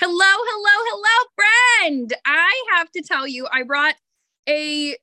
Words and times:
Hello, 0.00 0.14
hello, 0.14 0.84
hello, 0.90 1.28
friend. 1.34 2.14
I 2.24 2.64
have 2.76 2.88
to 2.92 3.02
tell 3.02 3.26
you, 3.26 3.48
I 3.50 3.64
brought 3.64 3.96
a 4.48 4.96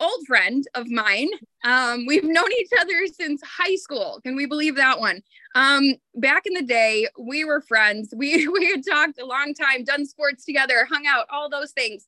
old 0.00 0.26
friend 0.26 0.64
of 0.74 0.88
mine. 0.88 1.28
Um, 1.62 2.06
we've 2.06 2.24
known 2.24 2.50
each 2.58 2.70
other 2.80 3.06
since 3.06 3.42
high 3.42 3.74
school. 3.74 4.18
Can 4.22 4.36
we 4.36 4.46
believe 4.46 4.76
that 4.76 4.98
one? 4.98 5.20
Um, 5.54 5.92
back 6.14 6.46
in 6.46 6.54
the 6.54 6.62
day, 6.62 7.06
we 7.18 7.44
were 7.44 7.60
friends. 7.60 8.14
We 8.16 8.48
we 8.52 8.70
had 8.70 8.82
talked 8.82 9.20
a 9.20 9.26
long 9.26 9.52
time, 9.52 9.84
done 9.84 10.06
sports 10.06 10.46
together, 10.46 10.86
hung 10.90 11.06
out, 11.06 11.26
all 11.28 11.50
those 11.50 11.72
things. 11.72 12.06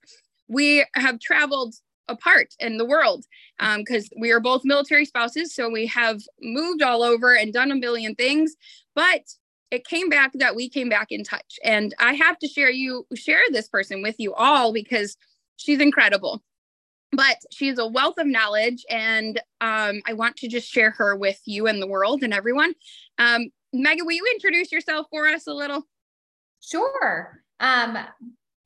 We 0.48 0.86
have 0.94 1.20
traveled 1.20 1.74
apart 2.08 2.54
in 2.58 2.78
the 2.78 2.86
world 2.86 3.26
because 3.58 4.04
um, 4.04 4.20
we 4.22 4.32
are 4.32 4.40
both 4.40 4.62
military 4.64 5.04
spouses. 5.04 5.54
So 5.54 5.68
we 5.68 5.86
have 5.88 6.22
moved 6.40 6.80
all 6.80 7.02
over 7.02 7.34
and 7.36 7.52
done 7.52 7.72
a 7.72 7.76
million 7.76 8.14
things. 8.14 8.56
But 8.94 9.20
it 9.72 9.86
came 9.86 10.10
back 10.10 10.32
that 10.34 10.54
we 10.54 10.68
came 10.68 10.90
back 10.90 11.10
in 11.10 11.24
touch. 11.24 11.58
And 11.64 11.94
i 11.98 12.12
have 12.12 12.38
to 12.38 12.46
share 12.46 12.70
you 12.70 13.06
share 13.14 13.42
this 13.50 13.68
person 13.68 14.02
with 14.02 14.16
you 14.18 14.34
all 14.34 14.72
because 14.72 15.16
she's 15.56 15.80
incredible. 15.80 16.44
But 17.10 17.38
she's 17.50 17.78
a 17.78 17.86
wealth 17.86 18.18
of 18.18 18.26
knowledge 18.26 18.84
and 18.88 19.40
um, 19.60 20.02
i 20.06 20.12
want 20.12 20.36
to 20.36 20.48
just 20.48 20.68
share 20.68 20.90
her 20.90 21.16
with 21.16 21.40
you 21.46 21.66
and 21.66 21.82
the 21.82 21.88
world 21.88 22.22
and 22.22 22.32
everyone. 22.32 22.74
Um, 23.18 23.48
megan 23.72 24.06
will 24.06 24.12
you 24.12 24.26
introduce 24.34 24.70
yourself 24.70 25.06
for 25.10 25.26
us 25.26 25.46
a 25.48 25.54
little? 25.54 25.88
Sure. 26.60 27.42
Um, 27.58 27.98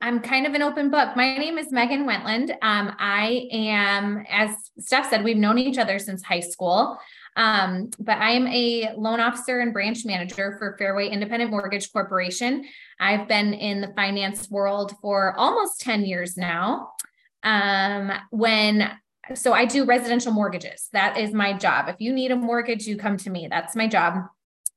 i'm 0.01 0.19
kind 0.19 0.45
of 0.45 0.53
an 0.53 0.61
open 0.61 0.91
book. 0.91 1.15
My 1.15 1.37
name 1.37 1.57
is 1.57 1.71
megan 1.71 2.05
Wendtland. 2.05 2.51
Um, 2.61 2.93
i 2.99 3.47
am 3.51 4.25
as 4.29 4.51
steph 4.77 5.09
said 5.09 5.23
we've 5.23 5.37
known 5.37 5.57
each 5.57 5.77
other 5.77 5.99
since 5.99 6.21
high 6.21 6.41
school 6.41 6.99
um, 7.37 7.91
but 7.99 8.17
I 8.17 8.31
am 8.31 8.47
a 8.47 8.93
loan 8.97 9.19
officer 9.19 9.59
and 9.59 9.71
branch 9.71 10.03
manager 10.05 10.55
for 10.57 10.75
Fairway 10.77 11.07
Independent 11.09 11.51
Mortgage 11.51 11.91
Corporation. 11.93 12.65
I've 12.99 13.27
been 13.27 13.53
in 13.53 13.79
the 13.79 13.93
finance 13.95 14.49
world 14.49 14.95
for 15.01 15.37
almost 15.37 15.79
10 15.81 16.03
years 16.03 16.35
now. 16.35 16.93
Um, 17.43 18.11
when 18.31 18.91
so 19.35 19.53
I 19.53 19.65
do 19.65 19.85
residential 19.85 20.31
mortgages. 20.31 20.87
That 20.93 21.17
is 21.17 21.33
my 21.33 21.53
job. 21.53 21.89
If 21.89 21.97
you 21.99 22.13
need 22.13 22.31
a 22.31 22.35
mortgage, 22.35 22.87
you 22.87 22.97
come 22.97 23.17
to 23.17 23.29
me. 23.29 23.47
That's 23.49 23.75
my 23.75 23.87
job. 23.87 24.23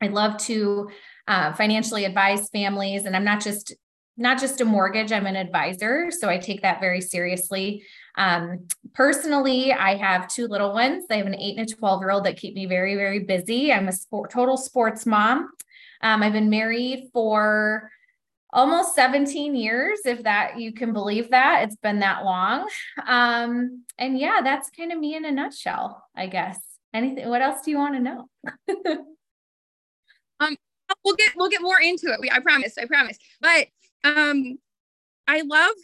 I 0.02 0.08
love 0.08 0.36
to 0.38 0.90
uh, 1.28 1.52
financially 1.54 2.04
advise 2.04 2.48
families, 2.50 3.04
and 3.04 3.14
I'm 3.14 3.24
not 3.24 3.40
just 3.40 3.74
not 4.16 4.38
just 4.38 4.60
a 4.60 4.64
mortgage. 4.64 5.12
I'm 5.12 5.26
an 5.26 5.36
advisor, 5.36 6.10
so 6.10 6.28
I 6.28 6.38
take 6.38 6.62
that 6.62 6.80
very 6.80 7.00
seriously. 7.00 7.84
Um, 8.16 8.66
personally, 8.92 9.72
I 9.72 9.96
have 9.96 10.28
two 10.28 10.46
little 10.46 10.72
ones. 10.72 11.04
I 11.10 11.16
have 11.16 11.26
an 11.26 11.34
eight 11.34 11.58
and 11.58 11.70
a 11.70 11.74
12 11.74 12.02
year 12.02 12.10
old 12.10 12.24
that 12.24 12.36
keep 12.36 12.54
me 12.54 12.66
very, 12.66 12.96
very 12.96 13.20
busy. 13.20 13.72
I'm 13.72 13.88
a 13.88 13.92
sport, 13.92 14.30
total 14.30 14.56
sports 14.56 15.06
mom. 15.06 15.50
Um, 16.02 16.22
I've 16.22 16.32
been 16.32 16.50
married 16.50 17.08
for 17.12 17.90
almost 18.52 18.94
17 18.94 19.54
years, 19.54 20.00
if 20.04 20.22
that 20.24 20.58
you 20.58 20.72
can 20.72 20.92
believe 20.92 21.30
that. 21.30 21.62
It's 21.64 21.76
been 21.76 22.00
that 22.00 22.24
long. 22.24 22.68
Um, 23.06 23.84
and 23.98 24.18
yeah, 24.18 24.40
that's 24.42 24.70
kind 24.70 24.92
of 24.92 24.98
me 24.98 25.14
in 25.14 25.24
a 25.24 25.30
nutshell, 25.30 26.04
I 26.16 26.26
guess. 26.26 26.58
Anything, 26.92 27.28
what 27.28 27.42
else 27.42 27.62
do 27.62 27.70
you 27.70 27.78
want 27.78 27.94
to 27.94 28.00
know? 28.00 28.28
um, 30.40 30.56
we'll 31.04 31.14
get, 31.14 31.30
we'll 31.36 31.48
get 31.48 31.62
more 31.62 31.80
into 31.80 32.12
it. 32.12 32.20
We, 32.20 32.30
I 32.30 32.40
promise, 32.40 32.76
I 32.76 32.86
promise. 32.86 33.16
But, 33.40 33.68
um, 34.04 34.58
I 35.26 35.42
love 35.42 35.74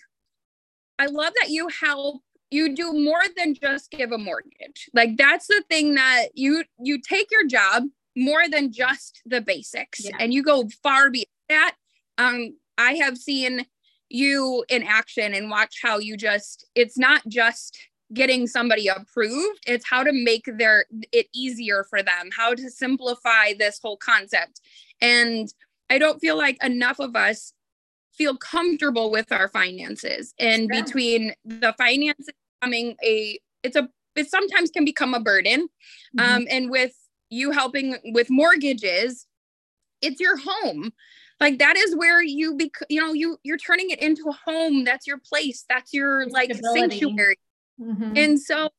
I 0.99 1.07
love 1.07 1.33
that 1.41 1.51
you 1.51 1.69
help 1.69 2.23
you 2.51 2.75
do 2.75 2.93
more 2.93 3.23
than 3.37 3.55
just 3.55 3.91
give 3.91 4.13
a 4.13 4.19
mortgage. 4.19 4.89
Like 4.95 5.17
that's 5.17 5.47
the 5.47 5.63
thing 5.69 5.95
that 5.95 6.29
you 6.35 6.65
you 6.79 7.01
take 7.01 7.29
your 7.31 7.47
job 7.47 7.85
more 8.17 8.49
than 8.51 8.73
just 8.73 9.21
the 9.27 9.41
basics 9.41 10.05
yeah. 10.05 10.17
and 10.19 10.33
you 10.33 10.43
go 10.43 10.69
far 10.83 11.11
beyond 11.11 11.27
that. 11.49 11.75
Um 12.19 12.57
I 12.79 12.95
have 12.95 13.17
seen 13.17 13.67
you 14.09 14.65
in 14.69 14.83
action 14.83 15.35
and 15.35 15.51
watch 15.51 15.77
how 15.83 15.99
you 15.99 16.17
just 16.17 16.67
it's 16.75 16.97
not 16.97 17.23
just 17.29 17.77
getting 18.15 18.47
somebody 18.47 18.87
approved 18.87 19.59
it's 19.67 19.85
how 19.89 20.05
to 20.05 20.13
make 20.13 20.49
their 20.59 20.87
it 21.11 21.27
easier 21.35 21.85
for 21.91 22.05
them 22.05 22.31
how 22.37 22.55
to 22.55 22.71
simplify 22.71 23.53
this 23.59 23.81
whole 23.83 23.97
concept 23.97 24.61
and 25.01 25.53
i 25.91 25.99
don't 25.99 26.21
feel 26.21 26.37
like 26.37 26.57
enough 26.63 27.01
of 27.01 27.17
us 27.17 27.53
feel 28.17 28.37
comfortable 28.37 29.11
with 29.11 29.33
our 29.33 29.49
finances. 29.49 30.35
And 30.39 30.69
sure. 30.73 30.83
between 30.83 31.35
the 31.45 31.75
finances 31.79 32.29
becoming 32.61 32.97
a 33.05 33.39
it's 33.63 33.77
a 33.77 33.89
it 34.15 34.31
sometimes 34.31 34.71
can 34.71 34.85
become 34.85 35.15
a 35.15 35.21
burden. 35.21 35.69
Mm-hmm. 36.17 36.21
um 36.21 36.47
and 36.51 36.71
with 36.71 36.95
you 37.31 37.51
helping 37.51 37.97
with 38.13 38.31
mortgages 38.31 39.27
it's 40.03 40.21
your 40.21 40.37
home. 40.37 40.93
Like 41.41 41.59
that 41.59 41.77
is 41.77 41.95
where 41.95 42.23
you 42.23 42.57
be 42.57 42.73
you 42.89 43.01
know 43.01 43.13
you 43.13 43.39
you're 43.43 43.59
turning 43.59 43.91
it 43.91 44.01
into 44.01 44.29
a 44.29 44.51
home. 44.51 44.85
That's 44.85 45.07
your 45.07 45.19
place. 45.19 45.65
That's 45.69 45.93
your 45.93 46.27
like 46.29 46.55
sanctuary. 46.55 47.39
Mm-hmm. 47.79 48.17
and 48.17 48.41
so 48.41 48.71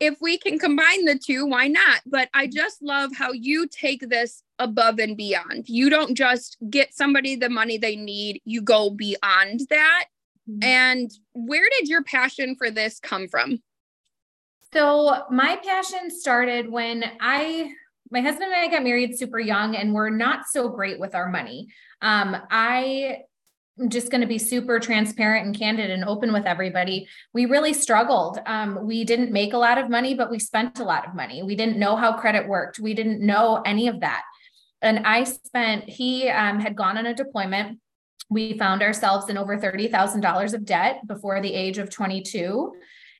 if 0.00 0.16
we 0.20 0.38
can 0.38 0.58
combine 0.58 1.04
the 1.04 1.18
two, 1.18 1.46
why 1.46 1.68
not? 1.68 2.02
But 2.06 2.28
I 2.34 2.46
just 2.46 2.82
love 2.82 3.10
how 3.16 3.32
you 3.32 3.66
take 3.66 4.08
this 4.08 4.42
above 4.58 4.98
and 4.98 5.16
beyond. 5.16 5.68
You 5.68 5.90
don't 5.90 6.14
just 6.14 6.56
get 6.68 6.94
somebody 6.94 7.36
the 7.36 7.48
money 7.48 7.78
they 7.78 7.96
need, 7.96 8.40
you 8.44 8.60
go 8.60 8.90
beyond 8.90 9.60
that. 9.70 10.04
Mm-hmm. 10.48 10.62
And 10.62 11.10
where 11.34 11.66
did 11.78 11.88
your 11.88 12.04
passion 12.04 12.56
for 12.56 12.70
this 12.70 13.00
come 13.00 13.28
from? 13.28 13.62
So, 14.72 15.24
my 15.30 15.56
passion 15.64 16.10
started 16.10 16.70
when 16.70 17.04
I 17.20 17.72
my 18.10 18.20
husband 18.20 18.52
and 18.52 18.54
I 18.54 18.68
got 18.68 18.84
married 18.84 19.18
super 19.18 19.40
young 19.40 19.74
and 19.74 19.92
we're 19.92 20.10
not 20.10 20.46
so 20.48 20.68
great 20.68 21.00
with 21.00 21.14
our 21.14 21.28
money. 21.28 21.68
Um, 22.02 22.36
I 22.50 23.22
Just 23.88 24.10
going 24.10 24.22
to 24.22 24.26
be 24.26 24.38
super 24.38 24.80
transparent 24.80 25.46
and 25.46 25.56
candid 25.56 25.90
and 25.90 26.04
open 26.04 26.32
with 26.32 26.46
everybody. 26.46 27.06
We 27.34 27.44
really 27.44 27.74
struggled. 27.74 28.38
Um, 28.46 28.86
we 28.86 29.04
didn't 29.04 29.32
make 29.32 29.52
a 29.52 29.58
lot 29.58 29.76
of 29.76 29.90
money, 29.90 30.14
but 30.14 30.30
we 30.30 30.38
spent 30.38 30.78
a 30.78 30.84
lot 30.84 31.06
of 31.06 31.14
money. 31.14 31.42
We 31.42 31.56
didn't 31.56 31.78
know 31.78 31.94
how 31.94 32.16
credit 32.16 32.48
worked. 32.48 32.78
We 32.78 32.94
didn't 32.94 33.20
know 33.20 33.62
any 33.66 33.88
of 33.88 34.00
that. 34.00 34.22
And 34.80 35.00
I 35.06 35.24
spent, 35.24 35.88
he 35.88 36.28
um, 36.30 36.58
had 36.58 36.76
gone 36.76 36.96
on 36.96 37.06
a 37.06 37.14
deployment. 37.14 37.78
We 38.30 38.56
found 38.58 38.82
ourselves 38.82 39.28
in 39.28 39.36
over 39.36 39.58
$30,000 39.58 40.54
of 40.54 40.64
debt 40.64 41.06
before 41.06 41.40
the 41.40 41.52
age 41.52 41.78
of 41.78 41.90
22 41.90 42.72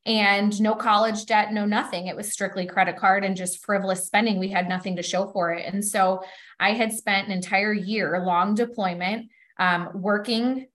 and 0.06 0.60
no 0.60 0.74
college 0.74 1.26
debt, 1.26 1.52
no 1.52 1.64
nothing. 1.64 2.06
It 2.06 2.14
was 2.14 2.32
strictly 2.32 2.64
credit 2.64 2.96
card 2.96 3.24
and 3.24 3.36
just 3.36 3.64
frivolous 3.64 4.06
spending. 4.06 4.38
We 4.38 4.48
had 4.48 4.68
nothing 4.68 4.96
to 4.96 5.02
show 5.02 5.26
for 5.26 5.52
it. 5.52 5.66
And 5.66 5.84
so 5.84 6.22
I 6.60 6.72
had 6.72 6.92
spent 6.92 7.26
an 7.26 7.32
entire 7.32 7.72
year 7.72 8.22
long 8.24 8.54
deployment 8.54 9.30
um, 9.58 9.90
working 9.94 10.66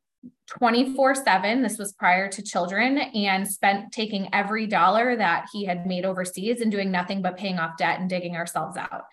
24 0.48 1.16
7. 1.16 1.62
This 1.62 1.78
was 1.78 1.94
prior 1.94 2.30
to 2.30 2.44
children 2.44 2.98
and 2.98 3.48
spent 3.48 3.92
taking 3.92 4.30
every 4.34 4.68
dollar 4.68 5.16
that 5.16 5.48
he 5.52 5.66
had 5.66 5.86
made 5.86 6.06
overseas 6.06 6.62
and 6.62 6.72
doing 6.72 6.92
nothing 6.92 7.22
but 7.22 7.38
paying 7.38 7.60
off 7.60 7.78
debt 7.78 8.00
and 8.00 8.10
digging 8.10 8.36
ourselves 8.36 8.78
out. 8.78 9.06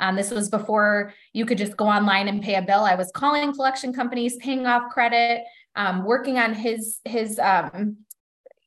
Um, 0.00 0.16
this 0.16 0.30
was 0.30 0.48
before 0.48 1.12
you 1.32 1.46
could 1.46 1.58
just 1.58 1.76
go 1.76 1.86
online 1.86 2.28
and 2.28 2.42
pay 2.42 2.56
a 2.56 2.62
bill. 2.62 2.84
I 2.84 2.94
was 2.94 3.10
calling 3.14 3.52
collection 3.52 3.92
companies, 3.92 4.36
paying 4.36 4.66
off 4.66 4.90
credit, 4.90 5.44
um, 5.76 6.04
working 6.04 6.38
on 6.38 6.54
his 6.54 7.00
his 7.04 7.38
um, 7.38 7.98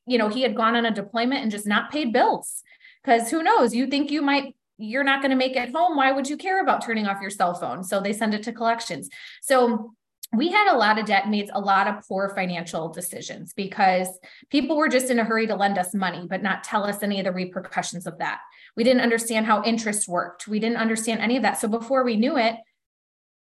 you 0.06 0.18
know 0.18 0.28
he 0.28 0.42
had 0.42 0.56
gone 0.56 0.76
on 0.76 0.86
a 0.86 0.90
deployment 0.90 1.42
and 1.42 1.50
just 1.50 1.66
not 1.66 1.90
paid 1.90 2.12
bills 2.12 2.62
because 3.02 3.30
who 3.30 3.42
knows? 3.42 3.74
You 3.74 3.86
think 3.86 4.10
you 4.10 4.22
might 4.22 4.54
you're 4.78 5.04
not 5.04 5.20
going 5.20 5.30
to 5.30 5.36
make 5.36 5.56
it 5.56 5.72
home. 5.74 5.96
Why 5.96 6.12
would 6.12 6.28
you 6.28 6.36
care 6.36 6.62
about 6.62 6.84
turning 6.84 7.06
off 7.06 7.20
your 7.20 7.30
cell 7.30 7.54
phone? 7.54 7.82
So 7.82 8.00
they 8.00 8.12
send 8.12 8.32
it 8.32 8.44
to 8.44 8.52
collections. 8.52 9.08
So 9.42 9.94
we 10.36 10.48
had 10.50 10.72
a 10.72 10.76
lot 10.76 10.98
of 10.98 11.06
debt 11.06 11.28
made 11.28 11.50
a 11.52 11.60
lot 11.60 11.86
of 11.86 12.06
poor 12.06 12.28
financial 12.34 12.88
decisions 12.88 13.54
because 13.54 14.08
people 14.50 14.76
were 14.76 14.88
just 14.88 15.10
in 15.10 15.18
a 15.18 15.24
hurry 15.24 15.46
to 15.46 15.54
lend 15.54 15.78
us 15.78 15.94
money 15.94 16.26
but 16.28 16.42
not 16.42 16.62
tell 16.64 16.84
us 16.84 17.02
any 17.02 17.18
of 17.18 17.24
the 17.24 17.32
repercussions 17.32 18.06
of 18.06 18.18
that 18.18 18.40
we 18.76 18.84
didn't 18.84 19.02
understand 19.02 19.46
how 19.46 19.62
interest 19.62 20.08
worked 20.08 20.46
we 20.46 20.58
didn't 20.58 20.76
understand 20.76 21.20
any 21.20 21.36
of 21.36 21.42
that 21.42 21.58
so 21.58 21.68
before 21.68 22.04
we 22.04 22.16
knew 22.16 22.36
it 22.36 22.56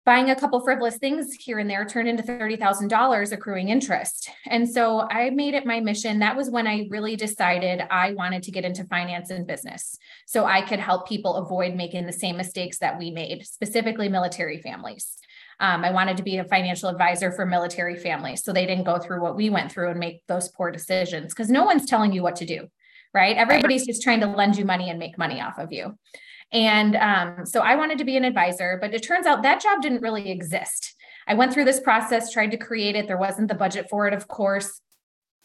buying 0.07 0.31
a 0.31 0.37
couple 0.37 0.61
frivolous 0.61 0.99
things 0.99 1.35
here 1.35 1.59
and 1.59 1.69
there 1.69 1.85
turned 1.85 2.09
into 2.09 2.23
$30,000 2.23 3.33
accruing 3.33 3.71
interest. 3.71 4.31
And 4.47 4.69
so 4.69 5.01
I 5.01 5.31
made 5.31 5.55
it 5.55 5.67
my 5.67 5.81
mission. 5.81 6.21
That 6.21 6.37
was 6.37 6.49
when 6.49 6.69
I 6.69 6.87
really 6.89 7.17
decided 7.17 7.83
I 7.91 8.13
wanted 8.13 8.45
to 8.45 8.53
get 8.53 8.65
into 8.65 8.85
finance 8.85 9.31
and 9.31 9.49
business 9.49 9.99
so 10.25 10.45
I 10.45 10.63
could 10.63 10.79
help 10.79 11.09
people 11.09 11.35
avoid 11.35 11.75
making 11.75 12.07
the 12.07 12.13
same 12.13 12.37
mistakes 12.37 12.79
that 12.79 13.01
we 13.01 13.11
made, 13.11 13.45
specifically 13.45 14.09
military 14.09 14.63
families. 14.63 15.19
Um, 15.59 15.85
I 15.85 15.91
wanted 15.91 16.17
to 16.19 16.23
be 16.23 16.37
a 16.37 16.45
financial 16.45 16.89
advisor 16.89 17.33
for 17.33 17.47
military 17.47 17.97
families 17.97 18.45
so 18.45 18.53
they 18.53 18.67
didn't 18.67 18.85
go 18.85 18.99
through 18.99 19.23
what 19.23 19.37
we 19.37 19.49
went 19.49 19.73
through 19.73 19.91
and 19.91 19.99
make 19.99 20.23
those 20.27 20.49
poor 20.49 20.71
decisions 20.71 21.33
because 21.33 21.49
no 21.49 21.65
one's 21.65 21.87
telling 21.87 22.13
you 22.13 22.23
what 22.23 22.37
to 22.37 22.47
do, 22.47 22.69
right? 23.15 23.37
Everybody's 23.37 23.87
just 23.87 24.03
trying 24.03 24.21
to 24.21 24.27
lend 24.27 24.57
you 24.57 24.65
money 24.65 24.91
and 24.91 24.99
make 24.99 25.17
money 25.17 25.41
off 25.41 25.59
of 25.59 25.73
you. 25.73 25.97
And 26.53 26.95
um, 26.97 27.47
so 27.47 27.61
I 27.61 27.77
wanted 27.77 27.99
to 27.99 28.05
be 28.05 28.17
an 28.17 28.25
advisor, 28.25 28.79
but 28.81 28.95
it 28.95 29.03
turns 29.03 29.27
out 29.27 29.43
that 29.43 29.63
job 29.63 29.83
didn't 29.83 30.03
really 30.03 30.31
exist. 30.31 30.95
I 31.27 31.35
went 31.35 31.53
through 31.53 31.65
this 31.65 31.81
process, 31.81 32.33
tried 32.33 32.53
to 32.53 32.57
create 32.57 32.95
it. 32.95 33.09
There 33.09 33.19
wasn't 33.19 33.49
the 33.49 33.55
budget 33.55 33.89
for 33.91 34.07
it, 34.07 34.15
of 34.15 34.29
course. 34.29 34.81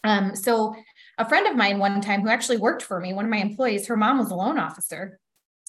Um, 0.03 0.35
so 0.35 0.75
a 1.17 1.27
friend 1.27 1.47
of 1.47 1.55
mine 1.55 1.79
one 1.79 2.01
time 2.01 2.21
who 2.21 2.29
actually 2.29 2.57
worked 2.57 2.83
for 2.83 2.99
me, 2.99 3.13
one 3.13 3.25
of 3.25 3.31
my 3.31 3.37
employees, 3.37 3.87
her 3.87 3.97
mom 3.97 4.19
was 4.19 4.31
a 4.31 4.35
loan 4.35 4.59
officer. 4.59 5.19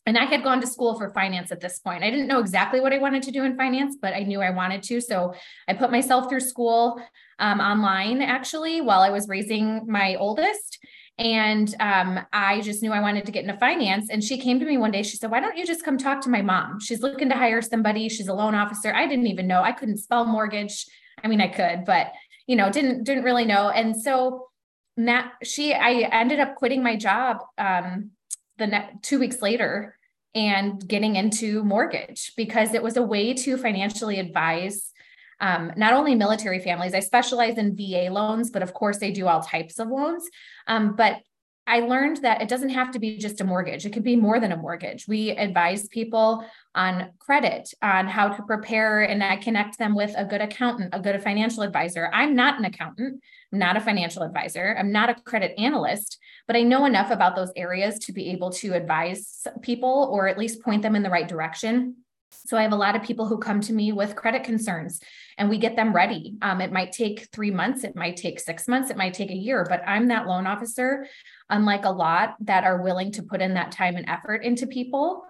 And 0.07 0.19
I 0.19 0.25
had 0.25 0.43
gone 0.43 0.61
to 0.61 0.67
school 0.67 0.99
for 0.99 1.11
finance 1.11 1.53
at 1.53 1.61
this 1.61 1.79
point. 1.79 2.03
I 2.03 2.11
didn't 2.11 2.27
know 2.27 2.41
exactly 2.41 2.81
what 2.81 2.93
I 2.93 2.99
wanted 2.99 3.23
to 3.25 3.31
do 3.31 3.45
in 3.45 3.57
finance, 3.57 3.97
but 4.01 4.15
I 4.15 4.21
knew 4.21 4.41
I 4.41 4.51
wanted 4.51 4.83
to. 4.85 5.01
So 5.01 5.35
I 5.69 5.75
put 5.75 5.93
myself 5.93 6.29
through 6.29 6.41
school 6.41 7.01
um, 7.39 7.61
online 7.61 8.21
actually 8.21 8.81
while 8.81 9.01
I 9.01 9.11
was 9.11 9.29
raising 9.29 9.87
my 9.87 10.17
oldest. 10.17 10.79
And 11.19 11.73
um, 11.79 12.21
I 12.33 12.63
just 12.63 12.83
knew 12.83 12.91
I 12.91 13.01
wanted 13.01 13.27
to 13.27 13.33
get 13.33 13.45
into 13.45 13.59
finance. 13.59 14.09
And 14.11 14.25
she 14.25 14.39
came 14.39 14.59
to 14.59 14.67
me 14.67 14.77
one 14.77 14.91
day. 14.91 15.03
She 15.03 15.17
said, 15.17 15.31
Why 15.31 15.41
don't 15.41 15.57
you 15.57 15.65
just 15.65 15.85
come 15.85 15.99
talk 15.99 16.21
to 16.23 16.31
my 16.31 16.43
mom? 16.43 16.81
She's 16.81 17.03
looking 17.03 17.29
to 17.29 17.37
hire 17.37 17.63
somebody. 17.63 18.09
She's 18.09 18.29
a 18.29 18.35
loan 18.35 18.55
officer. 18.55 18.93
I 18.93 19.07
didn't 19.07 19.27
even 19.29 19.47
know. 19.47 19.63
I 19.63 19.73
couldn't 19.73 19.99
spell 19.99 20.25
mortgage. 20.25 20.87
I 21.23 21.29
mean, 21.29 21.41
I 21.41 21.49
could, 21.49 21.85
but 21.85 22.13
you 22.47 22.57
know, 22.57 22.73
didn't 22.73 23.05
didn't 23.05 23.25
really 23.25 23.45
know. 23.45 23.69
And 23.69 24.01
so 24.01 24.49
that 24.97 25.33
she 25.43 25.75
I 25.75 26.09
ended 26.11 26.41
up 26.41 26.57
quitting 26.57 26.83
my 26.83 26.97
job 26.97 27.39
um, 27.59 28.11
the 28.59 28.83
two 29.03 29.19
weeks 29.19 29.43
later 29.43 29.97
and 30.35 30.87
getting 30.87 31.17
into 31.17 31.63
mortgage 31.65 32.33
because 32.37 32.75
it 32.75 32.83
was 32.83 32.97
a 32.97 33.03
way 33.03 33.35
to 33.35 33.57
financially 33.57 34.19
advise 34.19 34.93
um, 35.41 35.73
not 35.77 35.93
only 35.93 36.15
military 36.15 36.61
families. 36.61 36.95
I 36.95 37.01
specialize 37.01 37.59
in 37.59 37.77
VA 37.77 38.09
loans, 38.11 38.51
but 38.51 38.63
of 38.63 38.73
course, 38.73 38.99
they 38.99 39.11
do 39.11 39.27
all 39.27 39.43
types 39.43 39.81
of 39.81 39.89
loans. 39.89 40.25
Um, 40.69 40.95
but 40.95 41.17
I 41.67 41.81
learned 41.81 42.19
that 42.19 42.43
it 42.43 42.49
doesn't 42.49 42.71
have 42.71 42.91
to 42.91 42.99
be 42.99 43.19
just 43.19 43.41
a 43.41 43.45
mortgage. 43.45 43.87
It 43.87 43.93
could 43.93 44.03
be 44.03 44.17
more 44.17 44.41
than 44.41 44.51
a 44.51 44.57
mortgage. 44.57 45.07
We 45.07 45.31
advise 45.31 45.87
people 45.87 46.45
on 46.75 47.11
credit, 47.21 47.73
on 47.81 48.09
how 48.09 48.29
to 48.29 48.43
prepare, 48.43 49.03
and 49.03 49.23
I 49.23 49.37
connect 49.37 49.79
them 49.79 49.95
with 49.95 50.13
a 50.17 50.25
good 50.25 50.41
accountant, 50.41 50.91
a 50.93 50.99
good 50.99 51.23
financial 51.23 51.63
advisor. 51.63 52.11
I'm 52.13 52.35
not 52.35 52.59
an 52.59 52.65
accountant, 52.65 53.23
not 53.53 53.77
a 53.77 53.81
financial 53.81 54.23
advisor, 54.23 54.75
I'm 54.77 54.91
not 54.91 55.11
a 55.11 55.15
credit 55.15 55.55
analyst, 55.57 56.19
but 56.49 56.57
I 56.57 56.63
know 56.63 56.85
enough 56.85 57.11
about 57.11 57.37
those 57.37 57.53
areas 57.55 57.99
to 58.01 58.13
be 58.13 58.31
able 58.31 58.51
to 58.55 58.75
advise 58.75 59.47
people 59.61 60.11
or 60.13 60.27
at 60.27 60.39
least 60.39 60.63
point 60.63 60.83
them 60.83 60.97
in 60.97 61.05
the 61.05 61.11
right 61.11 61.29
direction. 61.29 61.97
So 62.47 62.57
I 62.57 62.63
have 62.63 62.73
a 62.73 62.77
lot 62.77 62.97
of 62.97 63.03
people 63.03 63.27
who 63.27 63.39
come 63.39 63.61
to 63.63 63.73
me 63.73 63.93
with 63.93 64.17
credit 64.17 64.43
concerns 64.43 65.01
and 65.39 65.49
we 65.49 65.59
get 65.59 65.77
them 65.77 65.95
ready. 65.95 66.37
Um, 66.43 66.61
it 66.61 66.73
might 66.73 66.93
take 66.93 67.29
three 67.33 67.51
months, 67.51 67.85
it 67.85 67.95
might 67.95 68.17
take 68.17 68.41
six 68.41 68.67
months, 68.67 68.91
it 68.91 68.97
might 68.97 69.15
take 69.15 69.31
a 69.31 69.37
year, 69.37 69.65
but 69.69 69.83
I'm 69.87 70.09
that 70.09 70.27
loan 70.27 70.47
officer, 70.47 71.07
unlike 71.53 71.85
a 71.85 71.91
lot 71.91 72.35
that 72.41 72.65
are 72.65 72.83
willing 72.83 73.13
to 73.13 73.23
put 73.23 73.41
in 73.41 73.55
that 73.55 73.71
time 73.71 73.95
and 73.97 74.09
effort 74.09 74.45
into 74.45 74.67
people. 74.67 75.25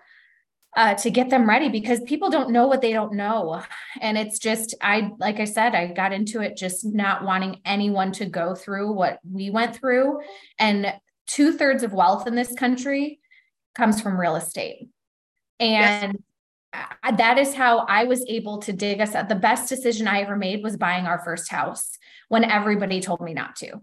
Uh, 0.74 0.94
to 0.94 1.10
get 1.10 1.28
them 1.28 1.46
ready 1.46 1.68
because 1.68 2.00
people 2.04 2.30
don't 2.30 2.48
know 2.48 2.66
what 2.66 2.80
they 2.80 2.94
don't 2.94 3.12
know. 3.12 3.62
And 4.00 4.16
it's 4.16 4.38
just, 4.38 4.74
I, 4.80 5.10
like 5.18 5.38
I 5.38 5.44
said, 5.44 5.74
I 5.74 5.88
got 5.88 6.14
into 6.14 6.40
it 6.40 6.56
just 6.56 6.82
not 6.82 7.24
wanting 7.24 7.60
anyone 7.66 8.10
to 8.12 8.24
go 8.24 8.54
through 8.54 8.92
what 8.92 9.18
we 9.30 9.50
went 9.50 9.76
through. 9.76 10.20
And 10.58 10.94
two 11.26 11.52
thirds 11.58 11.82
of 11.82 11.92
wealth 11.92 12.26
in 12.26 12.34
this 12.34 12.54
country 12.54 13.20
comes 13.74 14.00
from 14.00 14.18
real 14.18 14.34
estate. 14.34 14.88
And 15.60 16.14
yes 16.14 16.22
that 17.16 17.38
is 17.38 17.54
how 17.54 17.80
I 17.80 18.04
was 18.04 18.24
able 18.28 18.58
to 18.58 18.72
dig 18.72 19.00
us 19.00 19.14
out. 19.14 19.28
The 19.28 19.34
best 19.34 19.68
decision 19.68 20.08
I 20.08 20.22
ever 20.22 20.36
made 20.36 20.62
was 20.62 20.76
buying 20.76 21.06
our 21.06 21.22
first 21.24 21.50
house 21.50 21.98
when 22.28 22.44
everybody 22.44 23.00
told 23.00 23.20
me 23.20 23.34
not 23.34 23.56
to. 23.56 23.80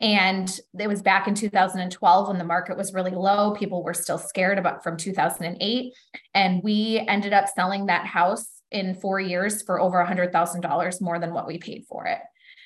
And 0.00 0.50
it 0.78 0.88
was 0.88 1.02
back 1.02 1.28
in 1.28 1.34
2012 1.34 2.28
when 2.28 2.38
the 2.38 2.44
market 2.44 2.76
was 2.76 2.92
really 2.92 3.12
low. 3.12 3.52
People 3.52 3.84
were 3.84 3.94
still 3.94 4.18
scared 4.18 4.58
about 4.58 4.82
from 4.82 4.96
2008. 4.96 5.92
And 6.34 6.62
we 6.62 7.04
ended 7.08 7.32
up 7.32 7.48
selling 7.48 7.86
that 7.86 8.06
house 8.06 8.46
in 8.70 8.94
four 8.94 9.20
years 9.20 9.62
for 9.62 9.80
over 9.80 10.04
$100,000 10.04 11.00
more 11.00 11.18
than 11.18 11.34
what 11.34 11.46
we 11.46 11.58
paid 11.58 11.84
for 11.88 12.06
it. 12.06 12.18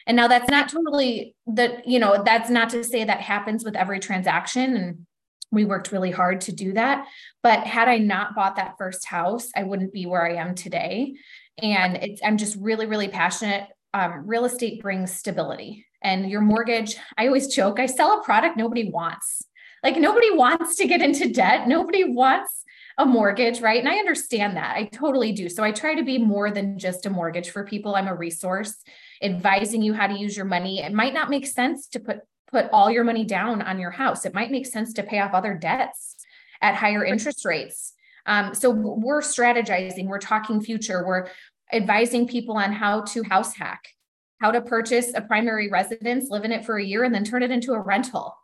And 0.07 0.17
now 0.17 0.29
that's 0.29 0.49
not 0.49 0.69
totally 0.69 1.35
that, 1.49 1.87
you 1.87 1.99
know, 1.99 2.23
that's 2.25 2.49
not 2.49 2.71
to 2.71 2.85
say 2.85 3.05
that 3.05 3.21
happens 3.21 3.65
with 3.65 3.75
every 3.75 3.99
transaction. 3.99 4.77
And 4.77 5.07
we 5.51 5.65
worked 5.65 5.93
really 5.93 6.13
hard 6.13 6.41
to 6.43 6.53
do 6.53 6.73
that. 6.75 7.07
But 7.43 7.67
had 7.67 7.89
I 7.89 7.99
not 7.99 8.35
bought 8.35 8.57
that 8.57 8.77
first 8.79 9.07
house, 9.07 9.49
I 9.57 9.65
wouldn't 9.65 9.93
be 9.93 10.07
where 10.07 10.25
I 10.25 10.37
am 10.37 10.55
today. 10.55 11.15
And 11.61 12.19
I'm 12.25 12.37
just 12.37 12.57
really, 12.61 12.87
really 12.87 13.09
passionate. 13.09 13.69
Um, 13.95 14.27
real 14.27 14.45
estate 14.45 14.83
brings 14.83 15.13
stability. 15.13 15.87
And 16.03 16.31
your 16.31 16.41
mortgage, 16.41 16.97
I 17.17 17.27
always 17.27 17.55
joke, 17.55 17.81
I 17.81 17.87
sell 17.87 18.21
a 18.21 18.25
product 18.25 18.57
nobody 18.57 18.91
wants. 18.91 19.43
Like 19.83 19.97
nobody 19.97 20.31
wants 20.31 20.77
to 20.77 20.87
get 20.87 21.03
into 21.03 21.33
debt. 21.33 21.69
Nobody 21.69 22.05
wants 22.05 22.65
a 22.99 23.05
mortgage, 23.05 23.61
right? 23.61 23.79
And 23.79 23.89
I 23.89 23.97
understand 23.97 24.57
that. 24.57 24.77
I 24.77 24.85
totally 24.85 25.33
do. 25.33 25.49
So 25.49 25.63
I 25.63 25.71
try 25.71 25.95
to 25.95 26.03
be 26.03 26.19
more 26.19 26.51
than 26.51 26.79
just 26.79 27.07
a 27.07 27.11
mortgage 27.11 27.51
for 27.51 27.65
people. 27.65 27.95
I'm 27.95 28.09
a 28.09 28.15
resource 28.15 28.75
advising 29.23 29.83
you 29.83 29.93
how 29.93 30.07
to 30.07 30.19
use 30.19 30.37
your 30.37 30.47
money. 30.47 30.83
It 30.83 30.93
might 30.93 31.15
not 31.15 31.31
make 31.31 31.47
sense 31.47 31.89
to 31.89 32.01
put 32.01 32.21
put 32.51 32.69
all 32.73 32.91
your 32.91 33.05
money 33.05 33.25
down 33.25 33.61
on 33.61 33.79
your 33.79 33.91
house. 33.91 34.25
It 34.25 34.35
might 34.35 34.51
make 34.51 34.67
sense 34.67 34.93
to 34.95 35.03
pay 35.03 35.19
off 35.19 35.35
other 35.35 35.55
debts 35.55 36.17
at 36.63 36.75
higher 36.75 37.05
interest 37.05 37.45
rates. 37.45 37.93
Um, 38.25 38.55
so 38.55 38.71
we're 38.71 39.21
strategizing, 39.21 40.07
we're 40.07 40.19
talking 40.19 40.61
future, 40.61 41.05
we're 41.07 41.29
advising 41.73 42.27
people 42.27 42.57
on 42.57 42.73
how 42.73 43.03
to 43.03 43.23
house 43.25 43.55
hack, 43.55 43.89
how 44.41 44.51
to 44.51 44.61
purchase 44.61 45.13
a 45.15 45.21
primary 45.21 45.69
residence, 45.69 46.29
live 46.31 46.45
in 46.45 46.53
it 46.53 46.65
for 46.65 46.77
a 46.77 46.85
year, 46.85 47.05
and 47.05 47.15
then 47.15 47.25
turn 47.25 47.43
it 47.43 47.51
into 47.51 47.73
a 47.73 47.81
rental. 47.81 48.37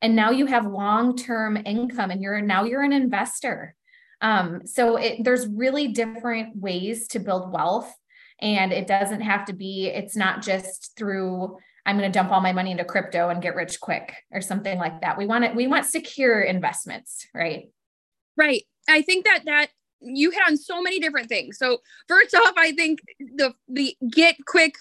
And 0.00 0.14
now 0.14 0.30
you 0.30 0.46
have 0.46 0.66
long-term 0.66 1.58
income, 1.64 2.10
and 2.10 2.22
you're 2.22 2.40
now 2.40 2.64
you're 2.64 2.82
an 2.82 2.92
investor. 2.92 3.74
Um, 4.20 4.62
so 4.66 4.96
it, 4.96 5.24
there's 5.24 5.46
really 5.46 5.88
different 5.88 6.56
ways 6.56 7.08
to 7.08 7.18
build 7.18 7.52
wealth, 7.52 7.92
and 8.40 8.72
it 8.72 8.86
doesn't 8.86 9.22
have 9.22 9.44
to 9.46 9.52
be. 9.52 9.86
It's 9.86 10.16
not 10.16 10.42
just 10.42 10.92
through 10.96 11.56
I'm 11.88 11.96
going 11.96 12.12
to 12.12 12.16
dump 12.16 12.30
all 12.30 12.42
my 12.42 12.52
money 12.52 12.70
into 12.70 12.84
crypto 12.84 13.30
and 13.30 13.40
get 13.40 13.54
rich 13.54 13.80
quick 13.80 14.14
or 14.30 14.42
something 14.42 14.78
like 14.78 15.00
that. 15.00 15.16
We 15.16 15.24
want 15.24 15.44
it, 15.44 15.54
we 15.54 15.66
want 15.66 15.86
secure 15.86 16.42
investments, 16.42 17.26
right? 17.34 17.70
Right. 18.36 18.64
I 18.86 19.00
think 19.00 19.24
that 19.24 19.46
that 19.46 19.68
you 20.00 20.30
hit 20.30 20.42
on 20.46 20.58
so 20.58 20.82
many 20.82 21.00
different 21.00 21.30
things. 21.30 21.56
So 21.56 21.78
first 22.06 22.34
off, 22.34 22.52
I 22.58 22.72
think 22.72 23.00
the 23.18 23.54
the 23.68 23.96
get 24.12 24.36
quick 24.46 24.74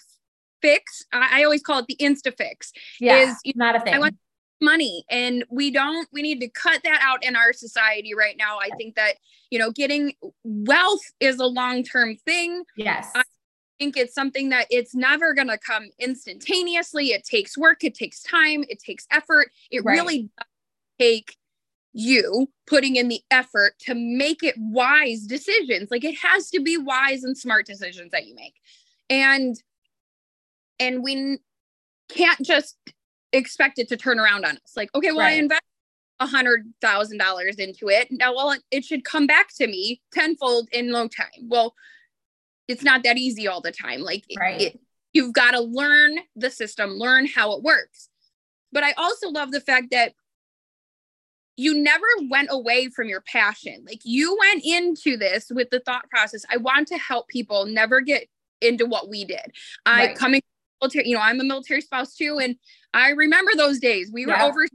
fix, 0.61 1.03
I, 1.11 1.41
I 1.41 1.43
always 1.43 1.61
call 1.61 1.79
it 1.79 1.85
the 1.87 1.97
insta 1.99 2.35
fix. 2.37 2.71
Yeah, 2.99 3.33
is 3.45 3.53
not 3.55 3.75
a 3.75 3.79
thing. 3.79 3.93
I 3.93 3.99
want 3.99 4.15
money 4.59 5.03
and 5.11 5.45
we 5.51 5.69
don't 5.69 6.07
we 6.11 6.23
need 6.23 6.39
to 6.39 6.49
cut 6.49 6.81
that 6.83 6.99
out 7.03 7.23
in 7.23 7.35
our 7.35 7.53
society 7.53 8.15
right 8.17 8.37
now 8.39 8.57
i 8.59 8.69
think 8.75 8.95
that 8.95 9.13
you 9.51 9.59
know 9.59 9.69
getting 9.69 10.11
wealth 10.43 11.03
is 11.19 11.37
a 11.37 11.45
long-term 11.45 12.15
thing 12.25 12.63
yes 12.75 13.11
I 13.79 13.83
think 13.83 13.97
it's 13.97 14.15
something 14.15 14.49
that 14.49 14.65
it's 14.71 14.95
never 14.95 15.35
going 15.35 15.49
to 15.49 15.57
come 15.59 15.89
instantaneously. 15.99 17.09
It 17.09 17.23
takes 17.23 17.55
work, 17.55 17.83
it 17.83 17.93
takes 17.93 18.23
time, 18.23 18.65
it 18.69 18.79
takes 18.79 19.05
effort. 19.11 19.51
It 19.69 19.83
right. 19.85 19.93
really 19.93 20.21
does 20.35 20.47
take 20.99 21.37
you 21.93 22.49
putting 22.65 22.95
in 22.95 23.07
the 23.07 23.21
effort 23.29 23.73
to 23.81 23.93
make 23.93 24.41
it 24.41 24.55
wise 24.57 25.27
decisions. 25.27 25.89
Like 25.91 26.03
it 26.03 26.17
has 26.23 26.49
to 26.49 26.59
be 26.59 26.77
wise 26.77 27.23
and 27.23 27.37
smart 27.37 27.67
decisions 27.67 28.11
that 28.11 28.25
you 28.25 28.33
make. 28.33 28.55
And 29.11 29.55
and 30.79 31.03
we 31.03 31.39
can't 32.09 32.41
just 32.41 32.77
expect 33.33 33.79
it 33.79 33.89
to 33.89 33.97
turn 33.97 34.19
around 34.19 34.45
on 34.45 34.55
us. 34.57 34.73
Like, 34.75 34.89
okay, 34.95 35.11
well, 35.11 35.19
right. 35.19 35.33
I 35.33 35.39
invest 35.39 35.61
a 36.19 36.25
hundred 36.25 36.65
thousand 36.81 37.17
dollars 37.19 37.57
into 37.57 37.89
it. 37.89 38.07
Now, 38.11 38.35
well, 38.35 38.55
it, 38.71 38.83
should 38.83 39.03
come 39.03 39.27
back 39.27 39.49
to 39.57 39.67
me 39.67 40.01
tenfold 40.13 40.67
in 40.71 40.89
no 40.89 41.07
time. 41.07 41.47
Well, 41.47 41.75
it's 42.67 42.83
not 42.83 43.03
that 43.03 43.17
easy 43.17 43.47
all 43.47 43.61
the 43.61 43.71
time. 43.71 44.01
Like 44.01 44.23
right. 44.37 44.61
it, 44.61 44.79
you've 45.13 45.33
got 45.33 45.51
to 45.51 45.61
learn 45.61 46.17
the 46.35 46.49
system, 46.49 46.91
learn 46.91 47.27
how 47.27 47.55
it 47.55 47.63
works. 47.63 48.09
But 48.71 48.83
I 48.83 48.93
also 48.93 49.29
love 49.29 49.51
the 49.51 49.61
fact 49.61 49.87
that 49.91 50.13
you 51.55 51.73
never 51.81 52.05
went 52.29 52.49
away 52.51 52.89
from 52.89 53.07
your 53.09 53.21
passion. 53.21 53.83
Like 53.87 54.01
you 54.03 54.37
went 54.39 54.63
into 54.63 55.17
this 55.17 55.47
with 55.49 55.69
the 55.69 55.79
thought 55.79 56.09
process, 56.09 56.43
I 56.51 56.57
want 56.57 56.87
to 56.89 56.97
help 56.97 57.27
people 57.27 57.65
never 57.65 58.01
get 58.01 58.27
into 58.61 58.85
what 58.85 59.09
we 59.09 59.25
did. 59.25 59.51
Right. 59.87 60.11
I 60.11 60.13
coming 60.13 60.41
military, 60.81 61.09
you 61.09 61.15
know, 61.15 61.21
I'm 61.21 61.39
a 61.39 61.43
military 61.43 61.81
spouse 61.81 62.15
too. 62.15 62.39
And 62.39 62.55
I 62.93 63.09
remember 63.09 63.51
those 63.55 63.79
days 63.79 64.11
we 64.11 64.25
were 64.25 64.33
yeah. 64.33 64.45
over 64.45 64.67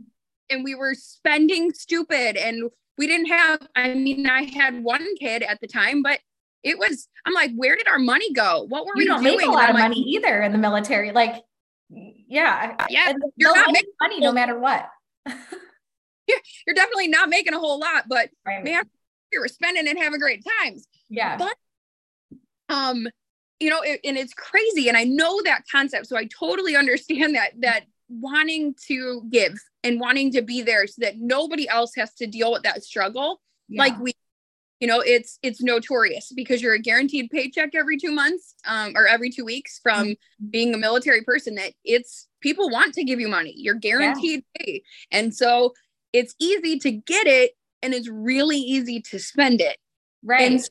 and 0.51 0.65
we 0.65 0.75
were 0.75 0.95
spending 0.95 1.73
stupid 1.73 2.37
and 2.37 2.71
we 2.99 3.07
didn't 3.07 3.27
have, 3.27 3.67
I 3.75 3.95
mean, 3.95 4.27
I 4.27 4.45
had 4.45 4.83
one 4.83 5.07
kid 5.17 5.43
at 5.43 5.61
the 5.61 5.67
time, 5.67 6.03
but 6.03 6.21
it 6.63 6.79
was 6.79 7.09
i'm 7.27 7.35
like 7.35 7.51
where 7.57 7.77
did 7.77 7.89
our 7.89 7.99
money 7.99 8.33
go 8.33 8.65
what 8.69 8.85
were 8.85 8.93
you 8.97 9.03
we 9.03 9.05
don't 9.05 9.23
doing? 9.23 9.37
make 9.37 9.47
a 9.47 9.51
lot 9.51 9.69
of 9.69 9.75
like, 9.75 9.83
money 9.83 10.01
either 10.01 10.43
in 10.43 10.53
the 10.53 10.59
military 10.59 11.13
like 11.13 11.43
yeah 11.91 12.77
yeah 12.89 13.13
you're 13.37 13.55
not 13.55 13.73
making 13.73 13.93
money 14.01 14.21
no 14.21 14.33
matter 14.33 14.59
what 14.59 14.89
you're, 15.27 16.39
you're 16.67 16.75
definitely 16.75 17.09
not 17.09 17.29
making 17.29 17.55
a 17.55 17.59
whole 17.59 17.79
lot 17.79 18.05
but 18.09 18.31
right. 18.47 18.65
man 18.65 18.85
you 19.33 19.41
were 19.41 19.49
spending 19.49 19.87
and 19.89 19.99
having 19.99 20.21
great 20.21 20.45
times 20.61 20.87
yeah 21.09 21.37
but 21.37 21.55
um 22.69 23.07
you 23.63 23.71
know 23.71 23.81
it, 23.81 24.01
and 24.05 24.17
it's 24.17 24.35
crazy 24.35 24.89
and 24.89 24.97
i 24.97 25.05
know 25.05 25.41
that 25.45 25.63
concept 25.71 26.07
so 26.07 26.17
i 26.17 26.27
totally 26.27 26.77
understand 26.77 27.35
that 27.35 27.53
that 27.61 27.85
wanting 28.09 28.75
to 28.87 29.23
give 29.31 29.55
and 29.83 29.99
wanting 29.99 30.31
to 30.31 30.43
be 30.43 30.61
there 30.61 30.87
so 30.87 30.97
that 30.99 31.15
nobody 31.19 31.69
else 31.69 31.93
has 31.97 32.13
to 32.13 32.27
deal 32.27 32.53
with 32.53 32.63
that 32.63 32.85
struggle 32.85 33.41
yeah. 33.69 33.83
like 33.83 33.99
we 33.99 34.13
you 34.81 34.87
know 34.87 35.01
it's 35.01 35.39
it's 35.43 35.63
notorious 35.63 36.31
because 36.35 36.61
you're 36.61 36.75
a 36.75 36.79
guaranteed 36.79 37.31
paycheck 37.31 37.75
every 37.75 37.97
two 37.97 38.13
months 38.13 38.55
um, 38.67 38.93
or 38.97 39.07
every 39.07 39.31
two 39.31 39.45
weeks 39.45 39.81
from 39.83 40.09
mm-hmm. 40.09 40.51
being 40.51 40.75
a 40.75 40.79
military 40.79 41.23
person 41.23 41.55
that 41.55 41.73
it's 41.85 42.29
people 42.41 42.69
want 42.69 42.93
to 42.93 43.05
give 43.05 43.19
you 43.19 43.29
money 43.29 43.55
you're 43.57 43.75
guaranteed 43.75 44.45
yeah. 44.59 44.65
pay 44.65 44.83
and 45.11 45.35
so 45.35 45.73
it's 46.13 46.35
easy 46.39 46.79
to 46.79 46.91
get 46.91 47.27
it 47.27 47.53
and 47.83 47.93
it's 47.93 48.09
really 48.09 48.59
easy 48.59 49.01
to 49.01 49.19
spend 49.19 49.61
it. 49.61 49.77
Right. 50.23 50.53
And 50.53 50.71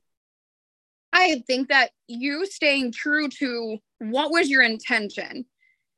I 1.14 1.44
think 1.48 1.70
that 1.70 1.92
you 2.08 2.46
staying 2.46 2.94
true 2.94 3.28
to 3.40 3.78
what 4.00 4.32
was 4.32 4.50
your 4.50 4.62
intention, 4.62 5.46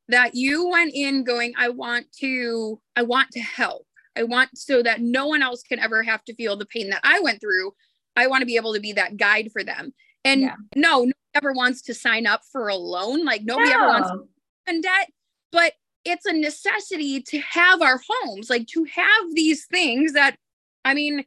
that 0.08 0.36
you 0.36 0.68
went 0.70 0.92
in 0.94 1.24
going, 1.24 1.54
I 1.58 1.70
want 1.70 2.08
to, 2.20 2.80
I 2.96 3.04
want 3.04 3.32
to 3.32 3.40
help. 3.40 3.86
I 4.16 4.24
want 4.24 4.58
so 4.58 4.84
that 4.84 5.02
no 5.02 5.28
one 5.28 5.42
else 5.42 5.64
can 5.64 5.80
ever 5.80 6.04
have 6.04 6.24
to 6.26 6.36
feel 6.36 6.56
the 6.56 6.66
pain 6.66 6.90
that 6.90 7.02
I 7.04 7.20
went 7.20 7.42
through. 7.42 7.74
I 8.16 8.28
want 8.28 8.42
to 8.42 8.46
be 8.46 8.58
able 8.58 8.74
to 8.74 8.80
be 8.80 8.94
that 8.94 9.18
guide 9.18 9.50
for 9.52 9.64
them. 9.64 9.94
And 10.24 10.42
yeah. 10.42 10.56
no, 10.76 11.00
nobody 11.00 11.14
ever 11.36 11.54
wants 11.54 11.82
to 11.84 11.94
sign 11.94 12.28
up 12.28 12.42
for 12.52 12.68
a 12.68 12.76
loan. 12.76 13.26
Like 13.26 13.44
nobody 13.44 13.72
no. 13.72 13.76
ever 13.76 13.88
wants 13.88 14.10
to 14.12 14.28
in 14.68 14.82
debt, 14.82 15.10
but 15.52 15.74
it's 16.06 16.26
a 16.26 16.34
necessity 16.34 17.22
to 17.22 17.40
have 17.40 17.82
our 17.82 18.00
homes, 18.08 18.50
like 18.50 18.68
to 18.68 18.84
have 18.86 19.34
these 19.34 19.66
things 19.66 20.14
that, 20.14 20.38
I 20.86 20.94
mean, 20.94 21.26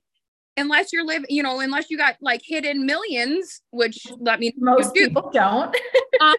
unless 0.57 0.93
you're 0.93 1.05
living, 1.05 1.27
you 1.29 1.43
know, 1.43 1.61
unless 1.61 1.91
you 1.91 1.97
got 1.97 2.17
like 2.21 2.43
hidden 2.45 2.87
millions, 2.87 3.63
which 3.71 4.07
let 4.19 4.41
me 4.41 4.55
most 4.59 4.95
do, 4.95 5.09
people 5.09 5.31
don't. 5.33 5.75
um, 6.21 6.35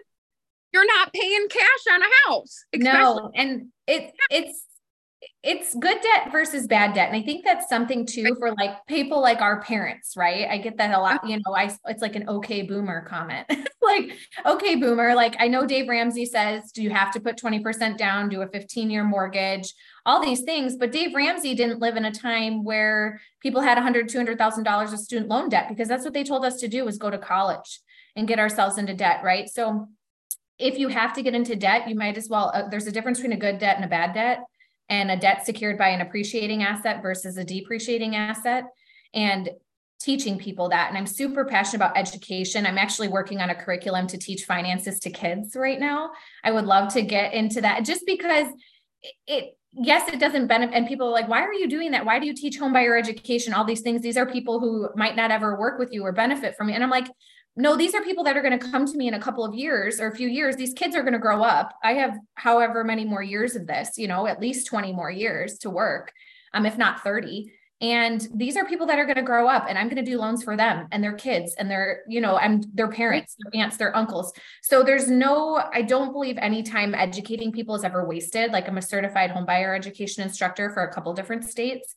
you're 0.74 0.88
not 0.88 1.14
paying 1.14 1.48
cash 1.50 1.94
on 1.94 2.02
a 2.02 2.30
house. 2.30 2.66
No, 2.76 3.32
and 3.36 3.68
it 3.88 4.14
it's 4.30 4.67
it's 5.44 5.76
good 5.76 5.98
debt 6.02 6.32
versus 6.32 6.68
bad 6.68 6.94
debt. 6.94 7.10
And 7.10 7.16
I 7.16 7.24
think 7.24 7.46
that's 7.46 7.70
something 7.70 8.06
too 8.06 8.36
for 8.40 8.54
like 8.56 8.86
people 8.88 9.22
like 9.22 9.40
our 9.40 9.62
parents, 9.62 10.18
right? 10.18 10.48
I 10.50 10.58
get 10.58 10.78
that 10.78 10.94
a 10.94 11.00
lot. 11.00 11.28
You 11.28 11.38
know, 11.38 11.56
I 11.56 11.72
it's 11.86 12.02
like 12.02 12.16
an 12.16 12.28
okay 12.28 12.64
boomer 12.64 13.06
comment. 13.08 13.46
like, 13.82 14.18
okay, 14.46 14.76
boomer. 14.76 15.14
Like 15.14 15.36
I 15.40 15.48
know 15.48 15.66
Dave 15.66 15.88
Ramsey 15.88 16.26
says, 16.26 16.72
do 16.72 16.82
you 16.82 16.90
have 16.90 17.14
to 17.14 17.20
put 17.20 17.38
20% 17.38 17.98
down, 17.98 18.30
do 18.30 18.42
a 18.42 18.48
15 18.48 18.90
year 18.90 19.04
mortgage, 19.04 19.74
all 20.06 20.22
these 20.22 20.42
things. 20.42 20.76
But 20.76 20.92
Dave 20.92 21.14
Ramsey 21.16 21.54
didn't 21.54 21.80
live 21.80 21.98
in 21.98 22.06
a 22.06 22.12
time 22.12 22.64
where 22.64 23.22
people 23.40 23.62
had 23.62 23.78
100, 23.78 24.10
$200,000 24.10 24.94
of 24.94 25.00
student 25.00 25.30
loan 25.30 25.50
debt 25.50 25.70
because 25.70 25.88
that's 25.88 26.04
what 26.04 26.14
they 26.14 26.24
told 26.24 26.46
us 26.46 26.60
to 26.62 26.68
do 26.68 26.84
was 26.84 26.98
go 26.98 27.12
to 27.12 27.18
college 27.18 27.80
and 28.16 28.28
get 28.28 28.40
ourselves 28.40 28.80
into 28.80 28.96
debt, 28.96 29.22
right? 29.24 29.48
So 29.48 29.88
if 30.58 30.80
you 30.80 30.88
have 30.88 31.14
to 31.14 31.22
get 31.22 31.36
into 31.36 31.56
debt, 31.56 31.88
you 31.88 31.94
might 31.94 32.18
as 32.18 32.28
well, 32.28 32.52
uh, 32.54 32.68
there's 32.68 32.88
a 32.88 32.92
difference 32.92 33.20
between 33.20 33.38
a 33.38 33.40
good 33.40 33.60
debt 33.60 33.76
and 33.76 33.86
a 33.86 33.88
bad 33.88 34.14
debt 34.14 34.40
and 34.90 35.12
a 35.12 35.18
debt 35.18 35.46
secured 35.46 35.78
by 35.78 35.90
an 35.90 36.02
appreciating 36.02 36.64
asset 36.64 37.02
versus 37.02 37.38
a 37.38 37.44
depreciating 37.44 38.16
asset 38.16 38.66
and 39.14 39.50
teaching 40.00 40.38
people 40.38 40.70
that. 40.70 40.90
And 40.90 40.98
i'm 40.98 41.08
super 41.08 41.46
passionate 41.46 41.84
about 41.84 41.98
education. 41.98 42.66
I'm 42.66 42.78
actually 42.78 43.08
working 43.08 43.42
on 43.42 43.50
a 43.50 43.56
curriculum 43.56 44.08
to 44.08 44.18
teach 44.18 44.46
finances 44.46 45.00
to 45.02 45.10
kids 45.10 45.56
right 45.56 45.80
now. 45.80 46.12
I 46.44 46.52
would 46.52 46.66
love 46.66 46.94
to 46.94 47.02
get 47.02 47.34
into 47.34 47.62
that 47.62 47.84
just 47.84 48.06
because 48.06 48.48
it 49.26 49.58
yes 49.74 50.12
it 50.12 50.20
doesn't 50.20 50.48
benefit 50.48 50.76
and 50.76 50.88
people 50.88 51.08
are 51.08 51.12
like 51.12 51.28
why 51.28 51.42
are 51.42 51.54
you 51.54 51.68
doing 51.68 51.92
that? 51.92 52.06
Why 52.06 52.20
do 52.20 52.26
you 52.26 52.34
teach 52.34 52.58
home 52.58 52.74
buyer 52.74 52.98
education? 52.98 53.54
All 53.54 53.66
these 53.66 53.82
things 53.82 54.02
these 54.02 54.18
are 54.18 54.26
people 54.26 54.60
who 54.60 54.90
might 54.96 55.16
not 55.16 55.32
ever 55.32 55.60
work 55.60 55.80
with 55.80 55.92
you 55.92 56.04
or 56.04 56.12
benefit 56.12 56.56
from 56.56 56.70
you. 56.70 56.76
and 56.76 56.84
i'm 56.84 56.90
like 56.90 57.08
no, 57.58 57.76
these 57.76 57.96
are 57.96 58.04
people 58.04 58.24
that 58.24 58.38
are 58.38 58.44
going 58.44 58.58
to 58.58 58.72
come 58.72 58.86
to 58.86 58.98
me 58.98 59.08
in 59.08 59.16
a 59.16 59.20
couple 59.20 59.44
of 59.44 59.56
years 59.56 60.00
or 60.00 60.08
a 60.08 60.16
few 60.16 60.28
years. 60.28 60.56
These 60.56 60.74
kids 60.74 60.96
are 60.96 61.02
going 61.02 61.14
to 61.14 61.20
grow 61.20 61.42
up. 61.42 61.74
I 61.84 61.94
have 61.94 62.18
however 62.36 62.84
many 62.84 63.04
more 63.04 63.24
years 63.24 63.56
of 63.56 63.66
this, 63.66 63.98
you 63.98 64.08
know, 64.08 64.28
at 64.28 64.40
least 64.40 64.68
20 64.68 64.94
more 64.94 65.10
years 65.10 65.58
to 65.60 65.72
work, 65.72 66.14
um, 66.54 66.68
if 66.68 66.78
not 66.78 67.04
30. 67.04 67.52
And 67.82 68.28
these 68.34 68.58
are 68.58 68.66
people 68.66 68.86
that 68.88 69.00
are 69.00 69.06
going 69.06 69.18
to 69.18 69.24
grow 69.24 69.48
up 69.48 69.66
and 69.68 69.78
I'm 69.78 69.88
going 69.88 70.04
to 70.04 70.10
do 70.10 70.20
loans 70.20 70.44
for 70.44 70.56
them 70.56 70.88
and 70.92 71.04
their 71.04 71.14
kids 71.14 71.56
and 71.58 71.70
their, 71.70 72.02
you 72.08 72.22
know, 72.22 72.36
I'm 72.38 72.62
their 72.74 72.90
parents, 72.90 73.36
their 73.40 73.62
aunts, 73.62 73.78
their 73.78 73.96
uncles. 73.96 74.34
So 74.62 74.84
there's 74.84 75.10
no, 75.10 75.62
I 75.74 75.82
don't 75.84 76.12
believe 76.12 76.38
any 76.40 76.64
time 76.64 76.96
educating 76.96 77.52
people 77.52 77.76
is 77.76 77.84
ever 77.84 78.08
wasted. 78.08 78.52
Like 78.52 78.68
I'm 78.68 78.78
a 78.78 78.82
certified 78.84 79.32
homebuyer 79.32 79.76
education 79.76 80.24
instructor 80.24 80.72
for 80.72 80.84
a 80.84 80.94
couple 80.94 81.14
different 81.14 81.46
states 81.46 81.96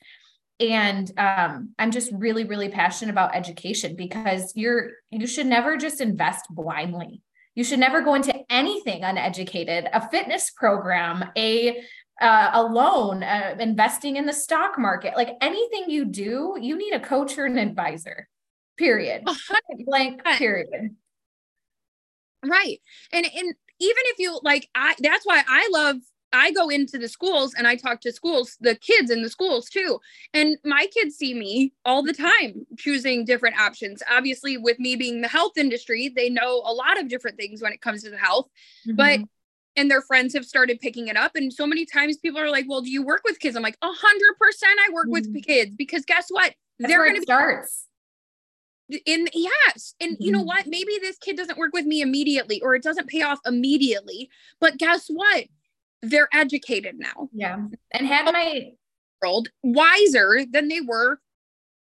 and 0.61 1.11
um, 1.19 1.71
i'm 1.79 1.91
just 1.91 2.13
really 2.13 2.45
really 2.45 2.69
passionate 2.69 3.11
about 3.11 3.35
education 3.35 3.97
because 3.97 4.53
you're 4.55 4.91
you 5.11 5.27
should 5.27 5.47
never 5.47 5.77
just 5.77 6.01
invest 6.01 6.47
blindly. 6.51 7.23
You 7.55 7.65
should 7.65 7.81
never 7.81 8.01
go 8.01 8.15
into 8.15 8.35
anything 8.49 9.03
uneducated. 9.03 9.89
A 9.93 10.09
fitness 10.09 10.51
program 10.51 11.25
a 11.37 11.83
uh, 12.21 12.51
a 12.53 12.63
loan 12.63 13.23
uh, 13.23 13.57
investing 13.59 14.17
in 14.17 14.27
the 14.27 14.33
stock 14.33 14.79
market 14.79 15.17
like 15.17 15.37
anything 15.41 15.89
you 15.89 16.05
do 16.05 16.57
you 16.61 16.77
need 16.77 16.93
a 16.93 17.01
coach 17.01 17.39
or 17.39 17.47
an 17.47 17.59
advisor 17.59 18.29
period. 18.77 19.25
Blank 19.87 20.23
period. 20.25 20.97
Right. 22.45 22.79
And 23.13 23.25
and 23.25 23.55
even 23.81 24.03
if 24.07 24.19
you 24.19 24.39
like 24.43 24.69
i 24.75 24.95
that's 24.99 25.25
why 25.25 25.43
i 25.49 25.69
love 25.73 25.97
I 26.33 26.53
go 26.53 26.69
into 26.69 26.99
the 26.99 27.09
schools 27.09 27.55
and 27.55 27.67
I 27.67 27.77
talk 27.77 28.01
to 28.03 28.13
schools, 28.13 28.57
the 28.61 28.75
kids 28.77 29.11
in 29.11 29.23
the 29.23 29.29
schools 29.29 29.69
too. 29.69 30.01
And 30.33 30.57
my 30.65 30.87
kids 30.93 31.17
see 31.17 31.35
me 31.35 31.73
all 31.85 32.03
the 32.03 32.13
time 32.13 32.67
choosing 32.79 33.25
different 33.25 33.59
options. 33.59 34.03
Obviously, 34.11 34.57
with 34.57 34.79
me 34.79 34.97
being 34.97 35.21
the 35.21 35.29
health 35.29 35.57
industry, 35.57 36.09
they 36.09 36.31
know 36.31 36.63
a 36.65 36.73
lot 36.73 37.01
of 37.01 37.09
different 37.09 37.37
things 37.37 37.63
when 37.63 37.73
it 37.73 37.81
comes 37.81 38.03
to 38.05 38.11
the 38.11 38.19
health. 38.19 38.49
Mm-hmm. 38.87 38.97
But 38.97 39.21
and 39.77 39.91
their 39.91 40.03
friends 40.03 40.35
have 40.35 40.45
started 40.45 40.81
picking 40.81 41.09
it 41.09 41.17
up. 41.17 41.33
And 41.37 41.53
so 41.53 41.67
many 41.67 41.87
times 41.87 42.19
people 42.19 42.41
are 42.41 42.51
like, 42.51 42.67
Well, 42.69 42.83
do 42.83 42.91
you 42.91 43.03
work 43.03 43.23
with 43.25 43.41
kids? 43.41 43.57
I'm 43.57 43.63
like, 43.63 43.79
a 43.83 43.91
hundred 43.91 44.37
percent 44.41 44.79
I 44.87 44.93
work 44.93 45.07
mm-hmm. 45.07 45.33
with 45.33 45.45
kids 45.45 45.75
because 45.77 46.05
guess 46.05 46.27
what? 46.29 46.55
That's 46.79 46.93
They're 46.93 47.07
gonna 47.07 47.23
starts 47.23 47.87
in 49.07 49.29
yes 49.33 49.95
and 50.01 50.15
mm-hmm. 50.15 50.23
you 50.23 50.33
know 50.33 50.39
mm-hmm. 50.39 50.49
what 50.49 50.67
maybe 50.67 50.99
this 51.01 51.17
kid 51.19 51.37
doesn't 51.37 51.59
work 51.59 51.73
with 51.73 51.87
me 51.87 52.01
immediately 52.01 52.61
or 52.61 52.75
it 52.75 52.83
doesn't 52.83 53.09
pay 53.09 53.23
off 53.23 53.39
immediately 53.47 54.29
but 54.61 54.79
guess 54.79 55.07
what 55.09 55.45
they're 56.03 56.29
educated 56.33 56.97
now. 56.99 57.29
Yeah. 57.33 57.59
And 57.93 58.07
had 58.07 58.27
my 58.33 58.73
world 59.23 59.49
wiser 59.63 60.45
than 60.51 60.69
they 60.69 60.81
were 60.81 61.21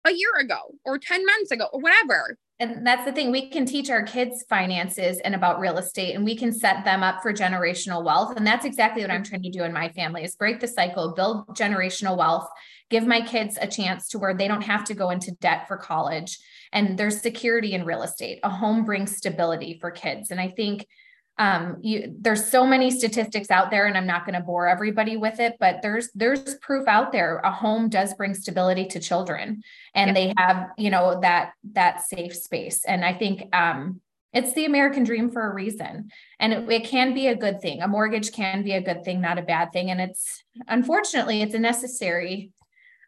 a 0.05 0.11
year 0.13 0.35
ago 0.39 0.75
or 0.85 0.97
10 0.99 1.25
months 1.25 1.51
ago 1.51 1.67
or 1.73 1.81
whatever. 1.81 2.37
And 2.59 2.87
that's 2.87 3.03
the 3.03 3.11
thing. 3.11 3.31
We 3.31 3.49
can 3.49 3.65
teach 3.65 3.89
our 3.89 4.03
kids 4.03 4.45
finances 4.47 5.19
and 5.25 5.35
about 5.35 5.59
real 5.59 5.77
estate 5.77 6.15
and 6.15 6.23
we 6.23 6.37
can 6.37 6.53
set 6.53 6.85
them 6.85 7.03
up 7.03 7.21
for 7.21 7.33
generational 7.33 8.03
wealth. 8.03 8.37
And 8.37 8.47
that's 8.47 8.65
exactly 8.65 9.01
what 9.01 9.11
I'm 9.11 9.23
trying 9.23 9.43
to 9.43 9.49
do 9.49 9.63
in 9.63 9.73
my 9.73 9.89
family 9.89 10.23
is 10.23 10.37
break 10.37 10.61
the 10.61 10.67
cycle, 10.67 11.13
build 11.13 11.47
generational 11.49 12.17
wealth, 12.17 12.47
give 12.89 13.05
my 13.05 13.19
kids 13.19 13.57
a 13.59 13.67
chance 13.67 14.07
to 14.09 14.19
where 14.19 14.33
they 14.33 14.47
don't 14.47 14.61
have 14.61 14.85
to 14.85 14.93
go 14.93 15.09
into 15.09 15.31
debt 15.41 15.67
for 15.67 15.75
college. 15.75 16.37
And 16.71 16.97
there's 16.97 17.19
security 17.19 17.73
in 17.73 17.83
real 17.83 18.03
estate. 18.03 18.39
A 18.43 18.49
home 18.49 18.85
brings 18.85 19.17
stability 19.17 19.77
for 19.81 19.91
kids. 19.91 20.31
And 20.31 20.39
I 20.39 20.49
think 20.49 20.87
um 21.37 21.77
you 21.81 22.15
there's 22.19 22.49
so 22.49 22.65
many 22.65 22.89
statistics 22.89 23.51
out 23.51 23.69
there 23.69 23.87
and 23.87 23.97
i'm 23.97 24.07
not 24.07 24.25
going 24.25 24.39
to 24.39 24.45
bore 24.45 24.67
everybody 24.67 25.17
with 25.17 25.39
it 25.39 25.55
but 25.59 25.81
there's 25.81 26.09
there's 26.15 26.55
proof 26.55 26.87
out 26.87 27.11
there. 27.11 27.39
A 27.43 27.51
home 27.51 27.89
does 27.89 28.13
bring 28.13 28.33
stability 28.33 28.85
to 28.87 28.99
children 28.99 29.61
and 29.93 30.09
yep. 30.09 30.15
they 30.15 30.33
have 30.37 30.69
you 30.77 30.89
know 30.89 31.19
that 31.21 31.53
that 31.73 32.01
safe 32.07 32.35
space. 32.35 32.85
And 32.85 33.03
i 33.03 33.13
think 33.13 33.53
um 33.55 34.01
it's 34.33 34.53
the 34.53 34.65
american 34.65 35.03
dream 35.03 35.29
for 35.29 35.49
a 35.49 35.53
reason. 35.53 36.09
And 36.39 36.53
it, 36.53 36.69
it 36.69 36.85
can 36.85 37.13
be 37.13 37.27
a 37.27 37.35
good 37.35 37.61
thing. 37.61 37.81
A 37.81 37.87
mortgage 37.87 38.31
can 38.31 38.63
be 38.63 38.73
a 38.73 38.81
good 38.81 39.03
thing 39.03 39.19
not 39.19 39.37
a 39.37 39.43
bad 39.43 39.73
thing. 39.73 39.91
And 39.91 39.99
it's 39.99 40.43
unfortunately 40.67 41.41
it's 41.41 41.55
a 41.55 41.59
necessary 41.59 42.51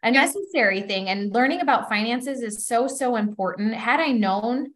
a 0.02 0.10
necessary 0.10 0.82
thing. 0.82 1.08
And 1.08 1.34
learning 1.34 1.60
about 1.60 1.88
finances 1.88 2.42
is 2.42 2.66
so 2.66 2.86
so 2.88 3.16
important. 3.16 3.74
Had 3.74 4.00
i 4.00 4.12
known 4.12 4.72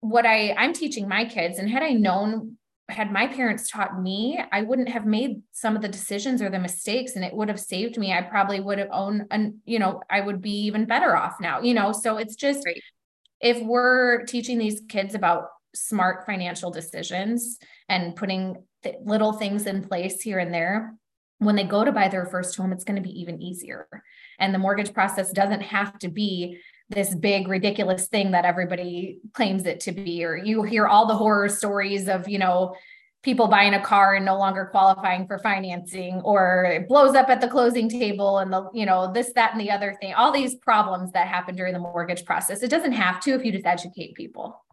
what 0.00 0.26
I 0.26 0.52
I'm 0.52 0.72
teaching 0.72 1.08
my 1.08 1.24
kids 1.24 1.58
and 1.58 1.70
had 1.70 1.82
I 1.82 1.92
known 1.92 2.58
had 2.92 3.12
my 3.12 3.26
parents 3.26 3.70
taught 3.70 4.00
me, 4.00 4.40
I 4.52 4.62
wouldn't 4.62 4.88
have 4.88 5.06
made 5.06 5.42
some 5.52 5.76
of 5.76 5.82
the 5.82 5.88
decisions 5.88 6.42
or 6.42 6.50
the 6.50 6.58
mistakes 6.58 7.16
and 7.16 7.24
it 7.24 7.34
would 7.34 7.48
have 7.48 7.60
saved 7.60 7.96
me. 7.98 8.12
I 8.12 8.22
probably 8.22 8.60
would 8.60 8.78
have 8.78 8.88
owned 8.92 9.26
and 9.30 9.54
you 9.64 9.78
know, 9.78 10.00
I 10.10 10.20
would 10.20 10.40
be 10.42 10.66
even 10.66 10.84
better 10.86 11.16
off 11.16 11.36
now, 11.40 11.60
you 11.60 11.74
know. 11.74 11.92
So 11.92 12.16
it's 12.16 12.36
just 12.36 12.64
right. 12.64 12.80
if 13.40 13.60
we're 13.62 14.24
teaching 14.24 14.58
these 14.58 14.82
kids 14.88 15.14
about 15.14 15.48
smart 15.74 16.26
financial 16.26 16.70
decisions 16.70 17.58
and 17.88 18.14
putting 18.14 18.62
th- 18.82 18.96
little 19.04 19.32
things 19.32 19.66
in 19.66 19.82
place 19.82 20.20
here 20.20 20.38
and 20.38 20.52
there, 20.52 20.94
when 21.38 21.56
they 21.56 21.64
go 21.64 21.84
to 21.84 21.92
buy 21.92 22.08
their 22.08 22.26
first 22.26 22.56
home, 22.56 22.72
it's 22.72 22.84
going 22.84 23.02
to 23.02 23.08
be 23.08 23.20
even 23.20 23.42
easier. 23.42 23.88
And 24.38 24.54
the 24.54 24.58
mortgage 24.58 24.94
process 24.94 25.32
doesn't 25.32 25.62
have 25.62 25.98
to 25.98 26.08
be 26.08 26.60
this 26.92 27.14
big 27.14 27.48
ridiculous 27.48 28.06
thing 28.08 28.30
that 28.32 28.44
everybody 28.44 29.18
claims 29.32 29.66
it 29.66 29.80
to 29.80 29.92
be 29.92 30.24
or 30.24 30.36
you 30.36 30.62
hear 30.62 30.86
all 30.86 31.06
the 31.06 31.14
horror 31.14 31.48
stories 31.48 32.08
of 32.08 32.28
you 32.28 32.38
know 32.38 32.74
people 33.22 33.46
buying 33.46 33.74
a 33.74 33.80
car 33.80 34.14
and 34.14 34.24
no 34.24 34.36
longer 34.36 34.66
qualifying 34.66 35.26
for 35.26 35.38
financing 35.38 36.20
or 36.24 36.64
it 36.64 36.88
blows 36.88 37.14
up 37.14 37.28
at 37.28 37.40
the 37.40 37.48
closing 37.48 37.88
table 37.88 38.38
and 38.38 38.52
the 38.52 38.68
you 38.74 38.84
know 38.84 39.12
this 39.12 39.32
that 39.34 39.52
and 39.52 39.60
the 39.60 39.70
other 39.70 39.96
thing. 40.00 40.12
All 40.14 40.32
these 40.32 40.56
problems 40.56 41.12
that 41.12 41.28
happen 41.28 41.54
during 41.54 41.72
the 41.72 41.78
mortgage 41.78 42.24
process. 42.24 42.62
It 42.62 42.70
doesn't 42.70 42.92
have 42.92 43.20
to 43.20 43.34
if 43.34 43.44
you 43.44 43.52
just 43.52 43.66
educate 43.66 44.14
people. 44.14 44.64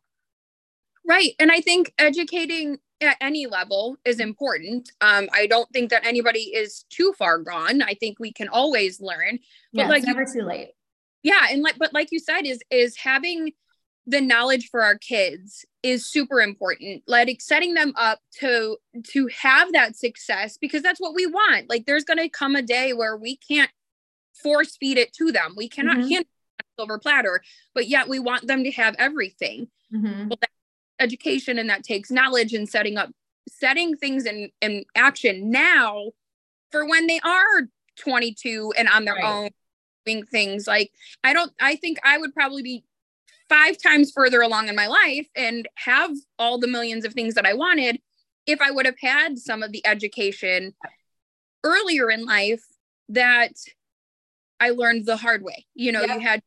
Right 1.07 1.33
and 1.39 1.51
i 1.51 1.61
think 1.61 1.93
educating 1.97 2.79
at 3.01 3.17
any 3.21 3.45
level 3.45 3.97
is 4.03 4.19
important. 4.19 4.91
Um, 5.01 5.29
i 5.31 5.45
don't 5.47 5.69
think 5.71 5.91
that 5.91 6.05
anybody 6.05 6.51
is 6.55 6.85
too 6.89 7.13
far 7.17 7.37
gone. 7.37 7.81
I 7.81 7.93
think 7.93 8.19
we 8.19 8.33
can 8.33 8.47
always 8.47 8.99
learn. 8.99 9.39
But 9.73 9.81
yeah, 9.81 9.89
like 9.89 10.03
never 10.03 10.25
too 10.25 10.41
late 10.41 10.69
yeah 11.23 11.47
and 11.51 11.61
like 11.61 11.77
but 11.77 11.93
like 11.93 12.09
you 12.11 12.19
said 12.19 12.45
is 12.45 12.59
is 12.71 12.97
having 12.97 13.51
the 14.07 14.21
knowledge 14.21 14.69
for 14.69 14.81
our 14.81 14.97
kids 14.97 15.65
is 15.83 16.09
super 16.09 16.41
important 16.41 17.03
like 17.07 17.39
setting 17.41 17.73
them 17.73 17.93
up 17.95 18.19
to 18.31 18.77
to 19.03 19.27
have 19.27 19.71
that 19.73 19.95
success 19.95 20.57
because 20.57 20.81
that's 20.81 20.99
what 20.99 21.13
we 21.13 21.27
want 21.27 21.69
like 21.69 21.85
there's 21.85 22.05
going 22.05 22.17
to 22.17 22.29
come 22.29 22.55
a 22.55 22.61
day 22.61 22.91
where 22.93 23.15
we 23.15 23.37
can't 23.37 23.69
force 24.41 24.77
feed 24.77 24.97
it 24.97 25.13
to 25.13 25.31
them. 25.31 25.53
We 25.55 25.69
cannot 25.69 25.97
mm-hmm. 25.97 26.09
hand 26.09 26.25
silver 26.77 26.97
platter, 26.97 27.41
but 27.73 27.87
yet 27.87 28.07
we 28.07 28.19
want 28.19 28.47
them 28.47 28.63
to 28.63 28.71
have 28.71 28.95
everything. 28.97 29.67
Mm-hmm. 29.93 30.29
Well, 30.29 30.39
education 30.99 31.59
and 31.59 31.69
that 31.69 31.83
takes 31.83 32.11
knowledge 32.11 32.53
and 32.53 32.67
setting 32.67 32.97
up 32.97 33.09
setting 33.49 33.95
things 33.95 34.25
in 34.25 34.49
in 34.61 34.85
action 34.95 35.49
now 35.49 36.11
for 36.71 36.87
when 36.87 37.07
they 37.07 37.19
are 37.21 37.67
22 37.97 38.73
and 38.77 38.87
on 38.87 39.05
their 39.05 39.15
right. 39.15 39.23
own 39.23 39.49
doing 40.05 40.25
things 40.25 40.67
like 40.67 40.91
I 41.23 41.33
don't 41.33 41.51
I 41.59 41.75
think 41.75 41.99
I 42.03 42.17
would 42.17 42.33
probably 42.33 42.63
be 42.63 42.83
five 43.49 43.77
times 43.81 44.11
further 44.11 44.41
along 44.41 44.67
in 44.67 44.75
my 44.75 44.87
life 44.87 45.27
and 45.35 45.67
have 45.75 46.11
all 46.37 46.59
the 46.59 46.67
millions 46.67 47.03
of 47.03 47.13
things 47.13 47.33
that 47.33 47.45
I 47.45 47.53
wanted 47.53 47.99
if 48.45 48.61
I 48.61 48.71
would 48.71 48.85
have 48.85 48.99
had 49.01 49.37
some 49.37 49.63
of 49.63 49.71
the 49.71 49.85
education 49.85 50.73
earlier 51.63 52.09
in 52.09 52.25
life 52.25 52.63
that 53.09 53.53
I 54.59 54.69
learned 54.69 55.05
the 55.05 55.17
hard 55.17 55.43
way. 55.43 55.65
You 55.73 55.91
know, 55.91 56.03
yeah. 56.03 56.15
you 56.15 56.19
had 56.19 56.41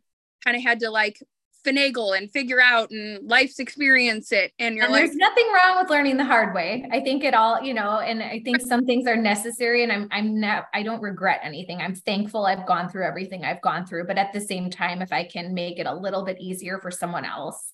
kind 0.44 0.56
of 0.56 0.62
had 0.62 0.80
to 0.80 0.90
like 0.90 1.18
finagle 1.64 2.16
and 2.16 2.30
figure 2.32 2.60
out 2.60 2.90
and 2.90 3.28
life's 3.28 3.58
experience 3.58 4.32
it 4.32 4.52
and 4.58 4.74
you're 4.74 4.84
and 4.84 4.92
like 4.92 5.04
there's 5.04 5.16
nothing 5.16 5.46
wrong 5.54 5.78
with 5.80 5.90
learning 5.90 6.16
the 6.16 6.24
hard 6.24 6.54
way. 6.54 6.88
I 6.90 7.00
think 7.00 7.24
it 7.24 7.34
all 7.34 7.62
you 7.62 7.74
know 7.74 8.00
and 8.00 8.22
i 8.22 8.40
think 8.44 8.60
some 8.60 8.84
things 8.84 9.06
are 9.06 9.16
necessary 9.16 9.82
and 9.82 9.92
i'm 9.92 10.08
i'm 10.10 10.40
not 10.40 10.66
i 10.74 10.82
don't 10.82 11.00
regret 11.00 11.40
anything. 11.42 11.80
I'm 11.80 11.94
thankful 11.94 12.46
i've 12.46 12.66
gone 12.66 12.88
through 12.88 13.06
everything 13.06 13.44
i've 13.44 13.62
gone 13.62 13.86
through 13.86 14.06
but 14.06 14.18
at 14.18 14.32
the 14.32 14.40
same 14.40 14.70
time 14.70 15.02
if 15.02 15.12
i 15.12 15.24
can 15.24 15.54
make 15.54 15.78
it 15.78 15.86
a 15.86 15.94
little 15.94 16.24
bit 16.24 16.38
easier 16.40 16.78
for 16.80 16.90
someone 16.90 17.24
else 17.24 17.72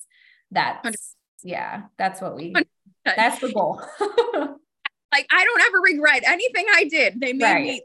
that's 0.50 1.14
yeah 1.42 1.82
that's 1.96 2.20
what 2.20 2.36
we 2.36 2.54
that's 3.04 3.40
the 3.40 3.52
goal. 3.52 3.82
Like 5.10 5.26
i 5.32 5.42
don't 5.42 5.62
ever 5.62 5.78
regret 5.80 6.22
anything 6.26 6.66
i 6.74 6.84
did. 6.84 7.18
They 7.18 7.32
made 7.32 7.44
right. 7.44 7.64
me 7.64 7.82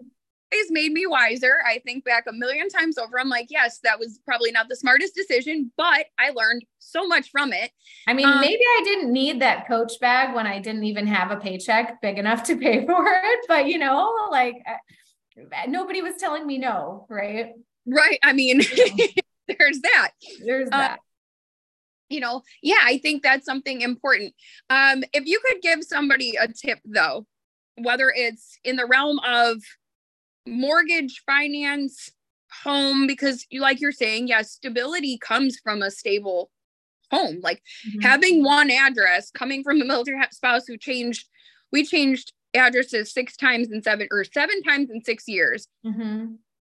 made 0.70 0.92
me 0.92 1.06
wiser. 1.06 1.58
I 1.66 1.80
think 1.80 2.04
back 2.04 2.26
a 2.28 2.34
million 2.34 2.70
times 2.70 2.98
over. 2.98 3.20
I'm 3.20 3.30
like, 3.30 3.48
yes, 3.50 3.80
that 3.84 4.00
was 4.00 4.20
probably 4.26 4.52
not 4.52 4.70
the 4.70 4.76
smartest 4.76 5.16
decision, 5.16 5.72
but 5.78 6.06
I 6.20 6.32
learned 6.32 6.66
so 6.80 7.08
much 7.08 7.30
from 7.32 7.54
it. 7.54 7.72
I 8.08 8.14
mean, 8.14 8.28
um, 8.28 8.42
maybe 8.42 8.64
I 8.64 8.82
didn't 8.84 9.12
need 9.12 9.42
that 9.42 9.68
coach 9.68 9.94
bag 10.00 10.36
when 10.36 10.48
I 10.48 10.60
didn't 10.60 10.84
even 10.84 11.08
have 11.08 11.32
a 11.32 11.38
paycheck 11.38 12.02
big 12.02 12.18
enough 12.18 12.44
to 12.44 12.58
pay 12.58 12.86
for 12.86 13.06
it. 13.08 13.40
But, 13.48 13.68
you 13.68 13.80
know, 13.80 14.28
like 14.32 14.56
uh, 14.68 15.66
nobody 15.68 16.02
was 16.02 16.16
telling 16.18 16.46
me 16.46 16.58
no, 16.58 17.06
right? 17.10 17.54
Right. 17.86 18.20
I 18.24 18.34
mean, 18.34 18.62
there's 19.48 19.82
that. 19.82 20.12
There's 20.46 20.68
uh, 20.68 20.78
that. 20.78 21.00
you 22.10 22.20
know, 22.20 22.44
yeah, 22.62 22.82
I 22.84 22.98
think 22.98 23.24
that's 23.24 23.46
something 23.46 23.82
important. 23.82 24.34
Um, 24.70 25.04
if 25.14 25.26
you 25.26 25.42
could 25.46 25.62
give 25.62 25.84
somebody 25.84 26.36
a 26.40 26.48
tip 26.48 26.80
though, 26.86 27.26
whether 27.78 28.12
it's 28.16 28.58
in 28.64 28.76
the 28.76 28.86
realm 28.86 29.20
of 29.20 29.58
mortgage 30.46 31.22
finance 31.26 32.12
home 32.64 33.08
because 33.08 33.46
you 33.50 33.62
like 33.62 33.82
you're 33.82 33.92
saying 33.92 34.28
yes 34.28 34.52
stability 34.52 35.18
comes 35.18 35.58
from 35.64 35.82
a 35.82 35.90
stable 35.90 36.52
home 37.12 37.40
like 37.42 37.62
mm-hmm. 37.88 38.02
having 38.02 38.44
one 38.44 38.70
address 38.70 39.32
coming 39.32 39.64
from 39.64 39.82
a 39.82 39.86
military 39.86 40.22
spouse 40.32 40.66
who 40.68 40.78
changed 40.78 41.28
we 41.72 41.84
changed 41.84 42.34
addresses 42.54 43.12
six 43.12 43.36
times 43.36 43.72
in 43.72 43.82
seven 43.82 44.08
or 44.12 44.24
seven 44.24 44.62
times 44.62 44.90
in 44.92 45.04
six 45.04 45.28
years 45.28 45.68
mm-hmm. 45.86 46.34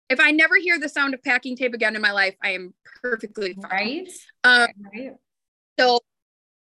if 0.09 0.21
i 0.21 0.30
never 0.30 0.56
hear 0.56 0.78
the 0.78 0.88
sound 0.88 1.14
of 1.14 1.23
packing 1.23 1.56
tape 1.56 1.75
again 1.75 1.97
in 1.97 2.02
my 2.02 2.12
life 2.12 2.37
i 2.42 2.50
am 2.50 2.73
perfectly 3.02 3.54
fine 3.54 3.71
right, 3.71 4.09
um, 4.44 4.68
right. 4.94 5.12
so 5.78 5.99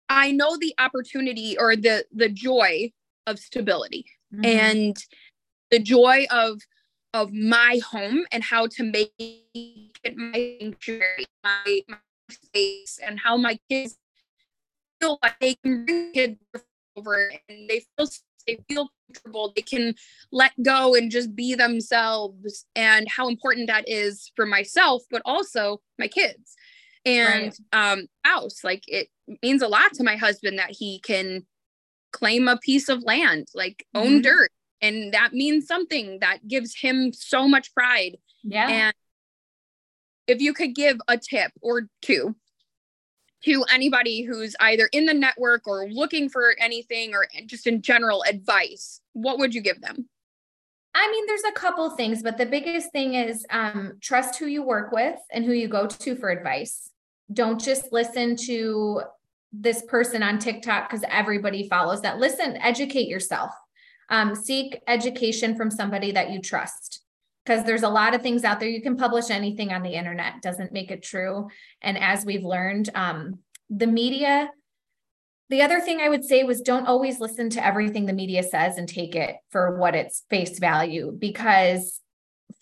i 0.09 0.31
know 0.31 0.57
the 0.59 0.75
opportunity 0.79 1.57
or 1.59 1.77
the 1.77 2.05
the 2.15 2.29
joy 2.29 2.91
of 3.27 3.39
stability 3.39 4.07
mm-hmm. 4.35 4.45
and 4.45 4.97
the 5.71 5.79
joy 5.79 6.27
of 6.31 6.61
of 7.15 7.33
my 7.33 7.81
home 7.89 8.27
and 8.33 8.43
how 8.43 8.67
to 8.67 8.83
make 8.83 9.13
it 9.19 10.17
my 10.17 10.57
sanctuary, 10.61 11.25
my, 11.45 11.81
my 11.89 11.97
space, 12.29 12.99
and 13.03 13.19
how 13.21 13.37
my 13.37 13.59
kids 13.71 13.97
feel 15.01 15.19
like 15.23 15.39
they 15.41 15.55
can 15.55 15.87
bring 15.87 16.13
kids 16.13 16.41
over 16.97 17.33
and 17.49 17.71
they 17.71 17.85
feel 17.97 18.09
they 18.47 18.59
feel 18.69 18.91
comfortable. 19.07 19.53
They 19.57 19.63
can 19.63 19.95
let 20.31 20.53
go 20.63 20.95
and 20.95 21.11
just 21.11 21.35
be 21.35 21.55
themselves, 21.55 22.67
and 22.77 23.09
how 23.09 23.29
important 23.29 23.69
that 23.69 23.89
is 23.89 24.31
for 24.37 24.45
myself, 24.45 25.03
but 25.11 25.23
also 25.25 25.81
my 25.99 26.09
kids 26.09 26.55
and 27.07 27.55
right. 27.73 27.93
um 27.93 28.07
house. 28.25 28.65
Like 28.65 28.83
it 28.89 29.09
means 29.43 29.63
a 29.63 29.69
lot 29.69 29.95
to 29.95 30.05
my 30.05 30.17
husband 30.17 30.59
that 30.59 30.73
he 30.73 30.99
can 30.99 31.47
claim 32.13 32.49
a 32.49 32.59
piece 32.59 32.89
of 32.89 33.05
land, 33.05 33.49
like 33.55 33.87
mm-hmm. 33.95 34.07
own 34.07 34.23
dirt 34.23 34.51
and 34.81 35.13
that 35.15 35.33
means 35.33 35.67
something 35.67 36.19
that 36.21 36.47
gives 36.47 36.75
him 36.75 37.13
so 37.13 37.49
much 37.49 37.73
pride 37.75 38.17
yeah 38.43 38.69
and 38.69 38.95
if 40.27 40.41
you 40.41 40.55
could 40.55 40.75
give 40.75 40.99
a 41.09 41.19
tip 41.19 41.53
or 41.61 41.89
two 42.03 42.35
to 43.45 43.65
anybody 43.71 44.23
who's 44.23 44.57
either 44.61 44.89
in 44.93 45.05
the 45.05 45.13
network 45.13 45.67
or 45.67 45.87
looking 45.91 46.29
for 46.31 46.55
anything 46.59 47.15
or 47.15 47.27
just 47.47 47.67
in 47.67 47.83
general 47.83 48.25
advice 48.29 49.01
what 49.13 49.39
would 49.39 49.55
you 49.55 49.61
give 49.61 49.81
them 49.81 50.09
I 50.97 51.11
mean, 51.11 51.27
there's 51.27 51.43
a 51.49 51.53
couple 51.53 51.91
things, 51.91 52.23
but 52.23 52.39
the 52.39 52.47
biggest 52.47 52.93
thing 52.93 53.15
is 53.15 53.45
um, 53.51 53.95
trust 54.01 54.39
who 54.39 54.47
you 54.47 54.63
work 54.63 54.93
with 54.93 55.19
and 55.33 55.45
who 55.45 55.53
you 55.53 55.67
go 55.67 55.89
to 55.89 56.15
for 56.15 56.31
advice. 56.31 56.91
Don't 57.33 57.61
just 57.61 57.93
listen 57.93 58.37
to 58.47 59.03
this 59.53 59.83
person 59.83 60.23
on 60.23 60.39
TikTok 60.39 60.89
because 60.89 61.05
everybody 61.09 61.69
follows 61.69 62.03
that. 62.03 62.19
Listen, 62.19 62.57
educate 62.59 63.09
yourself 63.09 63.51
um, 64.11 64.35
seek 64.35 64.81
education 64.87 65.57
from 65.57 65.71
somebody 65.71 66.13
that 66.13 66.31
you 66.31 66.41
trust. 66.41 67.03
Because 67.45 67.65
there's 67.65 67.83
a 67.83 67.89
lot 67.89 68.15
of 68.15 68.23
things 68.23 68.43
out 68.43 68.59
there. 68.59 68.69
You 68.69 68.81
can 68.81 68.97
publish 68.97 69.29
anything 69.29 69.73
on 69.73 69.83
the 69.83 69.95
internet. 69.95 70.41
Doesn't 70.41 70.73
make 70.73 70.91
it 70.91 71.03
true. 71.03 71.49
And 71.83 71.99
as 71.99 72.25
we've 72.25 72.45
learned 72.45 72.91
um, 72.95 73.41
the 73.71 73.87
media 73.87 74.51
the 75.51 75.61
other 75.61 75.79
thing 75.79 76.01
i 76.01 76.09
would 76.09 76.25
say 76.25 76.43
was 76.43 76.63
don't 76.63 76.87
always 76.87 77.21
listen 77.21 77.51
to 77.51 77.65
everything 77.65 78.07
the 78.07 78.15
media 78.15 78.43
says 78.43 78.79
and 78.79 78.89
take 78.89 79.15
it 79.15 79.37
for 79.51 79.79
what 79.79 79.95
its 79.95 80.25
face 80.31 80.59
value. 80.59 81.15
Because 81.19 82.01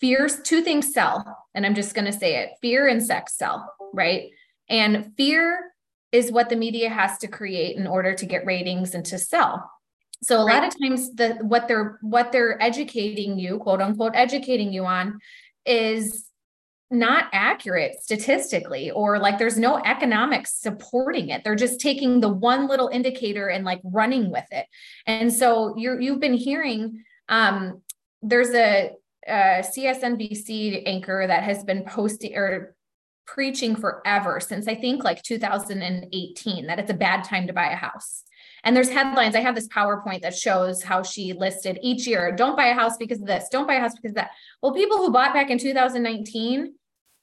fears 0.01 0.41
two 0.41 0.61
things 0.61 0.93
sell. 0.93 1.45
And 1.55 1.65
i'm 1.65 1.75
just 1.75 1.95
going 1.95 2.05
to 2.05 2.17
say 2.17 2.35
it 2.43 2.51
fear 2.61 2.87
and 2.87 3.01
sex 3.01 3.37
sell 3.37 3.73
right? 3.93 4.31
And 4.67 5.13
fear 5.15 5.71
is 6.11 6.31
what 6.31 6.49
the 6.49 6.55
media 6.55 6.89
has 6.89 7.17
to 7.19 7.27
create 7.27 7.77
in 7.77 7.87
order 7.87 8.13
to 8.15 8.25
get 8.25 8.45
ratings 8.45 8.93
and 8.93 9.05
to 9.05 9.17
sell 9.17 9.69
so 10.23 10.41
a 10.41 10.45
right. 10.45 10.61
lot 10.61 10.67
of 10.67 10.79
times 10.79 11.13
the 11.13 11.35
what 11.41 11.67
they're 11.67 11.99
what 12.01 12.31
they're 12.31 12.61
educating 12.61 13.37
you, 13.37 13.59
quote 13.59 13.81
unquote, 13.81 14.13
educating 14.15 14.71
you 14.71 14.85
on 14.85 15.19
is 15.65 16.25
not 16.89 17.25
accurate 17.33 17.95
statistically 18.01 18.91
or 18.91 19.17
like 19.17 19.39
there's 19.39 19.57
no 19.57 19.77
economics 19.83 20.53
supporting 20.53 21.29
it. 21.29 21.43
They're 21.43 21.55
just 21.55 21.79
taking 21.79 22.19
the 22.19 22.29
one 22.29 22.67
little 22.67 22.87
indicator 22.87 23.47
and 23.47 23.65
like 23.65 23.81
running 23.83 24.31
with 24.31 24.45
it. 24.51 24.67
And 25.07 25.33
so 25.33 25.75
you're 25.77 25.99
you've 25.99 26.19
been 26.19 26.35
hearing 26.35 27.03
um 27.29 27.81
there's 28.21 28.51
a, 28.51 28.91
a 29.27 29.63
CNBC 29.63 30.83
anchor 30.85 31.25
that 31.27 31.43
has 31.43 31.63
been 31.63 31.83
posting 31.83 32.35
or 32.35 32.75
preaching 33.25 33.73
forever 33.73 34.41
since 34.41 34.67
i 34.67 34.75
think 34.75 35.01
like 35.01 35.23
2018 35.23 36.67
that 36.67 36.77
it's 36.77 36.91
a 36.91 36.93
bad 36.93 37.23
time 37.23 37.47
to 37.47 37.53
buy 37.53 37.69
a 37.71 37.75
house 37.75 38.23
and 38.63 38.75
there's 38.75 38.89
headlines. 38.89 39.35
I 39.35 39.41
have 39.41 39.55
this 39.55 39.67
PowerPoint 39.67 40.21
that 40.21 40.35
shows 40.35 40.81
how 40.81 41.03
she 41.03 41.33
listed 41.33 41.79
each 41.81 42.07
year 42.07 42.31
don't 42.31 42.55
buy 42.55 42.67
a 42.67 42.73
house 42.73 42.97
because 42.97 43.19
of 43.21 43.27
this, 43.27 43.49
don't 43.49 43.67
buy 43.67 43.75
a 43.75 43.79
house 43.79 43.95
because 43.95 44.11
of 44.11 44.15
that. 44.15 44.31
Well, 44.61 44.73
people 44.73 44.97
who 44.97 45.11
bought 45.11 45.33
back 45.33 45.49
in 45.49 45.57
2019 45.57 46.73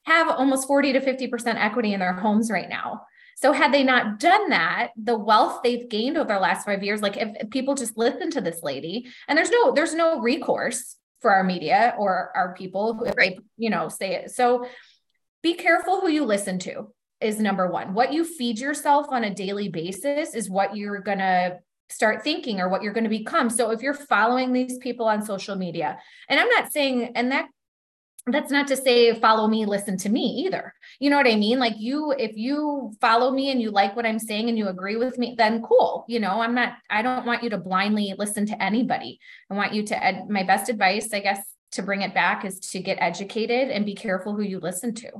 have 0.04 0.28
almost 0.28 0.66
40 0.66 0.94
to 0.94 1.00
50% 1.00 1.56
equity 1.56 1.92
in 1.92 2.00
their 2.00 2.12
homes 2.12 2.50
right 2.50 2.68
now. 2.68 3.02
So 3.36 3.52
had 3.52 3.72
they 3.72 3.82
not 3.82 4.18
done 4.18 4.50
that, 4.50 4.90
the 5.02 5.16
wealth 5.16 5.60
they've 5.62 5.88
gained 5.88 6.18
over 6.18 6.34
the 6.34 6.38
last 6.38 6.66
five 6.66 6.82
years, 6.82 7.00
like 7.00 7.16
if, 7.16 7.28
if 7.40 7.50
people 7.50 7.74
just 7.74 7.96
listen 7.96 8.30
to 8.32 8.42
this 8.42 8.62
lady, 8.62 9.10
and 9.28 9.36
there's 9.36 9.50
no 9.50 9.72
there's 9.72 9.94
no 9.94 10.20
recourse 10.20 10.96
for 11.20 11.32
our 11.32 11.42
media 11.42 11.94
or 11.98 12.32
our 12.34 12.54
people 12.54 13.02
if 13.04 13.16
right. 13.16 13.36
they 13.36 13.42
you 13.56 13.70
know 13.70 13.88
say 13.88 14.14
it. 14.16 14.30
So 14.30 14.66
be 15.42 15.54
careful 15.54 16.00
who 16.00 16.10
you 16.10 16.26
listen 16.26 16.58
to 16.60 16.92
is 17.20 17.38
number 17.38 17.70
one. 17.70 17.94
What 17.94 18.12
you 18.12 18.24
feed 18.24 18.58
yourself 18.58 19.06
on 19.10 19.24
a 19.24 19.34
daily 19.34 19.68
basis 19.68 20.34
is 20.34 20.48
what 20.48 20.76
you're 20.76 21.00
going 21.00 21.18
to 21.18 21.58
start 21.88 22.22
thinking 22.22 22.60
or 22.60 22.68
what 22.68 22.82
you're 22.82 22.92
going 22.92 23.04
to 23.04 23.10
become. 23.10 23.50
So 23.50 23.70
if 23.70 23.82
you're 23.82 23.94
following 23.94 24.52
these 24.52 24.78
people 24.78 25.06
on 25.06 25.22
social 25.22 25.56
media, 25.56 25.98
and 26.28 26.40
I'm 26.40 26.48
not 26.48 26.72
saying, 26.72 27.12
and 27.14 27.32
that 27.32 27.46
that's 28.26 28.50
not 28.50 28.68
to 28.68 28.76
say 28.76 29.18
follow 29.18 29.48
me 29.48 29.64
listen 29.64 29.96
to 29.96 30.08
me 30.08 30.44
either. 30.44 30.74
You 30.98 31.08
know 31.08 31.16
what 31.16 31.26
i 31.26 31.36
mean? 31.36 31.58
Like 31.58 31.74
you 31.78 32.12
if 32.16 32.36
you 32.36 32.92
follow 33.00 33.30
me 33.30 33.50
and 33.50 33.62
you 33.62 33.70
like 33.70 33.96
what 33.96 34.04
i'm 34.04 34.18
saying 34.18 34.50
and 34.50 34.58
you 34.58 34.68
agree 34.68 34.96
with 34.96 35.16
me 35.16 35.34
then 35.38 35.62
cool. 35.62 36.04
You 36.06 36.20
know 36.20 36.42
i'm 36.42 36.54
not 36.54 36.74
i 36.90 37.00
don't 37.00 37.24
want 37.24 37.42
you 37.42 37.48
to 37.50 37.58
blindly 37.58 38.14
listen 38.18 38.44
to 38.46 38.62
anybody. 38.62 39.18
I 39.50 39.54
want 39.54 39.72
you 39.72 39.84
to 39.84 40.04
ed- 40.04 40.28
my 40.28 40.42
best 40.42 40.68
advice 40.68 41.14
i 41.14 41.20
guess 41.20 41.40
to 41.72 41.82
bring 41.82 42.02
it 42.02 42.12
back 42.12 42.44
is 42.44 42.60
to 42.60 42.80
get 42.80 42.98
educated 43.00 43.70
and 43.70 43.86
be 43.86 43.94
careful 43.94 44.34
who 44.34 44.42
you 44.42 44.60
listen 44.60 44.94
to 44.96 45.10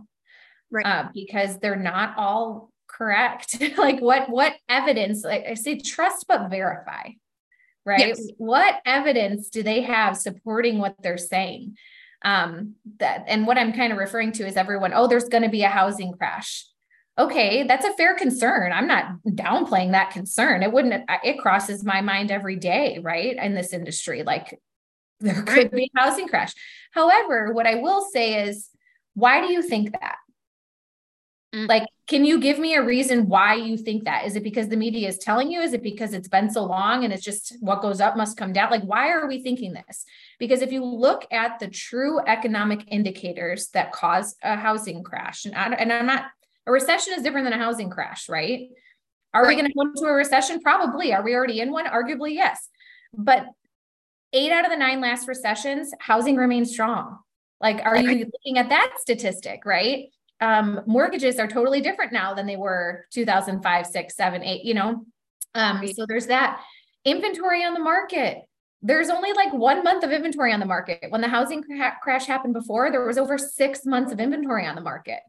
right 0.70 0.86
uh, 0.86 1.08
because 1.12 1.58
they're 1.58 1.76
not 1.76 2.14
all 2.16 2.70
correct 2.88 3.56
like 3.78 4.00
what 4.00 4.28
what 4.28 4.54
evidence 4.68 5.24
like 5.24 5.44
i 5.46 5.54
say 5.54 5.78
trust 5.78 6.26
but 6.28 6.50
verify 6.50 7.08
right 7.86 8.08
yes. 8.08 8.20
what 8.36 8.80
evidence 8.84 9.48
do 9.48 9.62
they 9.62 9.82
have 9.82 10.16
supporting 10.16 10.78
what 10.78 10.94
they're 11.02 11.18
saying 11.18 11.76
Um, 12.22 12.74
that 12.98 13.24
and 13.28 13.46
what 13.46 13.56
I'm 13.56 13.72
kind 13.72 13.92
of 13.92 13.98
referring 13.98 14.32
to 14.32 14.46
is 14.46 14.56
everyone, 14.56 14.92
oh, 14.94 15.06
there's 15.06 15.28
going 15.28 15.42
to 15.42 15.48
be 15.48 15.62
a 15.62 15.68
housing 15.68 16.12
crash. 16.12 16.66
Okay, 17.18 17.64
that's 17.66 17.86
a 17.86 17.94
fair 17.94 18.14
concern. 18.14 18.72
I'm 18.72 18.86
not 18.86 19.06
downplaying 19.26 19.92
that 19.92 20.10
concern. 20.10 20.62
It 20.62 20.70
wouldn't, 20.70 21.04
it 21.24 21.38
crosses 21.38 21.82
my 21.82 22.02
mind 22.02 22.30
every 22.30 22.56
day, 22.56 22.98
right? 23.02 23.36
In 23.36 23.54
this 23.54 23.72
industry, 23.72 24.22
like 24.22 24.60
there 25.20 25.42
could 25.42 25.70
be 25.70 25.90
a 25.96 26.00
housing 26.00 26.28
crash. 26.28 26.52
However, 26.92 27.52
what 27.52 27.66
I 27.66 27.76
will 27.76 28.02
say 28.12 28.44
is, 28.44 28.68
why 29.14 29.40
do 29.40 29.52
you 29.52 29.62
think 29.62 29.92
that? 29.92 30.16
Mm. 31.54 31.68
Like, 31.68 31.86
can 32.06 32.24
you 32.24 32.38
give 32.40 32.58
me 32.58 32.74
a 32.74 32.82
reason 32.82 33.28
why 33.28 33.54
you 33.54 33.76
think 33.76 34.04
that? 34.04 34.24
Is 34.24 34.36
it 34.36 34.44
because 34.44 34.68
the 34.68 34.76
media 34.76 35.08
is 35.08 35.18
telling 35.18 35.50
you? 35.50 35.60
Is 35.60 35.72
it 35.72 35.82
because 35.82 36.12
it's 36.12 36.28
been 36.28 36.50
so 36.50 36.64
long 36.64 37.04
and 37.04 37.12
it's 37.12 37.24
just 37.24 37.56
what 37.60 37.82
goes 37.82 38.00
up 38.00 38.16
must 38.16 38.36
come 38.36 38.52
down? 38.52 38.70
Like, 38.70 38.84
why 38.84 39.10
are 39.10 39.26
we 39.26 39.42
thinking 39.42 39.72
this? 39.72 40.04
Because 40.38 40.62
if 40.62 40.70
you 40.70 40.84
look 40.84 41.26
at 41.32 41.58
the 41.58 41.68
true 41.68 42.20
economic 42.20 42.84
indicators 42.88 43.68
that 43.70 43.92
cause 43.92 44.36
a 44.42 44.56
housing 44.56 45.02
crash, 45.02 45.44
and, 45.44 45.54
I, 45.54 45.66
and 45.74 45.92
I'm 45.92 46.06
not, 46.06 46.26
a 46.66 46.72
recession 46.72 47.14
is 47.14 47.22
different 47.22 47.46
than 47.46 47.58
a 47.58 47.62
housing 47.62 47.90
crash, 47.90 48.28
right? 48.28 48.68
Are 49.34 49.42
right. 49.42 49.48
we 49.48 49.54
going 49.54 49.66
to 49.66 49.74
go 49.74 49.82
into 49.82 50.04
a 50.04 50.12
recession? 50.12 50.60
Probably. 50.60 51.12
Are 51.12 51.22
we 51.22 51.34
already 51.34 51.60
in 51.60 51.72
one? 51.72 51.86
Arguably, 51.86 52.34
yes. 52.34 52.68
But 53.12 53.46
eight 54.32 54.52
out 54.52 54.64
of 54.64 54.70
the 54.70 54.76
nine 54.76 55.00
last 55.00 55.26
recessions, 55.26 55.90
housing 55.98 56.36
remains 56.36 56.70
strong. 56.70 57.18
Like, 57.60 57.84
are 57.84 57.96
you 57.96 58.30
looking 58.32 58.58
at 58.58 58.68
that 58.68 58.94
statistic, 58.98 59.64
right? 59.64 60.06
Um, 60.40 60.80
mortgages 60.86 61.38
are 61.38 61.46
totally 61.46 61.80
different 61.80 62.12
now 62.12 62.34
than 62.34 62.46
they 62.46 62.56
were 62.56 63.06
2005, 63.12 63.86
six, 63.86 64.16
seven, 64.16 64.42
eight, 64.42 64.64
you 64.64 64.74
know? 64.74 65.04
Um, 65.54 65.86
so 65.88 66.06
there's 66.06 66.28
that 66.28 66.60
inventory 67.04 67.64
on 67.64 67.74
the 67.74 67.80
market. 67.80 68.38
There's 68.82 69.10
only 69.10 69.32
like 69.32 69.52
one 69.52 69.84
month 69.84 70.04
of 70.04 70.12
inventory 70.12 70.52
on 70.52 70.60
the 70.60 70.66
market. 70.66 71.06
When 71.10 71.20
the 71.20 71.28
housing 71.28 71.62
crash 72.02 72.26
happened 72.26 72.54
before, 72.54 72.90
there 72.90 73.04
was 73.04 73.18
over 73.18 73.36
six 73.36 73.84
months 73.84 74.12
of 74.12 74.20
inventory 74.20 74.66
on 74.66 74.74
the 74.74 74.80
market. 74.80 75.20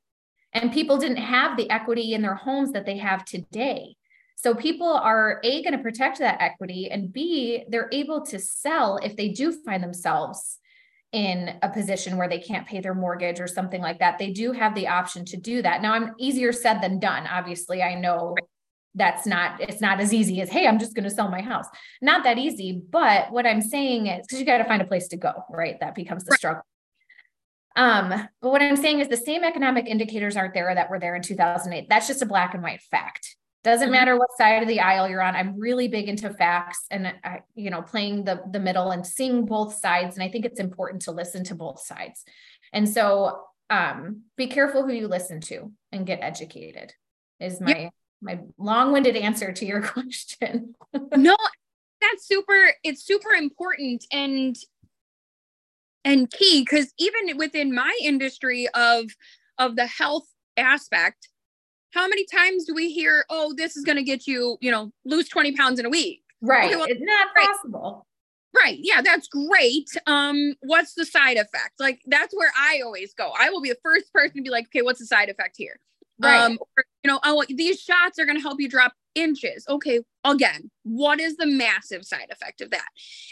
And 0.54 0.71
people 0.71 0.97
didn't 0.97 1.17
have 1.17 1.58
the 1.58 1.69
equity 1.69 2.13
in 2.13 2.21
their 2.21 2.36
homes 2.36 2.71
that 2.74 2.86
they 2.86 2.97
have 2.97 3.26
today. 3.26 3.95
So 4.36 4.56
people 4.56 4.88
are 4.88 5.39
A, 5.43 5.62
going 5.62 5.78
to 5.78 5.84
protect 5.84 6.19
that 6.19 6.41
equity, 6.41 6.89
and 6.89 7.13
B, 7.13 7.63
they're 7.69 7.89
able 7.91 8.26
to 8.26 8.39
sell 8.39 8.97
if 8.97 9.15
they 9.15 9.30
do 9.30 9.52
find 9.63 9.84
themselves 9.84 10.58
in 11.12 11.58
a 11.62 11.69
position 11.69 12.15
where 12.17 12.30
they 12.30 12.39
can't 12.39 12.65
pay 12.65 12.80
their 12.80 12.93
mortgage 12.93 13.39
or 13.39 13.47
something 13.47 13.82
like 13.82 14.00
that, 14.00 14.17
they 14.17 14.32
do 14.32 14.52
have 14.54 14.74
the 14.76 14.88
option 14.88 15.26
to 15.26 15.38
do 15.38 15.62
that. 15.62 15.82
Now, 15.82 15.93
I'm 15.93 16.13
easier 16.17 16.54
said 16.54 16.80
than 16.82 17.00
done. 17.00 17.28
Obviously, 17.28 17.84
I 17.84 17.95
know 17.95 18.36
that's 18.95 19.26
not 19.26 19.62
it's 19.62 19.80
not 19.80 20.02
as 20.02 20.13
easy 20.13 20.41
as 20.41 20.50
hey 20.50 20.67
i'm 20.67 20.78
just 20.78 20.93
going 20.93 21.06
to 21.06 21.10
sell 21.10 21.30
my 21.30 21.41
house. 21.41 21.65
Not 22.02 22.24
that 22.26 22.38
easy 22.38 22.82
but 22.89 23.32
what 23.32 23.45
i'm 23.45 23.62
saying 23.62 24.08
is 24.08 24.28
because 24.28 24.39
you 24.39 24.45
got 24.45 24.58
to 24.58 24.65
find 24.65 24.82
a 24.82 24.86
place 24.86 25.08
to 25.10 25.17
go 25.17 25.32
right? 25.50 25.80
That 25.80 25.95
becomes 25.95 26.26
the 26.26 26.36
struggle. 26.36 26.63
Um 27.78 28.10
but 28.41 28.52
what 28.52 28.62
i'm 28.62 28.76
saying 28.76 29.00
is 29.00 29.08
the 29.08 29.15
same 29.15 29.45
economic 29.45 29.88
indicators 29.88 30.36
aren't 30.36 30.54
there 30.54 30.76
that 30.76 30.89
were 30.89 31.00
there 31.00 31.15
in 31.15 31.21
2008 31.21 31.88
that's 31.88 32.08
just 32.08 32.21
a 32.21 32.26
black 32.26 32.54
and 32.54 32.62
white 32.62 32.82
fact 32.82 33.38
doesn't 33.63 33.86
mm-hmm. 33.86 33.93
matter 33.93 34.17
what 34.17 34.30
side 34.38 34.62
of 34.62 34.67
the 34.67 34.80
aisle 34.80 35.10
you're 35.10 35.21
on 35.21 35.36
i'm 35.36 35.58
really 35.60 35.88
big 35.88 36.08
into 36.08 36.30
facts 36.30 36.86
and 36.91 37.13
uh, 37.24 37.38
you 37.56 37.69
know 37.69 37.82
playing 37.82 38.24
the 38.24 38.41
the 38.52 38.60
middle 38.60 38.91
and 38.91 39.06
seeing 39.06 39.45
both 39.45 39.74
sides 39.74 40.15
and 40.15 40.24
i 40.24 40.30
think 40.30 40.45
it's 40.45 40.60
important 40.60 41.02
to 41.02 41.12
listen 41.12 41.43
to 41.43 41.56
both 41.56 41.80
sides 41.80 42.24
and 42.74 42.88
so 42.88 43.43
um, 43.69 44.24
be 44.36 44.47
careful 44.47 44.86
who 44.86 44.91
you 44.91 45.08
listen 45.08 45.39
to 45.39 45.71
and 45.93 46.06
get 46.06 46.19
educated 46.21 46.93
is 47.39 47.62
my 47.62 47.78
yep. 47.78 47.93
my 48.21 48.39
long-winded 48.58 49.15
answer 49.15 49.54
to 49.54 49.65
your 49.65 49.82
question 49.93 50.76
no 51.15 51.36
that's 52.02 52.28
super 52.28 52.74
it's 52.84 53.04
super 53.04 53.32
important 53.32 54.06
and 54.12 54.58
and 56.04 56.30
key 56.32 56.62
because 56.62 56.93
even 56.97 57.38
within 57.38 57.74
my 57.74 57.97
industry 58.02 58.67
of 58.74 59.06
of 59.58 59.76
the 59.76 59.88
health 59.88 60.28
aspect 60.58 61.30
how 61.93 62.08
many 62.08 62.25
times 62.25 62.65
do 62.65 62.73
we 62.73 62.91
hear, 62.91 63.25
oh, 63.30 63.54
this 63.56 63.77
is 63.77 63.84
going 63.84 63.97
to 63.97 64.04
get 64.04 64.27
you, 64.27 64.58
you 64.62 64.71
know, 64.71 64.91
lose 65.06 65.27
20 65.30 65.54
pounds 65.54 65.80
in 65.80 65.86
a 65.86 65.89
week? 65.89 66.23
Right. 66.41 66.65
Okay, 66.65 66.75
well, 66.75 66.88
it's 66.89 67.01
not 67.01 67.27
right. 67.36 67.47
possible. 67.47 68.08
Right. 68.56 68.77
Yeah, 68.82 69.01
that's 69.01 69.27
great. 69.27 69.89
Um, 70.08 70.56
what's 70.62 70.93
the 70.93 71.06
side 71.06 71.38
effect? 71.38 71.80
Like 71.80 72.01
that's 72.08 72.36
where 72.36 72.51
I 72.58 72.82
always 72.84 73.13
go. 73.13 73.32
I 73.38 73.49
will 73.49 73.62
be 73.62 73.69
the 73.69 73.77
first 73.84 74.12
person 74.13 74.38
to 74.38 74.41
be 74.41 74.49
like, 74.49 74.65
okay, 74.65 74.82
what's 74.82 74.99
the 74.99 75.06
side 75.06 75.30
effect 75.30 75.56
here? 75.58 75.80
Right. 76.19 76.38
Um, 76.38 76.60
or, 76.60 76.84
you 77.04 77.10
know, 77.10 77.19
oh, 77.23 77.43
these 77.47 77.80
shots 77.80 78.19
are 78.19 78.25
going 78.25 78.38
to 78.38 78.41
help 78.41 78.60
you 78.60 78.69
drop 78.69 78.93
inches. 79.15 79.65
Okay, 79.67 80.01
again, 80.23 80.69
what 80.84 81.19
is 81.19 81.38
the 81.38 81.45
massive 81.45 82.06
side 82.06 82.27
effect 82.32 82.62
of 82.62 82.71
that? 82.71 82.88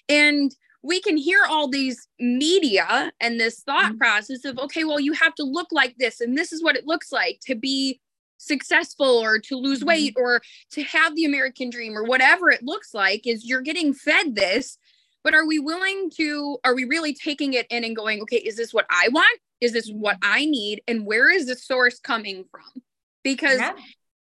And 0.07 0.55
we 0.81 1.01
can 1.01 1.17
hear 1.17 1.41
all 1.47 1.67
these 1.67 2.07
media 2.19 3.11
and 3.19 3.39
this 3.39 3.59
thought 3.61 3.91
mm-hmm. 3.91 3.97
process 3.97 4.45
of, 4.45 4.57
okay, 4.59 4.85
well, 4.85 4.99
you 4.99 5.13
have 5.13 5.35
to 5.35 5.43
look 5.43 5.67
like 5.71 5.95
this, 5.97 6.21
and 6.21 6.37
this 6.37 6.53
is 6.53 6.63
what 6.63 6.77
it 6.77 6.87
looks 6.87 7.11
like 7.11 7.39
to 7.47 7.55
be 7.55 7.99
successful 8.39 9.05
or 9.05 9.37
to 9.37 9.55
lose 9.55 9.79
mm-hmm. 9.79 9.87
weight 9.87 10.13
or 10.17 10.41
to 10.71 10.83
have 10.83 11.15
the 11.15 11.25
American 11.25 11.69
dream 11.69 11.95
or 11.95 12.03
whatever 12.03 12.49
it 12.49 12.63
looks 12.63 12.93
like 12.93 13.27
is 13.27 13.45
you're 13.45 13.61
getting 13.61 13.93
fed 13.93 14.35
this. 14.35 14.77
But 15.23 15.35
are 15.35 15.45
we 15.45 15.59
willing 15.59 16.09
to, 16.15 16.57
are 16.63 16.73
we 16.73 16.85
really 16.85 17.13
taking 17.13 17.53
it 17.53 17.67
in 17.69 17.83
and 17.83 17.95
going, 17.95 18.21
okay, 18.21 18.37
is 18.37 18.55
this 18.55 18.73
what 18.73 18.85
I 18.89 19.09
want? 19.09 19.39
Is 19.61 19.73
this 19.73 19.89
what 19.89 20.15
mm-hmm. 20.21 20.33
I 20.33 20.45
need? 20.45 20.81
And 20.87 21.05
where 21.05 21.29
is 21.29 21.45
the 21.45 21.55
source 21.55 21.99
coming 21.99 22.45
from? 22.49 22.81
Because 23.23 23.59
yeah. 23.59 23.73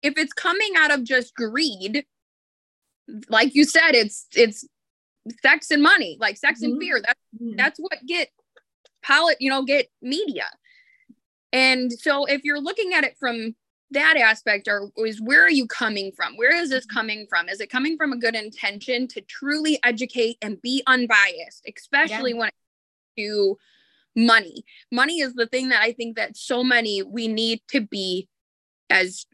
if 0.03 0.19
it's 0.19 0.35
coming 0.35 0.75
out 0.77 0.93
of 0.93 1.03
just 1.03 1.35
greed, 1.35 2.05
like 3.29 3.55
you 3.55 3.65
said, 3.65 3.95
it's, 3.95 4.27
it's, 4.35 4.67
sex 5.41 5.71
and 5.71 5.83
money 5.83 6.19
like 6.21 6.37
sex 6.37 6.61
mm-hmm. 6.61 6.73
and 6.73 6.83
fear 6.83 7.01
that's 7.01 7.21
mm-hmm. 7.41 7.57
that's 7.57 7.79
what 7.79 7.99
get 8.07 8.29
pilot 9.03 9.39
you 9.41 9.49
know 9.49 9.63
get 9.63 9.89
media 10.03 10.45
and 11.51 11.93
so 11.93 12.27
if 12.27 12.45
you're 12.45 12.61
looking 12.61 12.93
at 12.93 13.05
it 13.05 13.17
from 13.19 13.55
that 13.95 14.17
aspect 14.17 14.69
are 14.69 14.91
is 14.99 15.21
where 15.21 15.43
are 15.43 15.51
you 15.51 15.67
coming 15.67 16.13
from? 16.13 16.37
Where 16.37 16.55
is 16.55 16.71
this 16.71 16.87
mm-hmm. 16.87 16.97
coming 16.97 17.27
from? 17.29 17.49
Is 17.49 17.61
it 17.61 17.71
coming 17.71 17.97
from 17.97 18.13
a 18.13 18.19
good 18.19 18.35
intention 18.35 19.09
to 19.09 19.21
truly 19.23 19.79
educate 19.83 20.37
and 20.43 20.61
be 20.61 20.83
unbiased 20.87 21.69
especially 21.77 22.33
yeah. 22.33 22.39
when 22.39 22.49
it 22.49 23.23
to 23.23 23.59
money? 24.15 24.65
Money 24.93 25.21
is 25.21 25.35
the 25.35 25.47
thing 25.47 25.71
that 25.71 25.83
i 25.83 25.93
think 25.93 26.17
that 26.17 26.37
so 26.37 26.63
many 26.63 27.03
we 27.03 27.27
need 27.29 27.61
to 27.69 27.81
be 27.81 28.29
as 28.91 29.27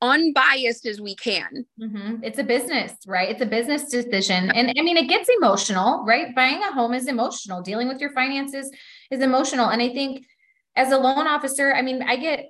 unbiased 0.00 0.84
as 0.86 1.00
we 1.00 1.14
can. 1.14 1.64
Mm-hmm. 1.80 2.24
it's 2.24 2.38
a 2.38 2.44
business 2.44 2.92
right? 3.06 3.30
It's 3.30 3.42
a 3.42 3.46
business 3.46 3.84
decision. 3.88 4.50
And 4.50 4.68
i 4.78 4.82
mean 4.82 4.96
it 4.96 5.08
gets 5.08 5.28
emotional 5.40 6.04
right? 6.06 6.34
Buying 6.34 6.62
a 6.62 6.72
home 6.72 6.94
is 6.94 7.08
emotional. 7.08 7.62
Dealing 7.62 7.88
with 7.88 8.00
your 8.00 8.12
finances 8.12 8.70
is 9.10 9.20
emotional. 9.20 9.68
And 9.68 9.82
i 9.82 9.88
think 9.88 10.26
as 10.76 10.90
a 10.90 10.98
loan 10.98 11.26
officer 11.26 11.74
i 11.74 11.82
mean 11.82 12.02
i 12.02 12.16
get 12.16 12.46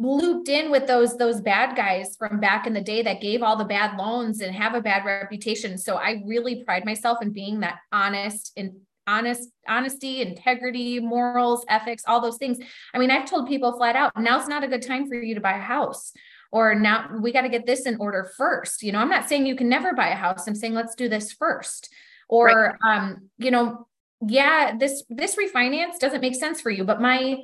looped 0.00 0.48
in 0.48 0.70
with 0.70 0.86
those 0.86 1.16
those 1.18 1.40
bad 1.42 1.76
guys 1.76 2.16
from 2.16 2.40
back 2.40 2.66
in 2.66 2.72
the 2.72 2.80
day 2.80 3.02
that 3.02 3.20
gave 3.20 3.42
all 3.42 3.56
the 3.56 3.64
bad 3.64 3.98
loans 3.98 4.40
and 4.40 4.54
have 4.54 4.74
a 4.74 4.80
bad 4.80 5.04
reputation. 5.04 5.76
So 5.76 5.96
i 5.96 6.22
really 6.24 6.64
pride 6.64 6.84
myself 6.84 7.18
in 7.20 7.32
being 7.32 7.60
that 7.60 7.80
honest 7.92 8.52
and 8.56 8.72
honest 9.06 9.50
honesty 9.68 10.22
integrity 10.22 11.00
morals 11.00 11.64
ethics 11.68 12.04
all 12.06 12.20
those 12.20 12.38
things. 12.38 12.58
I 12.94 12.98
mean 12.98 13.10
i've 13.10 13.28
told 13.28 13.46
people 13.46 13.76
flat 13.76 13.94
out 13.94 14.12
now's 14.18 14.48
not 14.48 14.64
a 14.64 14.68
good 14.68 14.82
time 14.82 15.06
for 15.06 15.16
you 15.16 15.34
to 15.34 15.40
buy 15.40 15.52
a 15.52 15.60
house 15.60 16.12
or 16.50 16.74
now 16.74 17.10
we 17.20 17.30
got 17.30 17.42
to 17.42 17.48
get 17.48 17.66
this 17.66 17.86
in 17.86 17.96
order 17.96 18.30
first. 18.36 18.82
You 18.82 18.92
know 18.92 19.00
i'm 19.00 19.10
not 19.10 19.28
saying 19.28 19.46
you 19.46 19.56
can 19.56 19.68
never 19.68 19.92
buy 19.92 20.08
a 20.08 20.16
house. 20.16 20.46
I'm 20.46 20.54
saying 20.54 20.74
let's 20.74 20.94
do 20.94 21.08
this 21.08 21.32
first. 21.32 21.92
Or 22.28 22.78
right. 22.82 22.96
um 22.96 23.28
you 23.36 23.50
know 23.50 23.86
yeah 24.26 24.76
this 24.78 25.02
this 25.10 25.36
refinance 25.36 25.98
doesn't 25.98 26.20
make 26.20 26.34
sense 26.34 26.60
for 26.60 26.70
you 26.70 26.84
but 26.84 27.00
my 27.00 27.38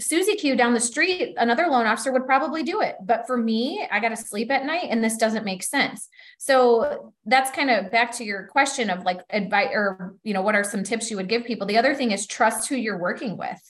Susie 0.00 0.34
Q 0.34 0.56
down 0.56 0.74
the 0.74 0.80
street, 0.80 1.34
another 1.36 1.68
loan 1.68 1.86
officer 1.86 2.12
would 2.12 2.26
probably 2.26 2.62
do 2.62 2.80
it. 2.80 2.96
But 3.04 3.26
for 3.26 3.36
me, 3.36 3.86
I 3.90 4.00
got 4.00 4.08
to 4.08 4.16
sleep 4.16 4.50
at 4.50 4.64
night 4.64 4.88
and 4.90 5.02
this 5.02 5.16
doesn't 5.16 5.44
make 5.44 5.62
sense. 5.62 6.08
So 6.38 7.14
that's 7.26 7.50
kind 7.52 7.70
of 7.70 7.92
back 7.92 8.10
to 8.16 8.24
your 8.24 8.48
question 8.48 8.90
of 8.90 9.04
like 9.04 9.20
advice 9.30 9.70
or, 9.72 10.16
you 10.24 10.34
know, 10.34 10.42
what 10.42 10.56
are 10.56 10.64
some 10.64 10.82
tips 10.82 11.10
you 11.10 11.16
would 11.16 11.28
give 11.28 11.44
people? 11.44 11.66
The 11.66 11.78
other 11.78 11.94
thing 11.94 12.10
is 12.10 12.26
trust 12.26 12.68
who 12.68 12.76
you're 12.76 12.98
working 12.98 13.36
with. 13.36 13.60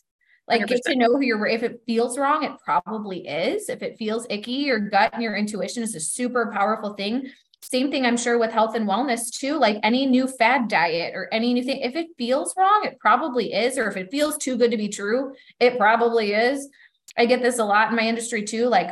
Like 0.49 0.63
100%. 0.63 0.69
get 0.69 0.83
to 0.85 0.97
know 0.97 1.13
who 1.13 1.23
you're, 1.23 1.47
if 1.47 1.63
it 1.63 1.83
feels 1.87 2.19
wrong, 2.19 2.45
it 2.45 2.53
probably 2.65 3.27
is. 3.27 3.69
If 3.69 3.83
it 3.83 3.97
feels 3.99 4.27
icky, 4.29 4.53
your 4.53 4.79
gut 4.79 5.13
and 5.15 5.23
your 5.23 5.37
intuition 5.37 5.83
is 5.83 5.95
a 5.95 6.01
super 6.01 6.51
powerful 6.55 6.95
thing 6.95 7.31
same 7.75 7.91
thing 7.91 8.07
i'm 8.07 8.17
sure 8.17 8.39
with 8.39 8.53
health 8.53 8.77
and 8.77 8.89
wellness 8.89 9.37
too 9.37 9.59
like 9.59 9.79
any 9.83 10.07
new 10.07 10.29
fad 10.29 10.69
diet 10.69 11.13
or 11.13 11.29
any 11.33 11.53
new 11.53 11.65
thing 11.65 11.81
if 11.81 11.97
it 11.97 12.07
feels 12.17 12.55
wrong 12.57 12.83
it 12.85 13.01
probably 13.01 13.53
is 13.53 13.77
or 13.77 13.89
if 13.89 13.97
it 13.97 14.13
feels 14.13 14.37
too 14.37 14.57
good 14.57 14.71
to 14.71 14.77
be 14.77 14.89
true 14.89 15.35
it 15.59 15.77
probably 15.77 16.33
is. 16.33 16.69
I 17.17 17.27
get 17.27 17.43
this 17.43 17.59
a 17.59 17.65
lot 17.65 17.91
in 17.91 17.97
my 17.97 18.03
industry 18.03 18.45
too 18.45 18.69
like 18.69 18.91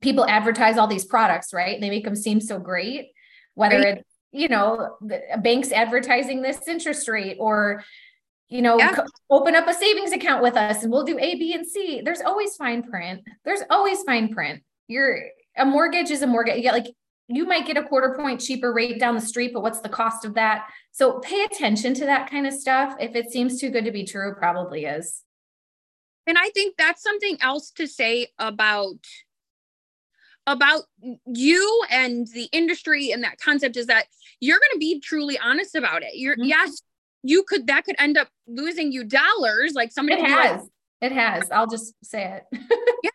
people 0.00 0.26
advertise 0.26 0.76
all 0.76 0.88
these 0.88 1.04
products 1.04 1.54
right? 1.54 1.80
They 1.80 1.88
make 1.88 2.04
them 2.04 2.16
seem 2.16 2.40
so 2.40 2.58
great 2.58 3.12
whether 3.54 3.78
right. 3.78 3.98
it's 3.98 4.10
you 4.32 4.48
know 4.48 4.96
banks 5.38 5.70
advertising 5.70 6.42
this 6.42 6.66
interest 6.66 7.06
rate 7.06 7.36
or 7.38 7.84
you 8.48 8.60
know 8.60 8.76
yeah. 8.76 9.04
open 9.30 9.54
up 9.54 9.68
a 9.68 9.74
savings 9.74 10.10
account 10.10 10.42
with 10.42 10.56
us 10.56 10.82
and 10.82 10.90
we'll 10.90 11.04
do 11.04 11.18
a 11.18 11.34
b 11.36 11.52
and 11.54 11.64
c. 11.64 12.02
There's 12.04 12.22
always 12.22 12.56
fine 12.56 12.82
print. 12.82 13.22
There's 13.44 13.62
always 13.70 14.02
fine 14.02 14.34
print. 14.34 14.64
You're 14.88 15.20
a 15.56 15.64
mortgage 15.64 16.10
is 16.10 16.22
a 16.22 16.26
mortgage. 16.26 16.64
Yeah 16.64 16.72
like 16.72 16.88
you 17.28 17.46
might 17.46 17.66
get 17.66 17.76
a 17.76 17.82
quarter 17.82 18.14
point 18.14 18.40
cheaper 18.40 18.72
rate 18.72 18.98
down 19.00 19.14
the 19.14 19.20
street, 19.20 19.52
but 19.54 19.62
what's 19.62 19.80
the 19.80 19.88
cost 19.88 20.24
of 20.24 20.34
that? 20.34 20.68
So 20.92 21.20
pay 21.20 21.44
attention 21.44 21.94
to 21.94 22.04
that 22.04 22.30
kind 22.30 22.46
of 22.46 22.52
stuff. 22.52 22.96
If 23.00 23.16
it 23.16 23.30
seems 23.30 23.60
too 23.60 23.70
good 23.70 23.84
to 23.86 23.90
be 23.90 24.04
true, 24.04 24.34
probably 24.34 24.84
is. 24.84 25.22
And 26.26 26.38
I 26.38 26.50
think 26.50 26.76
that's 26.76 27.02
something 27.02 27.38
else 27.40 27.70
to 27.72 27.86
say 27.86 28.28
about 28.38 28.98
about 30.46 30.82
you 31.26 31.84
and 31.90 32.26
the 32.34 32.48
industry 32.52 33.10
and 33.10 33.24
that 33.24 33.40
concept 33.40 33.78
is 33.78 33.86
that 33.86 34.04
you're 34.40 34.58
going 34.58 34.74
to 34.74 34.78
be 34.78 35.00
truly 35.00 35.38
honest 35.38 35.74
about 35.74 36.02
it. 36.02 36.14
You're 36.14 36.34
mm-hmm. 36.34 36.44
yes, 36.44 36.82
you 37.22 37.44
could 37.44 37.66
that 37.68 37.84
could 37.84 37.96
end 37.98 38.18
up 38.18 38.28
losing 38.46 38.92
you 38.92 39.04
dollars 39.04 39.72
like 39.74 39.92
somebody 39.92 40.20
it 40.20 40.28
has. 40.28 40.60
Like, 40.60 40.70
it 41.00 41.12
has. 41.12 41.50
I'll 41.50 41.66
just 41.66 41.94
say 42.02 42.40
it. 42.52 42.60
yeah. 43.02 43.10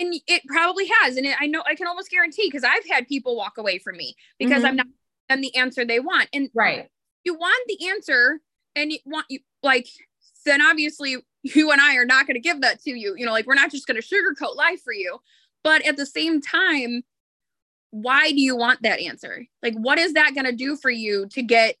And 0.00 0.14
it 0.26 0.42
probably 0.46 0.90
has. 1.00 1.16
And 1.16 1.26
it, 1.26 1.36
I 1.40 1.46
know 1.46 1.62
I 1.66 1.74
can 1.74 1.86
almost 1.86 2.10
guarantee 2.10 2.48
because 2.48 2.64
I've 2.64 2.86
had 2.88 3.06
people 3.06 3.36
walk 3.36 3.58
away 3.58 3.78
from 3.78 3.96
me 3.96 4.16
because 4.38 4.58
mm-hmm. 4.58 4.66
I'm 4.66 4.76
not 4.76 4.86
them 5.28 5.40
the 5.40 5.54
answer 5.56 5.84
they 5.84 6.00
want. 6.00 6.28
And 6.32 6.50
right. 6.54 6.88
You 7.24 7.34
want 7.34 7.66
the 7.68 7.88
answer 7.88 8.40
and 8.76 8.92
you 8.92 8.98
want 9.06 9.26
you 9.30 9.38
like 9.62 9.88
then 10.44 10.60
obviously 10.60 11.16
you 11.42 11.70
and 11.70 11.80
I 11.80 11.96
are 11.96 12.04
not 12.04 12.26
going 12.26 12.34
to 12.34 12.40
give 12.40 12.60
that 12.62 12.82
to 12.82 12.90
you. 12.90 13.14
You 13.16 13.26
know, 13.26 13.32
like 13.32 13.46
we're 13.46 13.54
not 13.54 13.70
just 13.70 13.86
going 13.86 14.00
to 14.00 14.06
sugarcoat 14.06 14.56
life 14.56 14.80
for 14.82 14.92
you. 14.92 15.18
But 15.62 15.86
at 15.86 15.96
the 15.96 16.04
same 16.04 16.42
time, 16.42 17.02
why 17.90 18.30
do 18.30 18.40
you 18.40 18.56
want 18.56 18.82
that 18.82 19.00
answer? 19.00 19.46
Like, 19.62 19.74
what 19.74 19.98
is 19.98 20.14
that 20.14 20.34
going 20.34 20.46
to 20.46 20.52
do 20.52 20.76
for 20.76 20.90
you 20.90 21.26
to 21.28 21.42
get 21.42 21.76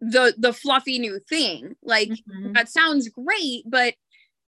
the 0.00 0.34
the 0.36 0.52
fluffy 0.52 0.98
new 0.98 1.18
thing? 1.18 1.76
Like, 1.82 2.08
mm-hmm. 2.08 2.52
that 2.52 2.68
sounds 2.68 3.08
great, 3.08 3.62
but 3.64 3.94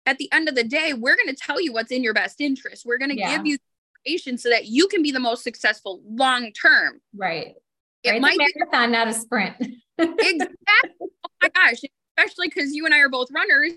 at 0.10 0.18
the 0.18 0.28
end 0.32 0.50
of 0.50 0.56
the 0.56 0.64
day, 0.64 0.94
we're 0.94 1.16
going 1.16 1.28
to 1.28 1.36
tell 1.36 1.62
you 1.62 1.72
what's 1.72 1.92
in 1.92 2.02
your 2.02 2.16
best 2.16 2.42
interest. 2.42 2.84
We're 2.84 2.98
going 2.98 3.12
to 3.12 3.18
yeah. 3.18 3.38
give 3.38 3.46
you 3.46 3.58
information 4.04 4.40
so 4.40 4.50
that 4.50 4.66
you 4.66 4.88
can 4.88 5.04
be 5.04 5.12
the 5.12 5.20
most 5.20 5.44
successful 5.44 6.02
long 6.04 6.52
term. 6.52 7.00
Right. 7.16 7.54
It 8.04 8.12
right. 8.12 8.22
might 8.22 8.38
be 8.40 8.46
a 8.46 8.50
marathon, 8.58 8.92
not 8.92 9.08
a 9.08 9.14
sprint. 9.14 9.56
exactly. 10.00 10.56
Oh 11.00 11.30
my 11.44 11.50
gosh. 11.50 11.82
Especially 12.18 12.48
because 12.48 12.74
you 12.74 12.86
and 12.86 12.94
I 12.94 13.00
are 13.00 13.10
both 13.10 13.30
runners. 13.32 13.74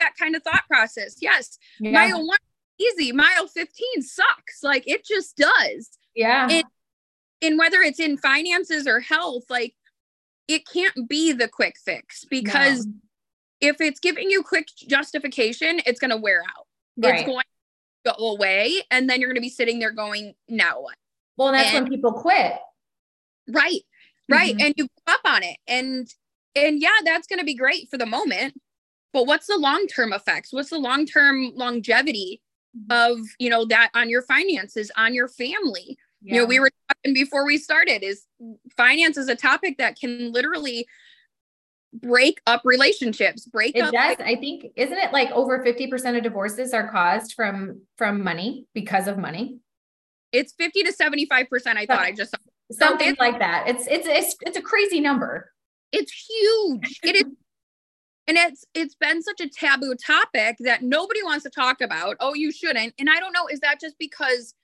That 0.00 0.12
kind 0.18 0.36
of 0.36 0.42
thought 0.42 0.64
process. 0.68 1.16
Yes. 1.22 1.58
Yeah. 1.80 1.92
Mile 1.92 2.26
one 2.26 2.38
easy. 2.78 3.12
Mile 3.12 3.46
15 3.46 4.02
sucks. 4.02 4.62
Like 4.62 4.86
it 4.86 5.06
just 5.06 5.38
does. 5.38 5.90
Yeah. 6.14 6.48
And, 6.50 6.64
and 7.40 7.58
whether 7.58 7.80
it's 7.80 8.00
in 8.00 8.18
finances 8.18 8.86
or 8.86 9.00
health, 9.00 9.44
like 9.48 9.74
it 10.48 10.68
can't 10.68 11.08
be 11.08 11.32
the 11.32 11.48
quick 11.48 11.76
fix 11.82 12.26
because 12.28 12.84
no. 12.84 12.92
If 13.62 13.80
it's 13.80 14.00
giving 14.00 14.30
you 14.30 14.42
quick 14.42 14.68
justification, 14.88 15.80
it's 15.86 16.00
going 16.00 16.10
to 16.10 16.16
wear 16.16 16.40
out. 16.40 16.66
Right. 16.98 17.20
It's 17.20 17.24
going 17.24 17.44
to 18.04 18.14
go 18.14 18.30
away. 18.32 18.82
And 18.90 19.08
then 19.08 19.20
you're 19.20 19.28
going 19.28 19.36
to 19.36 19.40
be 19.40 19.48
sitting 19.48 19.78
there 19.78 19.92
going, 19.92 20.34
now 20.48 20.82
what? 20.82 20.96
Well, 21.38 21.52
that's 21.52 21.72
and, 21.72 21.84
when 21.84 21.92
people 21.92 22.12
quit. 22.12 22.54
Right. 23.48 23.80
Right. 24.28 24.54
Mm-hmm. 24.54 24.66
And 24.66 24.74
you 24.76 24.88
up 25.06 25.20
on 25.24 25.42
it. 25.42 25.56
And, 25.66 26.06
and 26.54 26.82
yeah, 26.82 26.90
that's 27.04 27.26
going 27.26 27.38
to 27.38 27.44
be 27.44 27.54
great 27.54 27.88
for 27.88 27.96
the 27.96 28.06
moment. 28.06 28.60
But 29.12 29.26
what's 29.26 29.46
the 29.46 29.56
long 29.56 29.86
term 29.86 30.12
effects? 30.12 30.52
What's 30.52 30.70
the 30.70 30.78
long 30.78 31.06
term 31.06 31.52
longevity 31.54 32.42
of 32.90 33.18
you 33.38 33.50
know 33.50 33.66
that 33.66 33.90
on 33.94 34.08
your 34.08 34.22
finances 34.22 34.90
on 34.96 35.12
your 35.12 35.28
family 35.28 35.98
yeah. 36.22 36.34
you 36.34 36.40
know 36.40 36.46
we 36.46 36.58
were 36.58 36.70
talking 36.88 37.12
before 37.12 37.44
we 37.44 37.58
started 37.58 38.02
is 38.02 38.24
finance 38.78 39.18
is 39.18 39.28
a 39.28 39.36
topic 39.36 39.76
that 39.76 39.98
can 40.00 40.32
literally 40.32 40.86
break 41.94 42.40
up 42.46 42.62
relationships 42.64 43.44
break 43.44 43.76
it 43.76 43.82
up 43.82 43.92
does. 43.92 44.16
i 44.20 44.34
think 44.34 44.64
isn't 44.76 44.96
it 44.96 45.12
like 45.12 45.30
over 45.32 45.62
50% 45.62 46.16
of 46.16 46.22
divorces 46.22 46.72
are 46.72 46.90
caused 46.90 47.34
from 47.34 47.82
from 47.98 48.22
money 48.24 48.66
because 48.74 49.08
of 49.08 49.18
money? 49.18 49.58
It's 50.32 50.54
50 50.54 50.84
to 50.84 50.92
75% 50.92 51.76
i 51.76 51.84
thought 51.84 51.98
i 51.98 52.12
just 52.12 52.34
something 52.72 53.14
like 53.18 53.38
that. 53.38 53.68
It's 53.68 53.86
it's 53.86 54.06
it's 54.06 54.36
it's 54.42 54.56
a 54.56 54.62
crazy 54.62 55.00
number. 55.00 55.52
It's 55.92 56.12
huge. 56.12 57.00
It 57.02 57.16
is 57.16 57.24
and 58.28 58.36
it's 58.36 58.64
it's 58.74 58.94
been 58.94 59.22
such 59.22 59.40
a 59.40 59.48
taboo 59.48 59.94
topic 59.94 60.56
that 60.60 60.82
nobody 60.82 61.22
wants 61.22 61.44
to 61.44 61.50
talk 61.50 61.80
about. 61.80 62.16
Oh 62.20 62.34
you 62.34 62.52
shouldn't. 62.52 62.94
And 62.98 63.08
i 63.10 63.18
don't 63.20 63.32
know 63.32 63.46
is 63.50 63.60
that 63.60 63.80
just 63.80 63.96
because 63.98 64.54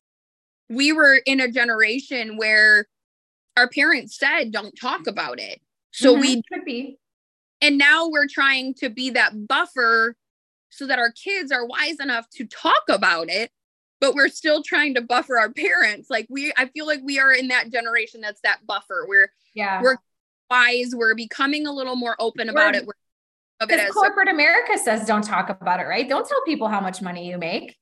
we 0.69 0.93
were 0.93 1.21
in 1.27 1.41
a 1.41 1.51
generation 1.51 2.37
where 2.37 2.87
our 3.57 3.69
parents 3.69 4.19
said 4.19 4.53
don't 4.53 4.75
talk 4.81 5.07
about 5.07 5.41
it. 5.41 5.61
So 5.93 6.13
mm-hmm. 6.13 6.21
we 6.21 6.43
could 6.53 6.65
be 6.65 6.99
and 7.61 7.79
now 7.79 8.09
we're 8.09 8.29
trying 8.29 8.75
to 8.75 8.89
be 8.89 9.11
that 9.11 9.47
buffer 9.47 10.17
so 10.71 10.87
that 10.87 10.99
our 10.99 11.13
kids 11.13 11.51
are 11.51 11.67
wise 11.67 11.97
enough 12.01 12.29
to 12.31 12.47
talk 12.47 12.83
about 12.89 13.29
it 13.29 13.51
but 14.01 14.15
we're 14.15 14.29
still 14.29 14.63
trying 14.63 14.95
to 14.95 15.01
buffer 15.01 15.39
our 15.39 15.53
parents 15.53 16.09
like 16.11 16.27
we 16.31 16.53
i 16.57 16.67
feel 16.67 16.87
like 16.87 17.01
we 17.03 17.19
are 17.19 17.33
in 17.33 17.49
that 17.49 17.71
generation 17.71 18.21
that's 18.21 18.41
that 18.43 18.59
buffer 18.67 19.07
we're 19.09 19.31
yeah 19.55 19.81
we're 19.83 19.97
wise 20.51 20.95
we're 20.95 21.15
becoming 21.15 21.67
a 21.67 21.73
little 21.73 21.97
more 21.97 22.17
open 22.19 22.49
about 22.49 22.75
we're, 22.75 22.81
it 22.81 22.89
because 23.61 23.93
corporate 23.93 24.29
America 24.29 24.79
says 24.79 25.07
don't 25.07 25.23
talk 25.23 25.49
about 25.49 25.81
it, 25.81 25.85
right? 25.85 26.09
Don't 26.09 26.29
tell 26.29 26.41
people 26.45 26.69
how 26.69 26.81
much 26.81 27.03
money 27.03 27.29
you 27.29 27.39
make. 27.39 27.77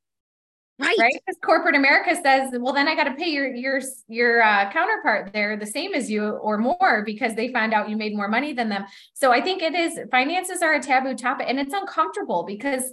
Right. 0.79 0.97
Right. 0.99 1.15
Because 1.15 1.39
corporate 1.43 1.75
America 1.75 2.15
says, 2.23 2.51
well, 2.59 2.75
then 2.75 2.87
I 2.87 2.95
got 2.95 3.05
to 3.05 3.15
pay 3.15 3.31
your 3.31 3.47
your 3.55 3.81
your 4.09 4.43
uh, 4.43 4.71
counterpart 4.71 5.33
there 5.33 5.57
the 5.57 5.67
same 5.67 5.95
as 5.95 6.11
you 6.11 6.29
or 6.29 6.59
more 6.59 7.03
because 7.05 7.35
they 7.35 7.53
find 7.53 7.73
out 7.73 7.89
you 7.89 7.97
made 7.97 8.15
more 8.15 8.29
money 8.29 8.53
than 8.53 8.69
them. 8.69 8.85
So 9.15 9.33
I 9.33 9.41
think 9.41 9.63
it 9.63 9.75
is 9.75 9.99
finances 10.11 10.63
are 10.63 10.75
a 10.75 10.81
taboo 10.81 11.15
topic 11.15 11.47
and 11.49 11.59
it's 11.59 11.73
uncomfortable 11.73 12.45
because 12.47 12.93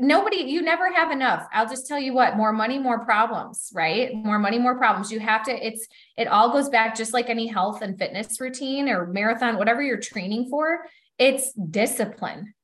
nobody 0.00 0.36
you 0.36 0.62
never 0.62 0.90
have 0.92 1.10
enough 1.10 1.46
i'll 1.52 1.68
just 1.68 1.88
tell 1.88 1.98
you 1.98 2.14
what 2.14 2.36
more 2.36 2.52
money 2.52 2.78
more 2.78 3.04
problems 3.04 3.70
right 3.74 4.14
more 4.14 4.38
money 4.38 4.56
more 4.56 4.78
problems 4.78 5.10
you 5.10 5.18
have 5.18 5.42
to 5.44 5.66
it's 5.66 5.88
it 6.16 6.28
all 6.28 6.52
goes 6.52 6.68
back 6.68 6.94
just 6.94 7.12
like 7.12 7.28
any 7.28 7.48
health 7.48 7.82
and 7.82 7.98
fitness 7.98 8.40
routine 8.40 8.88
or 8.88 9.08
marathon 9.08 9.58
whatever 9.58 9.82
you're 9.82 9.98
training 9.98 10.48
for 10.48 10.84
it's 11.18 11.52
discipline. 11.52 12.54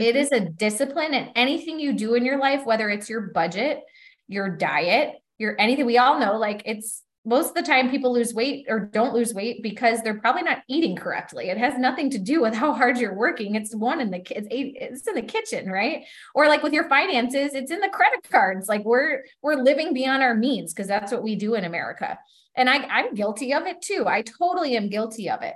Mm-hmm. 0.00 0.08
It 0.08 0.16
is 0.16 0.32
a 0.32 0.40
discipline 0.40 1.14
and 1.14 1.30
anything 1.34 1.78
you 1.78 1.92
do 1.92 2.14
in 2.14 2.24
your 2.24 2.38
life, 2.38 2.64
whether 2.64 2.88
it's 2.88 3.08
your 3.08 3.20
budget, 3.20 3.80
your 4.28 4.48
diet, 4.56 5.14
your 5.38 5.56
anything, 5.58 5.86
we 5.86 5.98
all 5.98 6.18
know 6.18 6.38
like 6.38 6.62
it's 6.64 7.02
most 7.24 7.50
of 7.50 7.54
the 7.54 7.62
time 7.62 7.90
people 7.90 8.12
lose 8.12 8.32
weight 8.32 8.64
or 8.68 8.80
don't 8.80 9.14
lose 9.14 9.34
weight 9.34 9.62
because 9.62 10.00
they're 10.00 10.18
probably 10.18 10.42
not 10.42 10.62
eating 10.68 10.96
correctly. 10.96 11.50
It 11.50 11.58
has 11.58 11.76
nothing 11.76 12.08
to 12.10 12.18
do 12.18 12.40
with 12.40 12.54
how 12.62 12.72
hard 12.72 12.98
you're 12.98 13.14
working. 13.14 13.54
It's 13.54 13.74
one 13.74 14.00
in 14.00 14.10
the 14.10 14.22
it's 14.30 14.48
it's 14.50 15.06
in 15.06 15.14
the 15.14 15.22
kitchen, 15.22 15.70
right? 15.70 16.04
Or 16.34 16.48
like 16.48 16.62
with 16.62 16.72
your 16.72 16.88
finances, 16.88 17.54
it's 17.54 17.70
in 17.70 17.80
the 17.80 17.88
credit 17.88 18.28
cards. 18.30 18.68
Like 18.68 18.84
we're 18.84 19.24
we're 19.42 19.56
living 19.56 19.92
beyond 19.92 20.22
our 20.22 20.34
means 20.34 20.72
because 20.72 20.88
that's 20.88 21.12
what 21.12 21.22
we 21.22 21.36
do 21.36 21.54
in 21.54 21.64
America. 21.64 22.18
And 22.54 22.70
I 22.70 22.78
I'm 22.78 23.14
guilty 23.14 23.52
of 23.52 23.66
it 23.66 23.82
too. 23.82 24.04
I 24.06 24.22
totally 24.22 24.76
am 24.76 24.88
guilty 24.88 25.28
of 25.30 25.42
it. 25.42 25.54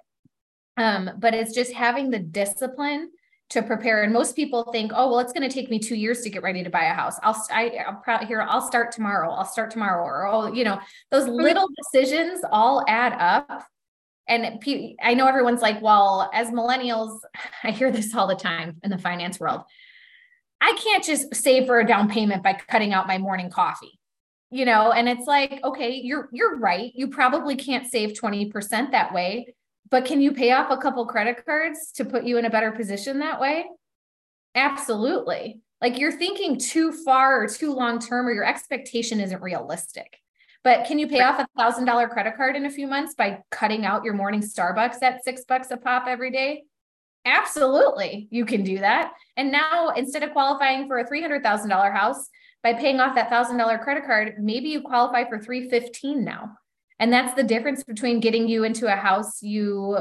Um, 0.76 1.10
but 1.18 1.34
it's 1.34 1.54
just 1.54 1.72
having 1.72 2.10
the 2.10 2.18
discipline 2.18 3.10
to 3.50 3.62
prepare. 3.62 4.02
And 4.02 4.12
most 4.12 4.36
people 4.36 4.70
think, 4.72 4.92
oh, 4.94 5.08
well, 5.08 5.18
it's 5.20 5.32
going 5.32 5.48
to 5.48 5.54
take 5.54 5.70
me 5.70 5.78
two 5.78 5.94
years 5.94 6.22
to 6.22 6.30
get 6.30 6.42
ready 6.42 6.64
to 6.64 6.70
buy 6.70 6.84
a 6.84 6.94
house. 6.94 7.16
I'll, 7.22 7.46
I, 7.50 7.78
I'll 7.86 8.00
probably 8.02 8.26
here, 8.26 8.42
I'll 8.42 8.66
start 8.66 8.92
tomorrow. 8.92 9.30
I'll 9.30 9.44
start 9.44 9.70
tomorrow. 9.70 10.02
Or, 10.02 10.26
oh, 10.26 10.52
you 10.52 10.64
know, 10.64 10.80
those 11.10 11.28
little 11.28 11.68
decisions 11.76 12.40
all 12.50 12.84
add 12.88 13.12
up. 13.18 13.66
And 14.26 14.62
I 15.02 15.14
know 15.14 15.26
everyone's 15.26 15.60
like, 15.60 15.82
well, 15.82 16.30
as 16.32 16.48
millennials, 16.48 17.20
I 17.62 17.70
hear 17.70 17.90
this 17.90 18.14
all 18.14 18.26
the 18.26 18.34
time 18.34 18.76
in 18.82 18.90
the 18.90 18.98
finance 18.98 19.38
world. 19.38 19.62
I 20.60 20.72
can't 20.82 21.04
just 21.04 21.34
save 21.34 21.66
for 21.66 21.78
a 21.78 21.86
down 21.86 22.08
payment 22.08 22.42
by 22.42 22.54
cutting 22.54 22.94
out 22.94 23.06
my 23.06 23.18
morning 23.18 23.50
coffee. 23.50 23.98
You 24.50 24.64
know, 24.64 24.92
and 24.92 25.08
it's 25.08 25.26
like, 25.26 25.60
okay, 25.64 25.96
you're 25.96 26.28
you're 26.32 26.58
right. 26.58 26.92
You 26.94 27.08
probably 27.08 27.56
can't 27.56 27.90
save 27.90 28.12
20% 28.12 28.92
that 28.92 29.12
way 29.12 29.54
but 29.90 30.04
can 30.04 30.20
you 30.20 30.32
pay 30.32 30.52
off 30.52 30.70
a 30.70 30.76
couple 30.76 31.06
credit 31.06 31.44
cards 31.44 31.92
to 31.92 32.04
put 32.04 32.24
you 32.24 32.38
in 32.38 32.44
a 32.44 32.50
better 32.50 32.72
position 32.72 33.18
that 33.18 33.40
way? 33.40 33.66
Absolutely. 34.54 35.60
Like 35.80 35.98
you're 35.98 36.12
thinking 36.12 36.58
too 36.58 36.92
far 36.92 37.42
or 37.42 37.48
too 37.48 37.74
long 37.74 37.98
term, 37.98 38.26
or 38.26 38.32
your 38.32 38.44
expectation 38.44 39.20
isn't 39.20 39.42
realistic. 39.42 40.18
But 40.62 40.86
can 40.86 40.98
you 40.98 41.06
pay 41.06 41.20
off 41.20 41.38
a 41.38 41.46
thousand 41.58 41.84
dollar 41.84 42.08
credit 42.08 42.36
card 42.36 42.56
in 42.56 42.64
a 42.64 42.70
few 42.70 42.86
months 42.86 43.14
by 43.14 43.40
cutting 43.50 43.84
out 43.84 44.04
your 44.04 44.14
morning 44.14 44.40
Starbucks 44.40 45.02
at 45.02 45.22
six 45.22 45.44
bucks 45.44 45.70
a 45.70 45.76
pop 45.76 46.06
every 46.06 46.30
day? 46.30 46.64
Absolutely, 47.26 48.28
you 48.30 48.46
can 48.46 48.62
do 48.62 48.78
that. 48.78 49.12
And 49.36 49.52
now 49.52 49.90
instead 49.90 50.22
of 50.22 50.32
qualifying 50.32 50.86
for 50.86 50.98
a 50.98 51.06
three 51.06 51.20
hundred 51.20 51.42
thousand 51.42 51.68
dollar 51.68 51.90
house 51.90 52.28
by 52.62 52.72
paying 52.72 53.00
off 53.00 53.14
that 53.16 53.28
thousand 53.28 53.58
dollar 53.58 53.76
credit 53.76 54.06
card, 54.06 54.36
maybe 54.38 54.70
you 54.70 54.80
qualify 54.80 55.28
for 55.28 55.38
three 55.38 55.68
fifteen 55.68 56.24
now. 56.24 56.56
And 56.98 57.12
that's 57.12 57.34
the 57.34 57.42
difference 57.42 57.82
between 57.84 58.20
getting 58.20 58.48
you 58.48 58.64
into 58.64 58.86
a 58.86 58.96
house 58.96 59.42
you 59.42 59.98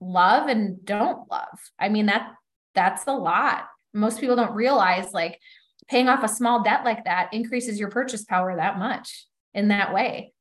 love 0.00 0.48
and 0.48 0.84
don't 0.84 1.30
love. 1.30 1.58
I 1.78 1.88
mean, 1.88 2.06
that 2.06 2.32
that's 2.74 3.06
a 3.06 3.12
lot. 3.12 3.64
Most 3.94 4.20
people 4.20 4.36
don't 4.36 4.54
realize 4.54 5.12
like 5.12 5.40
paying 5.88 6.08
off 6.08 6.22
a 6.22 6.28
small 6.28 6.62
debt 6.62 6.84
like 6.84 7.04
that 7.04 7.32
increases 7.32 7.78
your 7.78 7.90
purchase 7.90 8.24
power 8.24 8.54
that 8.56 8.78
much 8.78 9.26
in 9.54 9.68
that 9.68 9.94
way. 9.94 10.34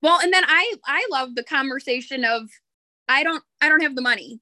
Well, 0.00 0.20
and 0.20 0.32
then 0.32 0.44
I 0.46 0.74
I 0.86 1.06
love 1.10 1.34
the 1.34 1.44
conversation 1.44 2.24
of 2.24 2.48
I 3.08 3.22
don't 3.22 3.42
I 3.60 3.68
don't 3.68 3.82
have 3.82 3.96
the 3.96 4.02
money. 4.02 4.40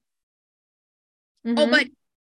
Oh, 1.45 1.49
mm-hmm. 1.49 1.59
Oh, 1.59 1.67
but 1.67 1.87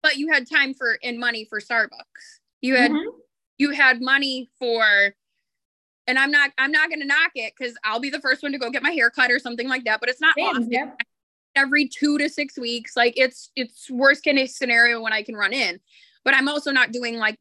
but 0.01 0.17
you 0.17 0.31
had 0.31 0.49
time 0.49 0.73
for 0.73 0.97
and 1.03 1.19
money 1.19 1.45
for 1.45 1.59
Starbucks. 1.59 2.39
You 2.61 2.75
had 2.75 2.91
mm-hmm. 2.91 3.09
you 3.57 3.71
had 3.71 4.01
money 4.01 4.49
for 4.59 5.13
and 6.07 6.17
I'm 6.17 6.31
not 6.31 6.51
I'm 6.57 6.71
not 6.71 6.89
gonna 6.89 7.05
knock 7.05 7.31
it 7.35 7.53
because 7.57 7.75
I'll 7.83 7.99
be 7.99 8.09
the 8.09 8.21
first 8.21 8.43
one 8.43 8.51
to 8.51 8.57
go 8.57 8.69
get 8.69 8.83
my 8.83 8.91
hair 8.91 9.09
cut 9.09 9.31
or 9.31 9.39
something 9.39 9.67
like 9.67 9.85
that. 9.85 9.99
But 9.99 10.09
it's 10.09 10.21
not 10.21 10.35
Same. 10.37 10.71
Yeah. 10.71 10.91
Every 11.55 11.87
two 11.87 12.17
to 12.17 12.29
six 12.29 12.57
weeks, 12.57 12.95
like 12.95 13.13
it's 13.17 13.51
it's 13.55 13.89
worst 13.89 14.23
case 14.23 14.57
scenario 14.57 15.01
when 15.01 15.13
I 15.13 15.23
can 15.23 15.35
run 15.35 15.53
in. 15.53 15.79
But 16.23 16.33
I'm 16.33 16.47
also 16.47 16.71
not 16.71 16.91
doing 16.91 17.17
like 17.17 17.37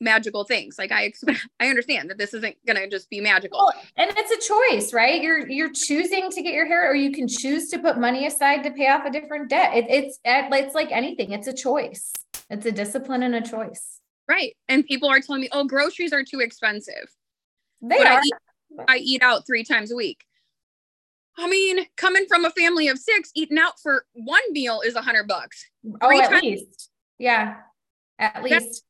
magical 0.00 0.44
things. 0.44 0.76
Like 0.78 0.92
I 0.92 1.04
expect, 1.04 1.40
I 1.60 1.68
understand 1.68 2.10
that 2.10 2.18
this 2.18 2.34
isn't 2.34 2.56
gonna 2.66 2.88
just 2.88 3.10
be 3.10 3.20
magical. 3.20 3.58
Well, 3.58 3.74
and 3.96 4.12
it's 4.16 4.30
a 4.30 4.52
choice, 4.52 4.92
right? 4.92 5.20
You're 5.20 5.48
you're 5.48 5.72
choosing 5.72 6.30
to 6.30 6.42
get 6.42 6.54
your 6.54 6.66
hair, 6.66 6.90
or 6.90 6.94
you 6.94 7.12
can 7.12 7.26
choose 7.28 7.68
to 7.70 7.78
put 7.78 7.98
money 7.98 8.26
aside 8.26 8.62
to 8.64 8.70
pay 8.70 8.88
off 8.88 9.04
a 9.04 9.10
different 9.10 9.50
debt. 9.50 9.76
It, 9.76 9.86
it's 9.88 10.18
it's 10.24 10.74
like 10.74 10.92
anything. 10.92 11.32
It's 11.32 11.48
a 11.48 11.52
choice. 11.52 12.12
It's 12.48 12.66
a 12.66 12.72
discipline 12.72 13.22
and 13.22 13.34
a 13.34 13.42
choice. 13.42 14.00
Right. 14.28 14.56
And 14.68 14.86
people 14.86 15.08
are 15.08 15.20
telling 15.20 15.42
me, 15.42 15.48
oh, 15.50 15.64
groceries 15.64 16.12
are 16.12 16.22
too 16.22 16.38
expensive. 16.38 17.10
They 17.82 17.98
but 17.98 18.06
are. 18.06 18.18
I 18.18 18.22
eat, 18.24 18.34
I 18.88 18.96
eat 18.98 19.22
out 19.22 19.46
three 19.46 19.64
times 19.64 19.90
a 19.90 19.96
week. 19.96 20.24
I 21.38 21.48
mean, 21.48 21.86
coming 21.96 22.26
from 22.28 22.44
a 22.44 22.50
family 22.50 22.88
of 22.88 22.98
six, 22.98 23.30
eating 23.34 23.58
out 23.58 23.80
for 23.82 24.04
one 24.12 24.42
meal 24.50 24.82
is 24.84 24.94
a 24.94 25.02
hundred 25.02 25.26
bucks. 25.28 25.68
Oh, 26.00 26.10
at 26.10 26.30
times- 26.30 26.42
least. 26.42 26.90
Yeah. 27.18 27.56
At 28.18 28.42
least. 28.42 28.84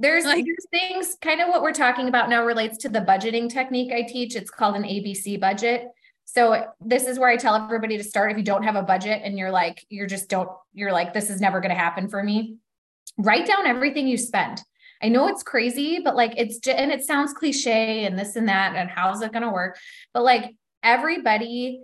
There's, 0.00 0.24
like, 0.24 0.44
there's 0.44 0.66
things 0.72 1.16
kind 1.20 1.40
of 1.40 1.48
what 1.48 1.62
we're 1.62 1.72
talking 1.72 2.08
about 2.08 2.28
now 2.28 2.44
relates 2.44 2.78
to 2.78 2.88
the 2.88 3.00
budgeting 3.00 3.48
technique 3.48 3.92
I 3.92 4.02
teach. 4.02 4.34
It's 4.34 4.50
called 4.50 4.74
an 4.74 4.82
ABC 4.82 5.38
budget. 5.38 5.86
So 6.24 6.66
this 6.80 7.06
is 7.06 7.16
where 7.16 7.28
I 7.28 7.36
tell 7.36 7.54
everybody 7.54 7.96
to 7.96 8.02
start. 8.02 8.32
If 8.32 8.36
you 8.36 8.42
don't 8.42 8.64
have 8.64 8.74
a 8.74 8.82
budget 8.82 9.22
and 9.22 9.38
you're 9.38 9.52
like, 9.52 9.86
you're 9.90 10.08
just 10.08 10.28
don't, 10.28 10.48
you're 10.72 10.90
like, 10.90 11.14
this 11.14 11.30
is 11.30 11.40
never 11.40 11.60
going 11.60 11.70
to 11.70 11.76
happen 11.76 12.08
for 12.08 12.22
me. 12.24 12.56
Write 13.18 13.46
down 13.46 13.66
everything 13.66 14.08
you 14.08 14.18
spend. 14.18 14.62
I 15.04 15.08
know 15.08 15.28
it's 15.28 15.42
crazy, 15.42 16.00
but 16.02 16.16
like 16.16 16.32
it's 16.38 16.66
and 16.66 16.90
it 16.90 17.04
sounds 17.04 17.34
cliche 17.34 18.06
and 18.06 18.18
this 18.18 18.36
and 18.36 18.48
that, 18.48 18.74
and 18.74 18.88
how's 18.88 19.20
it 19.20 19.32
going 19.32 19.42
to 19.42 19.50
work? 19.50 19.76
But 20.14 20.22
like 20.22 20.56
everybody, 20.82 21.82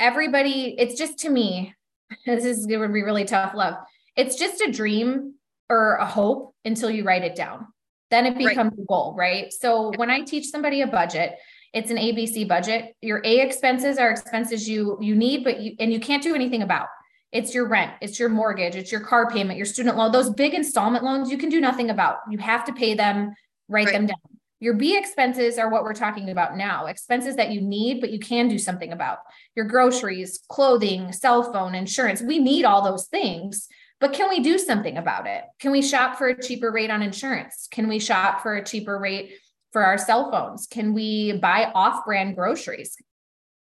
everybody, 0.00 0.74
it's 0.76 0.98
just 0.98 1.20
to 1.20 1.30
me, 1.30 1.72
this 2.26 2.44
is 2.44 2.66
going 2.66 2.82
to 2.82 2.88
be 2.88 3.02
really 3.04 3.24
tough 3.24 3.54
love. 3.54 3.74
It's 4.16 4.34
just 4.34 4.62
a 4.62 4.72
dream 4.72 5.34
or 5.70 5.94
a 5.94 6.06
hope 6.06 6.56
until 6.64 6.90
you 6.90 7.04
write 7.04 7.22
it 7.22 7.36
down. 7.36 7.68
Then 8.10 8.26
it 8.26 8.36
becomes 8.36 8.72
right. 8.72 8.82
a 8.82 8.86
goal, 8.86 9.14
right? 9.16 9.52
So 9.52 9.92
when 9.94 10.10
I 10.10 10.22
teach 10.22 10.48
somebody 10.48 10.80
a 10.82 10.88
budget, 10.88 11.36
it's 11.72 11.90
an 11.92 11.98
ABC 11.98 12.48
budget. 12.48 12.96
Your 13.00 13.22
A 13.24 13.40
expenses 13.40 13.98
are 13.98 14.10
expenses 14.10 14.68
you 14.68 14.98
you 15.00 15.14
need, 15.14 15.44
but 15.44 15.60
you 15.60 15.76
and 15.78 15.92
you 15.92 16.00
can't 16.00 16.22
do 16.22 16.34
anything 16.34 16.62
about. 16.62 16.88
It's 17.34 17.52
your 17.52 17.66
rent, 17.66 17.92
it's 18.00 18.20
your 18.20 18.28
mortgage, 18.28 18.76
it's 18.76 18.92
your 18.92 19.00
car 19.00 19.28
payment, 19.28 19.58
your 19.58 19.66
student 19.66 19.96
loan. 19.96 20.12
Those 20.12 20.30
big 20.30 20.54
installment 20.54 21.04
loans 21.04 21.32
you 21.32 21.36
can 21.36 21.48
do 21.48 21.60
nothing 21.60 21.90
about. 21.90 22.18
You 22.30 22.38
have 22.38 22.64
to 22.66 22.72
pay 22.72 22.94
them, 22.94 23.34
write 23.68 23.86
right. 23.86 23.92
them 23.92 24.06
down. 24.06 24.16
Your 24.60 24.74
B 24.74 24.96
expenses 24.96 25.58
are 25.58 25.68
what 25.68 25.82
we're 25.82 25.94
talking 25.94 26.30
about 26.30 26.56
now 26.56 26.86
expenses 26.86 27.34
that 27.36 27.50
you 27.50 27.60
need, 27.60 28.00
but 28.00 28.10
you 28.10 28.20
can 28.20 28.46
do 28.46 28.56
something 28.56 28.92
about. 28.92 29.18
Your 29.56 29.66
groceries, 29.66 30.40
clothing, 30.48 31.12
cell 31.12 31.52
phone, 31.52 31.74
insurance. 31.74 32.22
We 32.22 32.38
need 32.38 32.64
all 32.64 32.82
those 32.82 33.06
things, 33.08 33.66
but 33.98 34.12
can 34.12 34.28
we 34.28 34.38
do 34.38 34.56
something 34.56 34.96
about 34.96 35.26
it? 35.26 35.42
Can 35.58 35.72
we 35.72 35.82
shop 35.82 36.16
for 36.16 36.28
a 36.28 36.40
cheaper 36.40 36.70
rate 36.70 36.90
on 36.90 37.02
insurance? 37.02 37.66
Can 37.72 37.88
we 37.88 37.98
shop 37.98 38.42
for 38.42 38.54
a 38.54 38.64
cheaper 38.64 38.96
rate 38.96 39.32
for 39.72 39.84
our 39.84 39.98
cell 39.98 40.30
phones? 40.30 40.68
Can 40.68 40.94
we 40.94 41.32
buy 41.32 41.72
off 41.74 42.04
brand 42.04 42.36
groceries 42.36 42.96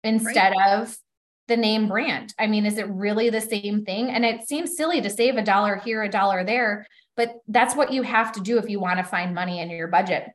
instead 0.04 0.54
right. 0.58 0.80
of 0.82 0.98
the 1.52 1.58
name 1.58 1.90
brand. 1.90 2.34
I 2.40 2.48
mean, 2.48 2.66
is 2.66 2.78
it 2.78 2.88
really 2.88 3.30
the 3.30 3.42
same 3.42 3.84
thing? 3.84 4.10
And 4.10 4.24
it 4.24 4.48
seems 4.48 4.78
silly 4.78 5.02
to 5.02 5.10
save 5.10 5.36
a 5.36 5.44
dollar 5.44 5.76
here, 5.76 6.02
a 6.02 6.10
dollar 6.10 6.46
there, 6.46 6.88
but 7.18 7.36
that's 7.50 7.76
what 7.76 7.92
you 7.92 8.04
have 8.04 8.32
to 8.32 8.40
do 8.40 8.58
if 8.58 8.70
you 8.70 8.80
want 8.80 9.00
to 9.00 9.04
find 9.04 9.36
money 9.36 9.60
in 9.60 9.70
your 9.70 9.90
budget. 9.90 10.30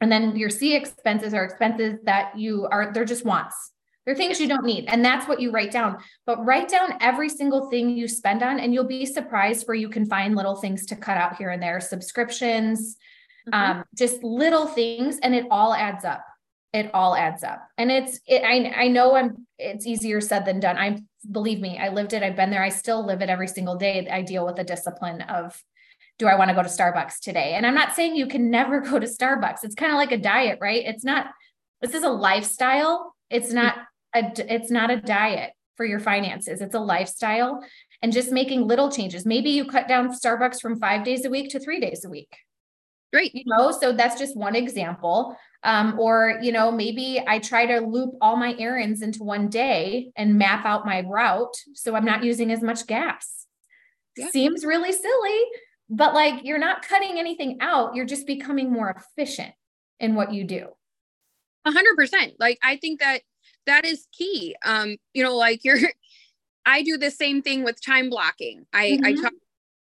And 0.00 0.12
then 0.12 0.36
your 0.36 0.48
C 0.48 0.76
expenses 0.76 1.34
are 1.34 1.42
expenses 1.42 1.98
that 2.04 2.38
you 2.38 2.68
are, 2.70 2.92
they're 2.92 3.04
just 3.04 3.24
wants. 3.24 3.72
They're 4.06 4.14
things 4.14 4.40
you 4.40 4.46
don't 4.46 4.64
need. 4.64 4.84
And 4.86 5.04
that's 5.04 5.26
what 5.26 5.40
you 5.40 5.50
write 5.50 5.72
down. 5.72 5.98
But 6.24 6.44
write 6.46 6.68
down 6.68 6.94
every 7.00 7.28
single 7.28 7.68
thing 7.68 7.90
you 7.90 8.06
spend 8.06 8.44
on, 8.44 8.60
and 8.60 8.72
you'll 8.72 8.84
be 8.84 9.04
surprised 9.04 9.66
where 9.66 9.74
you 9.74 9.88
can 9.88 10.06
find 10.06 10.36
little 10.36 10.56
things 10.56 10.86
to 10.86 10.96
cut 10.96 11.16
out 11.16 11.36
here 11.36 11.50
and 11.50 11.60
there 11.60 11.80
subscriptions, 11.80 12.96
mm-hmm. 13.48 13.78
um, 13.78 13.84
just 13.98 14.22
little 14.22 14.68
things, 14.68 15.18
and 15.18 15.34
it 15.34 15.46
all 15.50 15.74
adds 15.74 16.04
up 16.04 16.24
it 16.72 16.90
all 16.94 17.16
adds 17.16 17.42
up. 17.42 17.66
And 17.78 17.90
it's 17.90 18.20
it, 18.26 18.42
I, 18.44 18.84
I 18.84 18.88
know 18.88 19.16
i'm 19.16 19.46
it's 19.58 19.86
easier 19.86 20.20
said 20.20 20.44
than 20.44 20.60
done. 20.60 20.76
I 20.76 20.98
believe 21.30 21.60
me 21.60 21.78
i 21.78 21.90
lived 21.90 22.14
it 22.14 22.22
i've 22.22 22.34
been 22.34 22.48
there 22.48 22.62
i 22.62 22.70
still 22.70 23.04
live 23.04 23.20
it 23.20 23.28
every 23.28 23.48
single 23.48 23.76
day. 23.76 24.08
I 24.10 24.22
deal 24.22 24.46
with 24.46 24.56
the 24.56 24.64
discipline 24.64 25.20
of 25.22 25.60
do 26.18 26.26
i 26.26 26.34
want 26.34 26.48
to 26.48 26.54
go 26.54 26.62
to 26.62 26.68
starbucks 26.68 27.20
today? 27.20 27.54
And 27.54 27.66
i'm 27.66 27.74
not 27.74 27.94
saying 27.94 28.16
you 28.16 28.26
can 28.26 28.50
never 28.50 28.80
go 28.90 28.98
to 28.98 29.06
starbucks. 29.06 29.58
It's 29.62 29.74
kind 29.74 29.92
of 29.92 29.96
like 29.96 30.12
a 30.12 30.18
diet 30.18 30.58
right? 30.60 30.82
It's 30.84 31.04
not 31.04 31.26
this 31.80 31.94
is 31.94 32.04
a 32.04 32.10
lifestyle. 32.10 33.14
It's 33.28 33.48
mm-hmm. 33.48 33.56
not 33.56 33.76
a 34.14 34.54
it's 34.54 34.70
not 34.70 34.90
a 34.90 35.00
diet 35.00 35.52
for 35.76 35.84
your 35.84 36.00
finances. 36.00 36.60
It's 36.60 36.74
a 36.74 36.80
lifestyle 36.80 37.64
and 38.02 38.12
just 38.12 38.32
making 38.32 38.66
little 38.66 38.90
changes. 38.90 39.26
Maybe 39.26 39.50
you 39.50 39.66
cut 39.66 39.88
down 39.88 40.10
starbucks 40.10 40.60
from 40.60 40.78
five 40.78 41.04
days 41.04 41.24
a 41.24 41.30
week 41.30 41.50
to 41.50 41.60
three 41.60 41.80
days 41.80 42.04
a 42.04 42.10
week. 42.10 42.34
Great. 43.12 43.34
You 43.34 43.44
know, 43.46 43.70
so 43.72 43.92
that's 43.92 44.18
just 44.18 44.36
one 44.36 44.54
example. 44.54 45.36
Um, 45.62 45.98
or, 45.98 46.38
you 46.40 46.52
know, 46.52 46.72
maybe 46.72 47.22
I 47.26 47.38
try 47.38 47.66
to 47.66 47.80
loop 47.80 48.14
all 48.20 48.36
my 48.36 48.54
errands 48.58 49.02
into 49.02 49.22
one 49.22 49.48
day 49.48 50.10
and 50.16 50.38
map 50.38 50.64
out 50.64 50.86
my 50.86 51.04
route 51.06 51.54
so 51.74 51.94
I'm 51.94 52.04
not 52.04 52.24
using 52.24 52.50
as 52.50 52.62
much 52.62 52.86
gas. 52.86 53.46
Yeah. 54.16 54.30
Seems 54.30 54.64
really 54.64 54.92
silly, 54.92 55.40
but 55.88 56.14
like 56.14 56.44
you're 56.44 56.58
not 56.58 56.86
cutting 56.86 57.18
anything 57.18 57.58
out. 57.60 57.94
You're 57.94 58.06
just 58.06 58.26
becoming 58.26 58.72
more 58.72 58.90
efficient 58.90 59.52
in 59.98 60.14
what 60.14 60.32
you 60.32 60.44
do. 60.44 60.68
A 61.66 61.72
hundred 61.72 61.96
percent. 61.96 62.34
Like 62.38 62.58
I 62.62 62.76
think 62.76 63.00
that 63.00 63.20
that 63.66 63.84
is 63.84 64.06
key. 64.12 64.56
Um, 64.64 64.96
you 65.12 65.22
know, 65.22 65.36
like 65.36 65.64
you're 65.64 65.78
I 66.66 66.82
do 66.82 66.96
the 66.98 67.10
same 67.10 67.42
thing 67.42 67.64
with 67.64 67.84
time 67.84 68.10
blocking. 68.10 68.66
I, 68.72 68.90
mm-hmm. 68.90 69.04
I 69.04 69.14
talk 69.14 69.32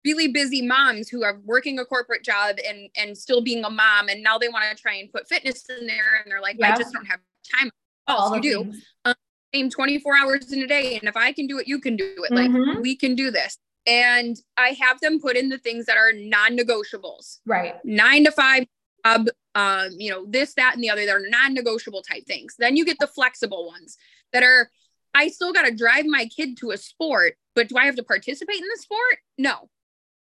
really 0.05 0.27
busy 0.27 0.61
moms 0.61 1.09
who 1.09 1.23
are 1.23 1.41
working 1.43 1.79
a 1.79 1.85
corporate 1.85 2.23
job 2.23 2.57
and 2.67 2.89
and 2.95 3.17
still 3.17 3.41
being 3.41 3.65
a 3.65 3.69
mom 3.69 4.07
and 4.07 4.23
now 4.23 4.37
they 4.37 4.47
want 4.47 4.63
to 4.69 4.81
try 4.81 4.93
and 4.93 5.11
put 5.11 5.27
fitness 5.27 5.65
in 5.69 5.87
there 5.87 6.21
and 6.21 6.31
they're 6.31 6.41
like 6.41 6.55
yeah. 6.59 6.73
i 6.73 6.77
just 6.77 6.93
don't 6.93 7.05
have 7.05 7.19
time. 7.59 7.69
All 8.07 8.35
you 8.35 8.41
do. 8.41 8.73
um, 9.05 9.15
same 9.53 9.69
24 9.69 10.15
hours 10.15 10.53
in 10.53 10.61
a 10.61 10.67
day 10.67 10.97
and 10.97 11.09
if 11.09 11.17
i 11.17 11.33
can 11.33 11.47
do 11.47 11.57
it 11.57 11.67
you 11.67 11.79
can 11.79 11.95
do 11.95 12.15
it. 12.29 12.31
Mm-hmm. 12.31 12.69
like 12.69 12.79
we 12.79 12.95
can 12.95 13.15
do 13.15 13.31
this. 13.31 13.57
And 13.87 14.37
i 14.57 14.69
have 14.79 14.99
them 15.01 15.19
put 15.19 15.35
in 15.35 15.49
the 15.49 15.57
things 15.57 15.87
that 15.87 15.97
are 15.97 16.13
non-negotiables. 16.13 17.39
Right. 17.45 17.75
Nine 17.83 18.23
to 18.25 18.31
five 18.31 18.65
job 19.03 19.27
um 19.55 19.89
you 19.97 20.11
know 20.11 20.25
this 20.27 20.53
that 20.53 20.73
and 20.75 20.83
the 20.83 20.89
other 20.89 21.05
that 21.05 21.15
are 21.15 21.27
non-negotiable 21.27 22.03
type 22.03 22.25
things. 22.27 22.55
Then 22.59 22.77
you 22.77 22.85
get 22.85 22.99
the 22.99 23.07
flexible 23.07 23.65
ones 23.65 23.97
that 24.33 24.43
are 24.43 24.69
i 25.15 25.29
still 25.29 25.53
got 25.53 25.63
to 25.63 25.73
drive 25.73 26.05
my 26.05 26.25
kid 26.25 26.57
to 26.57 26.71
a 26.71 26.77
sport 26.77 27.35
but 27.55 27.69
do 27.69 27.77
i 27.77 27.85
have 27.85 27.95
to 27.95 28.03
participate 28.03 28.57
in 28.57 28.67
the 28.67 28.81
sport? 28.81 29.17
No 29.37 29.69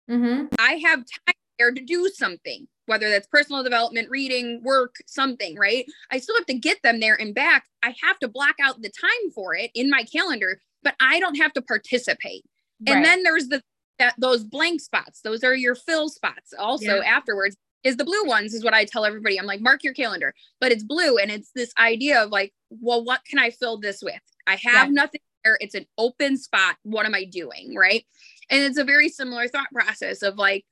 Mm-hmm. 0.10 0.48
I 0.60 0.74
have 0.86 1.00
time 1.00 1.36
there 1.58 1.72
to 1.72 1.82
do 1.82 2.10
something, 2.14 2.68
whether 2.86 3.10
that's 3.10 3.28
personal 3.28 3.64
development, 3.64 4.10
reading, 4.10 4.62
work, 4.64 4.96
something, 5.08 5.56
right? 5.56 5.86
I 6.12 6.20
still 6.20 6.36
have 6.36 6.46
to 6.48 6.54
get 6.54 6.82
them 6.84 7.00
there 7.00 7.20
and 7.20 7.34
back. 7.34 7.66
I 7.84 7.96
have 8.04 8.20
to 8.20 8.28
block 8.28 8.56
out 8.62 8.82
the 8.82 8.90
time 8.90 9.32
for 9.34 9.56
it 9.56 9.72
in 9.74 9.90
my 9.90 10.04
calendar, 10.04 10.60
but 10.84 10.96
I 11.02 11.20
don't 11.20 11.38
have 11.38 11.54
to 11.54 11.62
participate. 11.62 12.44
Right. 12.86 12.98
And 12.98 13.06
then 13.06 13.24
there's 13.24 13.48
the 13.48 13.62
that 14.00 14.16
those 14.18 14.44
blank 14.44 14.82
spots. 14.82 15.22
Those 15.22 15.44
are 15.44 15.56
your 15.56 15.76
fill 15.76 16.10
spots. 16.10 16.54
Also 16.58 16.98
yeah. 16.98 17.16
afterwards 17.16 17.56
is 17.84 17.98
the 17.98 18.04
blue 18.04 18.26
ones 18.26 18.54
is 18.54 18.64
what 18.64 18.74
I 18.74 18.84
tell 18.84 19.06
everybody. 19.06 19.40
I'm 19.40 19.46
like, 19.46 19.62
mark 19.62 19.84
your 19.84 19.94
calendar, 19.94 20.34
but 20.60 20.72
it's 20.72 20.84
blue. 20.84 21.18
And 21.18 21.32
it's 21.32 21.52
this 21.56 21.72
idea 21.80 22.24
of 22.24 22.32
like, 22.32 22.52
well, 22.70 23.04
what 23.04 23.22
can 23.26 23.40
I 23.40 23.52
fill 23.52 23.80
this 23.80 24.02
with? 24.02 24.20
I 24.48 24.56
have 24.64 24.88
yeah. 24.88 24.94
nothing 24.94 25.22
there. 25.44 25.58
It's 25.62 25.76
an 25.76 25.86
open 25.98 26.38
spot. 26.38 26.76
What 26.84 27.06
am 27.06 27.14
I 27.14 27.26
doing? 27.26 27.76
Right. 27.78 28.06
And 28.50 28.64
it's 28.64 28.78
a 28.78 28.84
very 28.84 29.10
similar 29.10 29.48
thought 29.48 29.68
process 29.74 30.22
of 30.22 30.38
like, 30.38 30.66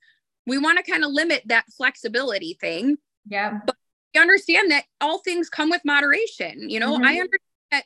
we 0.46 0.58
want 0.58 0.84
to 0.84 0.92
kind 0.92 1.04
of 1.04 1.12
limit 1.12 1.44
that 1.46 1.66
flexibility 1.76 2.58
thing. 2.60 2.98
Yeah. 3.28 3.60
But 3.66 3.76
we 4.14 4.22
understand 4.22 4.72
that 4.72 4.86
all 5.00 5.20
things 5.20 5.50
come 5.50 5.70
with 5.70 5.82
moderation. 5.86 6.70
You 6.70 6.80
know, 6.80 6.96
mm-hmm. 6.96 7.06
I 7.06 7.12
understand 7.12 7.40
that 7.72 7.84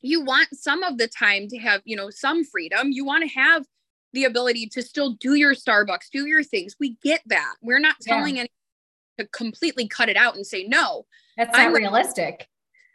you 0.00 0.24
want 0.24 0.48
some 0.52 0.82
of 0.82 0.98
the 0.98 1.08
time 1.08 1.48
to 1.48 1.58
have, 1.58 1.82
you 1.84 1.96
know, 1.96 2.10
some 2.10 2.44
freedom. 2.44 2.90
You 2.90 3.04
want 3.04 3.28
to 3.28 3.38
have 3.38 3.66
the 4.12 4.24
ability 4.24 4.68
to 4.68 4.82
still 4.82 5.12
do 5.20 5.34
your 5.34 5.54
Starbucks, 5.54 6.10
do 6.10 6.26
your 6.26 6.42
things. 6.42 6.76
We 6.80 6.96
get 7.02 7.20
that. 7.26 7.54
We're 7.60 7.78
not 7.78 7.96
telling 8.00 8.36
yeah. 8.36 8.42
anyone 8.42 8.48
to 9.18 9.26
completely 9.28 9.86
cut 9.86 10.08
it 10.08 10.16
out 10.16 10.36
and 10.36 10.46
say 10.46 10.64
no. 10.64 11.04
That's 11.36 11.52
not 11.52 11.66
I'm, 11.66 11.74
realistic. 11.74 12.48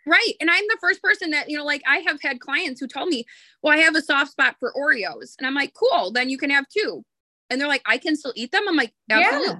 Right. 0.06 0.34
And 0.40 0.50
I'm 0.50 0.64
the 0.68 0.78
first 0.82 1.02
person 1.02 1.32
that, 1.32 1.50
you 1.50 1.58
know, 1.58 1.66
like 1.66 1.84
I 1.88 1.98
have 2.08 2.22
had 2.22 2.40
clients 2.40 2.80
who 2.80 2.88
told 2.88 3.10
me, 3.10 3.26
well, 3.62 3.74
I 3.74 3.82
have 3.82 3.96
a 3.96 4.02
soft 4.02 4.32
spot 4.32 4.56
for 4.60 4.74
Oreos. 4.74 5.36
And 5.38 5.46
I'm 5.46 5.54
like, 5.54 5.74
cool, 5.74 6.12
then 6.12 6.30
you 6.30 6.38
can 6.38 6.50
have 6.50 6.66
two. 6.70 7.04
And 7.50 7.60
they're 7.60 7.68
like, 7.68 7.84
I 7.86 7.98
can 7.98 8.16
still 8.16 8.34
eat 8.36 8.52
them. 8.52 8.64
I'm 8.68 8.76
like, 8.76 8.94
absolutely. 9.10 9.54
Yeah. 9.54 9.60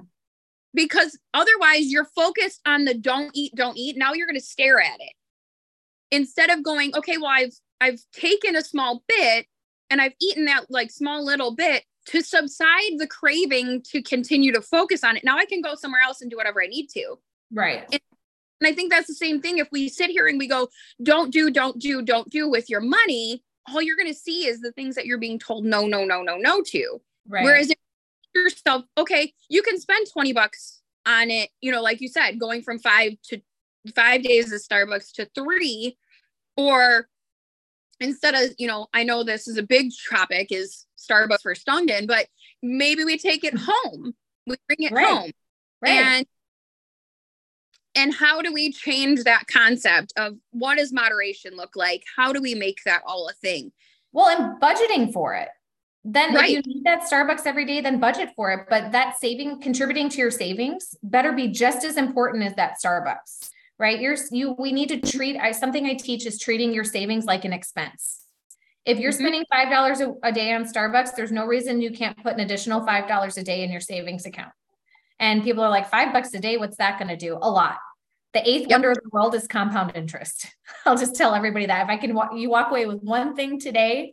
Because 0.74 1.18
otherwise 1.34 1.92
you're 1.92 2.06
focused 2.16 2.60
on 2.66 2.86
the 2.86 2.94
don't 2.94 3.30
eat, 3.34 3.52
don't 3.54 3.76
eat. 3.76 3.96
Now 3.96 4.14
you're 4.14 4.26
going 4.26 4.38
to 4.38 4.44
stare 4.44 4.80
at 4.80 5.00
it. 5.00 5.12
Instead 6.10 6.50
of 6.50 6.62
going, 6.62 6.96
okay, 6.96 7.18
well, 7.18 7.30
I've 7.30 7.54
I've 7.80 8.00
taken 8.12 8.56
a 8.56 8.62
small 8.62 9.02
bit 9.08 9.46
and 9.90 10.00
I've 10.00 10.14
eaten 10.20 10.44
that 10.46 10.66
like 10.70 10.90
small 10.90 11.24
little 11.24 11.54
bit 11.54 11.84
to 12.06 12.22
subside 12.22 12.98
the 12.98 13.06
craving 13.06 13.82
to 13.90 14.02
continue 14.02 14.52
to 14.52 14.62
focus 14.62 15.04
on 15.04 15.16
it. 15.16 15.24
Now 15.24 15.36
I 15.36 15.44
can 15.44 15.60
go 15.60 15.74
somewhere 15.74 16.00
else 16.00 16.20
and 16.20 16.30
do 16.30 16.36
whatever 16.36 16.62
I 16.62 16.66
need 16.66 16.88
to. 16.90 17.16
Right. 17.52 17.84
And 17.92 18.00
And 18.62 18.72
I 18.72 18.74
think 18.74 18.92
that's 18.92 19.08
the 19.08 19.14
same 19.14 19.40
thing. 19.40 19.58
If 19.58 19.68
we 19.72 19.88
sit 19.88 20.08
here 20.08 20.28
and 20.28 20.38
we 20.38 20.46
go, 20.46 20.68
don't 21.02 21.32
do, 21.32 21.50
don't 21.50 21.80
do, 21.80 22.00
don't 22.00 22.30
do 22.30 22.48
with 22.48 22.70
your 22.70 22.80
money, 22.80 23.42
all 23.68 23.82
you're 23.82 23.96
going 23.96 24.12
to 24.12 24.14
see 24.14 24.46
is 24.46 24.60
the 24.60 24.70
things 24.70 24.94
that 24.94 25.04
you're 25.04 25.18
being 25.18 25.38
told 25.38 25.64
no, 25.64 25.86
no, 25.86 26.04
no, 26.04 26.22
no, 26.22 26.36
no 26.36 26.62
to. 26.62 27.00
Right. 27.28 27.42
Whereas 27.42 27.70
if 27.70 27.76
yourself, 28.32 28.84
okay, 28.96 29.32
you 29.48 29.62
can 29.62 29.80
spend 29.80 30.06
20 30.12 30.32
bucks 30.32 30.80
on 31.04 31.28
it, 31.30 31.50
you 31.60 31.72
know, 31.72 31.82
like 31.82 32.00
you 32.00 32.06
said, 32.06 32.38
going 32.38 32.62
from 32.62 32.78
five 32.78 33.14
to 33.30 33.40
five 33.96 34.22
days 34.22 34.52
of 34.52 34.60
Starbucks 34.60 35.12
to 35.14 35.28
three, 35.34 35.98
or 36.56 37.08
instead 37.98 38.34
of, 38.34 38.54
you 38.58 38.68
know, 38.68 38.86
I 38.94 39.02
know 39.02 39.24
this 39.24 39.48
is 39.48 39.58
a 39.58 39.62
big 39.64 39.90
topic 40.08 40.52
is 40.52 40.86
Starbucks 40.96 41.42
for 41.42 41.54
Stungden, 41.54 42.06
but 42.06 42.28
maybe 42.62 43.04
we 43.04 43.18
take 43.18 43.42
it 43.42 43.54
home. 43.56 44.14
We 44.46 44.56
bring 44.68 44.88
it 44.88 44.92
right. 44.92 45.06
home. 45.06 45.30
Right. 45.80 45.90
And 45.90 46.26
and 47.94 48.14
how 48.14 48.42
do 48.42 48.52
we 48.52 48.72
change 48.72 49.24
that 49.24 49.46
concept 49.46 50.12
of 50.16 50.36
what 50.50 50.78
does 50.78 50.92
moderation 50.92 51.56
look 51.56 51.76
like? 51.76 52.04
How 52.16 52.32
do 52.32 52.40
we 52.40 52.54
make 52.54 52.82
that 52.84 53.02
all 53.06 53.28
a 53.28 53.32
thing? 53.34 53.72
Well, 54.12 54.28
and 54.28 54.60
budgeting 54.60 55.12
for 55.12 55.34
it. 55.34 55.48
Then 56.04 56.34
right. 56.34 56.50
if 56.50 56.66
you 56.66 56.74
need 56.74 56.84
that 56.84 57.02
Starbucks 57.02 57.46
every 57.46 57.64
day, 57.64 57.80
then 57.80 58.00
budget 58.00 58.30
for 58.34 58.50
it. 58.50 58.66
But 58.68 58.92
that 58.92 59.18
saving, 59.18 59.60
contributing 59.60 60.08
to 60.10 60.18
your 60.18 60.30
savings 60.30 60.96
better 61.02 61.32
be 61.32 61.48
just 61.48 61.84
as 61.84 61.96
important 61.96 62.44
as 62.44 62.54
that 62.56 62.74
Starbucks, 62.84 63.50
right? 63.78 64.00
You're 64.00 64.16
you 64.32 64.56
we 64.58 64.72
need 64.72 64.88
to 64.88 65.00
treat 65.00 65.36
I 65.36 65.52
something 65.52 65.86
I 65.86 65.94
teach 65.94 66.26
is 66.26 66.40
treating 66.40 66.74
your 66.74 66.84
savings 66.84 67.24
like 67.24 67.44
an 67.44 67.52
expense. 67.52 68.22
If 68.84 68.98
you're 68.98 69.12
mm-hmm. 69.12 69.20
spending 69.20 69.44
five 69.52 69.70
dollars 69.70 70.00
a 70.24 70.32
day 70.32 70.52
on 70.52 70.64
Starbucks, 70.64 71.14
there's 71.14 71.30
no 71.30 71.46
reason 71.46 71.80
you 71.80 71.92
can't 71.92 72.20
put 72.20 72.34
an 72.34 72.40
additional 72.40 72.84
five 72.84 73.06
dollars 73.06 73.36
a 73.36 73.44
day 73.44 73.62
in 73.62 73.70
your 73.70 73.80
savings 73.80 74.26
account. 74.26 74.52
And 75.18 75.42
people 75.42 75.62
are 75.62 75.70
like, 75.70 75.90
five 75.90 76.12
bucks 76.12 76.34
a 76.34 76.40
day, 76.40 76.56
what's 76.56 76.76
that 76.76 76.98
going 76.98 77.08
to 77.08 77.16
do? 77.16 77.38
A 77.40 77.50
lot. 77.50 77.78
The 78.32 78.48
eighth 78.48 78.62
yep. 78.62 78.70
wonder 78.70 78.90
of 78.90 78.98
the 79.02 79.10
world 79.10 79.34
is 79.34 79.46
compound 79.46 79.92
interest. 79.94 80.46
I'll 80.86 80.96
just 80.96 81.14
tell 81.14 81.34
everybody 81.34 81.66
that 81.66 81.84
if 81.84 81.88
I 81.88 81.96
can, 81.96 82.14
walk, 82.14 82.30
you 82.34 82.48
walk 82.48 82.70
away 82.70 82.86
with 82.86 83.02
one 83.02 83.36
thing 83.36 83.60
today, 83.60 84.12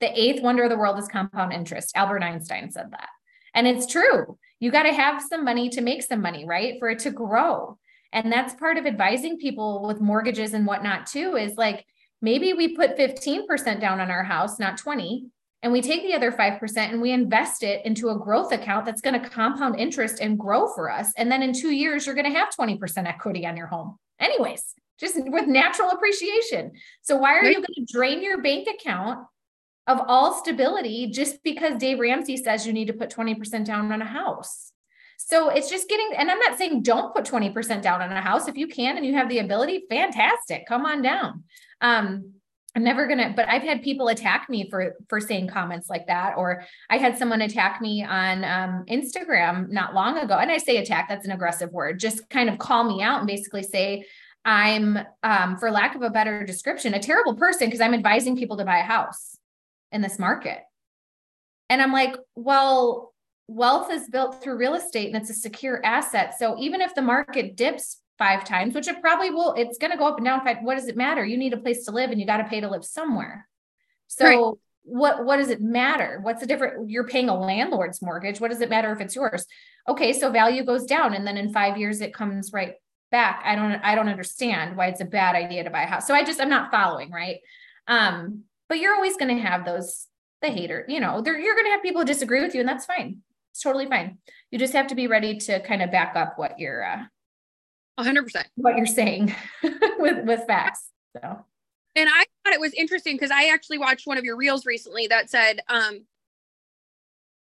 the 0.00 0.20
eighth 0.20 0.42
wonder 0.42 0.64
of 0.64 0.70
the 0.70 0.76
world 0.76 0.98
is 0.98 1.06
compound 1.06 1.52
interest. 1.52 1.92
Albert 1.94 2.22
Einstein 2.22 2.70
said 2.70 2.90
that. 2.90 3.08
And 3.54 3.66
it's 3.66 3.86
true. 3.86 4.38
You 4.58 4.70
got 4.70 4.84
to 4.84 4.92
have 4.92 5.22
some 5.22 5.44
money 5.44 5.68
to 5.70 5.80
make 5.80 6.02
some 6.02 6.22
money, 6.22 6.44
right? 6.46 6.78
For 6.78 6.88
it 6.88 7.00
to 7.00 7.10
grow. 7.10 7.78
And 8.12 8.32
that's 8.32 8.54
part 8.54 8.78
of 8.78 8.86
advising 8.86 9.38
people 9.38 9.86
with 9.86 10.00
mortgages 10.00 10.54
and 10.54 10.66
whatnot, 10.66 11.06
too, 11.06 11.36
is 11.36 11.56
like 11.56 11.84
maybe 12.20 12.52
we 12.52 12.74
put 12.74 12.96
15% 12.96 13.80
down 13.80 14.00
on 14.00 14.10
our 14.10 14.22
house, 14.22 14.58
not 14.58 14.78
20, 14.78 15.26
and 15.62 15.72
we 15.72 15.80
take 15.80 16.02
the 16.02 16.14
other 16.14 16.32
5% 16.32 16.76
and 16.76 17.00
we 17.00 17.12
invest 17.12 17.62
it 17.62 17.86
into 17.86 18.08
a 18.08 18.18
growth 18.18 18.52
account 18.52 18.84
that's 18.84 19.00
going 19.00 19.20
to 19.20 19.28
compound 19.28 19.78
interest 19.78 20.20
and 20.20 20.38
grow 20.38 20.66
for 20.74 20.90
us. 20.90 21.12
And 21.16 21.30
then 21.30 21.42
in 21.42 21.52
two 21.52 21.70
years, 21.70 22.04
you're 22.04 22.16
going 22.16 22.30
to 22.30 22.38
have 22.38 22.48
20% 22.50 23.06
equity 23.06 23.46
on 23.46 23.56
your 23.56 23.68
home, 23.68 23.96
anyways, 24.18 24.74
just 24.98 25.16
with 25.16 25.46
natural 25.46 25.90
appreciation. 25.90 26.72
So, 27.02 27.16
why 27.16 27.34
are 27.34 27.44
you 27.44 27.54
going 27.54 27.86
to 27.86 27.92
drain 27.92 28.22
your 28.22 28.42
bank 28.42 28.66
account 28.68 29.26
of 29.86 30.00
all 30.06 30.34
stability 30.34 31.10
just 31.10 31.42
because 31.44 31.78
Dave 31.78 32.00
Ramsey 32.00 32.36
says 32.36 32.66
you 32.66 32.72
need 32.72 32.86
to 32.86 32.92
put 32.92 33.10
20% 33.10 33.64
down 33.64 33.92
on 33.92 34.02
a 34.02 34.06
house? 34.06 34.72
So 35.24 35.50
it's 35.50 35.70
just 35.70 35.88
getting, 35.88 36.10
and 36.16 36.30
I'm 36.30 36.38
not 36.40 36.58
saying 36.58 36.82
don't 36.82 37.14
put 37.14 37.24
20% 37.24 37.80
down 37.80 38.02
on 38.02 38.10
a 38.10 38.20
house. 38.20 38.48
If 38.48 38.56
you 38.56 38.66
can 38.66 38.96
and 38.96 39.06
you 39.06 39.14
have 39.14 39.28
the 39.28 39.38
ability, 39.38 39.84
fantastic, 39.88 40.66
come 40.66 40.84
on 40.84 41.00
down. 41.00 41.44
Um, 41.80 42.34
I'm 42.74 42.84
never 42.84 43.06
gonna, 43.06 43.34
but 43.36 43.48
I've 43.48 43.62
had 43.62 43.82
people 43.82 44.08
attack 44.08 44.48
me 44.48 44.70
for 44.70 44.96
for 45.08 45.20
saying 45.20 45.48
comments 45.48 45.90
like 45.90 46.06
that, 46.06 46.34
or 46.38 46.64
I 46.88 46.96
had 46.96 47.18
someone 47.18 47.42
attack 47.42 47.80
me 47.82 48.02
on 48.02 48.44
um, 48.44 48.84
Instagram 48.88 49.68
not 49.68 49.94
long 49.94 50.16
ago, 50.18 50.38
and 50.38 50.50
I 50.50 50.56
say 50.56 50.78
attack 50.78 51.08
that's 51.08 51.26
an 51.26 51.32
aggressive 51.32 51.70
word, 51.70 52.00
just 52.00 52.28
kind 52.30 52.48
of 52.48 52.58
call 52.58 52.84
me 52.84 53.02
out 53.02 53.18
and 53.18 53.26
basically 53.26 53.62
say 53.62 54.06
I'm, 54.44 54.98
um, 55.22 55.56
for 55.58 55.70
lack 55.70 55.94
of 55.94 56.02
a 56.02 56.10
better 56.10 56.44
description, 56.44 56.94
a 56.94 56.98
terrible 56.98 57.34
person 57.34 57.68
because 57.68 57.80
I'm 57.80 57.94
advising 57.94 58.36
people 58.36 58.56
to 58.56 58.64
buy 58.64 58.78
a 58.78 58.84
house 58.84 59.36
in 59.92 60.00
this 60.00 60.18
market, 60.18 60.60
and 61.68 61.82
I'm 61.82 61.92
like, 61.92 62.16
well, 62.36 63.12
wealth 63.48 63.92
is 63.92 64.08
built 64.08 64.42
through 64.42 64.56
real 64.56 64.74
estate 64.74 65.08
and 65.08 65.16
it's 65.16 65.30
a 65.30 65.34
secure 65.34 65.84
asset. 65.84 66.38
So 66.38 66.58
even 66.58 66.80
if 66.80 66.94
the 66.94 67.02
market 67.02 67.56
dips 67.56 67.98
five 68.18 68.44
times, 68.44 68.74
which 68.74 68.88
it 68.88 69.00
probably 69.00 69.30
will, 69.30 69.54
it's 69.54 69.78
going 69.78 69.90
to 69.90 69.98
go 69.98 70.06
up 70.06 70.16
and 70.16 70.24
down. 70.24 70.44
Five, 70.44 70.58
what 70.62 70.76
does 70.76 70.88
it 70.88 70.96
matter? 70.96 71.24
You 71.24 71.36
need 71.36 71.52
a 71.52 71.58
place 71.58 71.84
to 71.86 71.90
live 71.90 72.10
and 72.10 72.20
you 72.20 72.26
got 72.26 72.38
to 72.38 72.44
pay 72.44 72.60
to 72.60 72.70
live 72.70 72.84
somewhere. 72.84 73.48
So 74.06 74.24
right. 74.24 74.54
what, 74.84 75.24
what 75.24 75.36
does 75.38 75.48
it 75.48 75.60
matter? 75.60 76.20
What's 76.22 76.40
the 76.40 76.46
difference? 76.46 76.90
You're 76.90 77.06
paying 77.06 77.28
a 77.28 77.38
landlord's 77.38 78.02
mortgage. 78.02 78.40
What 78.40 78.50
does 78.50 78.60
it 78.60 78.70
matter 78.70 78.92
if 78.92 79.00
it's 79.00 79.16
yours? 79.16 79.46
Okay. 79.88 80.12
So 80.12 80.30
value 80.30 80.64
goes 80.64 80.84
down 80.84 81.14
and 81.14 81.26
then 81.26 81.36
in 81.36 81.52
five 81.52 81.78
years 81.78 82.00
it 82.00 82.14
comes 82.14 82.52
right 82.52 82.74
back. 83.10 83.42
I 83.44 83.56
don't, 83.56 83.72
I 83.82 83.94
don't 83.94 84.08
understand 84.08 84.76
why 84.76 84.86
it's 84.88 85.00
a 85.00 85.06
bad 85.06 85.34
idea 85.34 85.64
to 85.64 85.70
buy 85.70 85.82
a 85.82 85.86
house. 85.86 86.06
So 86.06 86.14
I 86.14 86.24
just, 86.24 86.40
I'm 86.40 86.50
not 86.50 86.70
following. 86.70 87.10
Right. 87.10 87.40
Um, 87.88 88.44
but 88.68 88.78
you're 88.78 88.94
always 88.94 89.16
going 89.16 89.34
to 89.34 89.42
have 89.42 89.64
those, 89.64 90.06
the 90.40 90.48
hater, 90.48 90.84
you 90.88 91.00
know, 91.00 91.20
there 91.20 91.38
you're 91.38 91.54
going 91.54 91.66
to 91.66 91.72
have 91.72 91.82
people 91.82 92.04
disagree 92.04 92.42
with 92.42 92.54
you 92.54 92.60
and 92.60 92.68
that's 92.68 92.86
fine. 92.86 93.22
It's 93.50 93.62
totally 93.62 93.86
fine. 93.86 94.18
You 94.50 94.58
just 94.58 94.72
have 94.72 94.88
to 94.88 94.94
be 94.94 95.06
ready 95.06 95.38
to 95.38 95.60
kind 95.60 95.82
of 95.82 95.90
back 95.90 96.16
up 96.16 96.34
what 96.36 96.58
you're, 96.58 96.84
uh, 96.84 97.04
100% 97.98 98.44
what 98.56 98.76
you're 98.76 98.86
saying 98.86 99.34
with 99.98 100.24
with 100.24 100.46
facts 100.46 100.88
so. 101.16 101.44
And 101.94 102.08
i 102.08 102.24
thought 102.44 102.54
it 102.54 102.60
was 102.60 102.72
interesting 102.74 103.16
because 103.16 103.30
i 103.30 103.52
actually 103.52 103.78
watched 103.78 104.06
one 104.06 104.18
of 104.18 104.24
your 104.24 104.36
reels 104.36 104.64
recently 104.66 105.06
that 105.08 105.30
said 105.30 105.60
um 105.68 106.06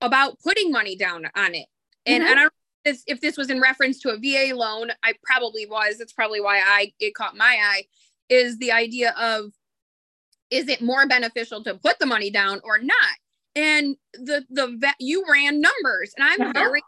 about 0.02 0.40
putting 0.40 0.72
money 0.72 0.96
down 0.96 1.28
on 1.36 1.56
it. 1.56 1.68
And, 2.06 2.24
mm-hmm. 2.24 2.32
and 2.32 2.40
i 2.40 2.44
don't 2.44 2.44
know 2.44 2.50
if 2.86 2.96
this, 2.96 3.04
if 3.08 3.22
this 3.22 3.38
was 3.38 3.50
in 3.50 3.62
reference 3.62 4.00
to 4.02 4.10
a 4.10 4.18
va 4.18 4.56
loan 4.56 4.92
i 5.04 5.14
probably 5.24 5.66
was. 5.66 5.98
That's 5.98 6.14
probably 6.14 6.42
why 6.42 6.60
i 6.60 6.92
it 7.00 7.16
caught 7.16 7.38
my 7.38 7.58
eye 7.62 7.84
is 8.30 8.58
the 8.58 8.72
idea 8.72 9.14
of 9.20 9.52
is 10.50 10.68
it 10.68 10.82
more 10.82 11.08
beneficial 11.08 11.64
to 11.64 11.76
put 11.76 11.98
the 12.00 12.06
money 12.06 12.30
down 12.30 12.60
or 12.64 12.78
not? 12.78 13.16
And 13.56 13.96
the 14.14 14.46
the 14.50 14.94
you 15.00 15.26
ran 15.30 15.62
numbers 15.62 16.14
and 16.18 16.28
i'm 16.28 16.42
uh-huh. 16.42 16.54
very 16.54 16.82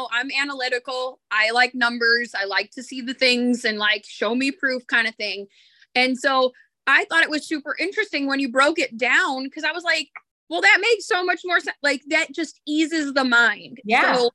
Oh, 0.00 0.08
I'm 0.10 0.30
analytical. 0.30 1.20
I 1.30 1.50
like 1.50 1.74
numbers. 1.74 2.32
I 2.34 2.46
like 2.46 2.70
to 2.72 2.82
see 2.82 3.02
the 3.02 3.12
things 3.12 3.66
and 3.66 3.78
like 3.78 4.04
show 4.06 4.34
me 4.34 4.50
proof 4.50 4.86
kind 4.86 5.06
of 5.06 5.14
thing. 5.16 5.46
And 5.94 6.16
so 6.16 6.52
I 6.86 7.04
thought 7.04 7.22
it 7.22 7.28
was 7.28 7.46
super 7.46 7.76
interesting 7.78 8.26
when 8.26 8.40
you 8.40 8.50
broke 8.50 8.78
it 8.78 8.96
down 8.96 9.44
because 9.44 9.64
I 9.64 9.72
was 9.72 9.84
like, 9.84 10.08
well, 10.48 10.62
that 10.62 10.78
makes 10.80 11.06
so 11.06 11.22
much 11.22 11.40
more 11.44 11.60
sense. 11.60 11.76
Like 11.82 12.02
that 12.08 12.32
just 12.32 12.60
eases 12.66 13.12
the 13.12 13.24
mind. 13.24 13.78
Yeah. 13.84 14.14
So 14.14 14.30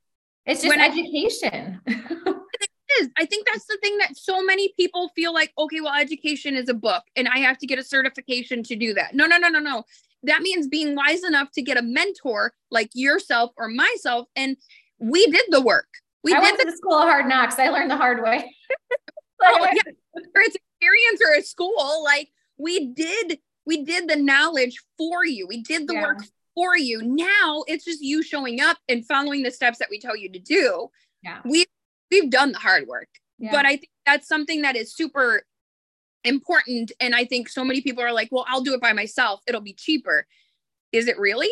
it's 0.46 0.62
just 0.62 0.78
education. 0.78 1.80
I, 1.84 1.92
it 2.60 2.70
is. 3.00 3.08
I 3.18 3.26
think 3.26 3.46
that's 3.46 3.66
the 3.66 3.78
thing 3.82 3.98
that 3.98 4.16
so 4.16 4.40
many 4.44 4.72
people 4.76 5.10
feel 5.16 5.34
like, 5.34 5.52
okay, 5.58 5.80
well, 5.80 5.94
education 5.94 6.54
is 6.54 6.68
a 6.68 6.74
book 6.74 7.02
and 7.16 7.26
I 7.26 7.38
have 7.38 7.58
to 7.58 7.66
get 7.66 7.80
a 7.80 7.84
certification 7.84 8.62
to 8.62 8.76
do 8.76 8.94
that. 8.94 9.16
No, 9.16 9.26
no, 9.26 9.36
no, 9.36 9.48
no, 9.48 9.58
no. 9.58 9.82
That 10.22 10.42
means 10.42 10.68
being 10.68 10.94
wise 10.94 11.24
enough 11.24 11.50
to 11.52 11.62
get 11.62 11.76
a 11.76 11.82
mentor 11.82 12.52
like 12.70 12.90
yourself 12.94 13.50
or 13.56 13.68
myself 13.68 14.28
and 14.36 14.56
we 14.98 15.26
did 15.26 15.44
the 15.48 15.60
work. 15.60 15.88
We 16.24 16.32
I 16.32 16.36
did 16.36 16.42
went 16.42 16.58
the, 16.58 16.64
to 16.64 16.70
the 16.70 16.76
school 16.76 16.94
of 16.94 17.08
hard 17.08 17.26
knocks. 17.26 17.58
I 17.58 17.68
learned 17.68 17.90
the 17.90 17.96
hard 17.96 18.22
way. 18.22 18.52
oh, 19.42 19.68
yeah. 19.72 19.92
Or 20.14 20.40
it's 20.42 20.56
experience 20.56 21.20
or 21.22 21.38
a 21.38 21.42
school. 21.42 22.02
Like 22.04 22.30
we 22.58 22.92
did, 22.92 23.38
we 23.64 23.84
did 23.84 24.08
the 24.08 24.16
knowledge 24.16 24.78
for 24.98 25.24
you. 25.24 25.46
We 25.46 25.62
did 25.62 25.86
the 25.86 25.94
yeah. 25.94 26.02
work 26.02 26.18
for 26.54 26.76
you. 26.76 27.02
Now 27.02 27.64
it's 27.68 27.84
just 27.84 28.02
you 28.02 28.22
showing 28.22 28.60
up 28.60 28.78
and 28.88 29.06
following 29.06 29.42
the 29.42 29.50
steps 29.50 29.78
that 29.78 29.88
we 29.90 30.00
tell 30.00 30.16
you 30.16 30.30
to 30.32 30.38
do. 30.38 30.88
Yeah. 31.22 31.40
We 31.44 31.66
we've 32.10 32.30
done 32.30 32.52
the 32.52 32.58
hard 32.58 32.86
work. 32.88 33.08
Yeah. 33.38 33.52
But 33.52 33.66
I 33.66 33.76
think 33.76 33.90
that's 34.04 34.26
something 34.26 34.62
that 34.62 34.76
is 34.76 34.94
super 34.94 35.42
important. 36.24 36.92
And 37.00 37.14
I 37.14 37.24
think 37.24 37.48
so 37.48 37.64
many 37.64 37.80
people 37.82 38.02
are 38.02 38.12
like, 38.12 38.28
well, 38.32 38.46
I'll 38.48 38.62
do 38.62 38.74
it 38.74 38.80
by 38.80 38.92
myself. 38.92 39.42
It'll 39.46 39.60
be 39.60 39.74
cheaper. 39.74 40.26
Is 40.92 41.08
it 41.08 41.18
really? 41.18 41.50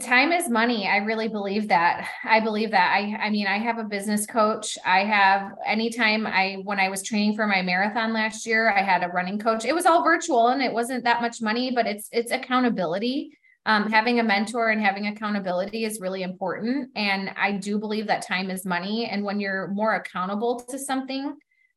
Time 0.00 0.32
is 0.32 0.48
money. 0.48 0.88
I 0.88 0.98
really 0.98 1.28
believe 1.28 1.68
that. 1.68 2.08
I 2.24 2.40
believe 2.40 2.70
that. 2.72 2.92
I 2.92 3.26
i 3.26 3.30
mean 3.30 3.46
i 3.46 3.58
have 3.58 3.78
a 3.78 3.84
business 3.84 4.26
coach. 4.26 4.76
I 4.84 5.04
have 5.04 5.52
anytime 5.66 6.26
i 6.26 6.58
when 6.64 6.80
i 6.80 6.88
was 6.88 7.02
training 7.02 7.36
for 7.36 7.46
my 7.46 7.62
marathon 7.62 8.12
last 8.12 8.46
year 8.46 8.70
i 8.70 8.82
had 8.82 9.04
a 9.04 9.08
running 9.08 9.38
coach. 9.38 9.64
It 9.64 9.74
was 9.74 9.86
all 9.86 10.02
virtual 10.02 10.48
and 10.48 10.62
it 10.62 10.72
wasn't 10.72 11.04
that 11.04 11.20
much 11.20 11.40
money 11.40 11.70
but 11.74 11.86
it's 11.86 12.08
it's 12.12 12.32
accountability. 12.32 13.38
Um, 13.66 13.90
having 13.90 14.20
a 14.20 14.22
mentor 14.22 14.70
and 14.70 14.80
having 14.80 15.06
accountability 15.06 15.84
is 15.84 16.00
really 16.00 16.22
important. 16.22 16.90
And 16.96 17.30
i 17.36 17.52
do 17.52 17.78
believe 17.78 18.06
that 18.06 18.26
time 18.26 18.50
is 18.50 18.66
money. 18.66 19.06
And 19.06 19.22
when 19.24 19.38
you're 19.38 19.68
more 19.68 19.94
accountable 19.94 20.60
to 20.70 20.78
something 20.78 21.36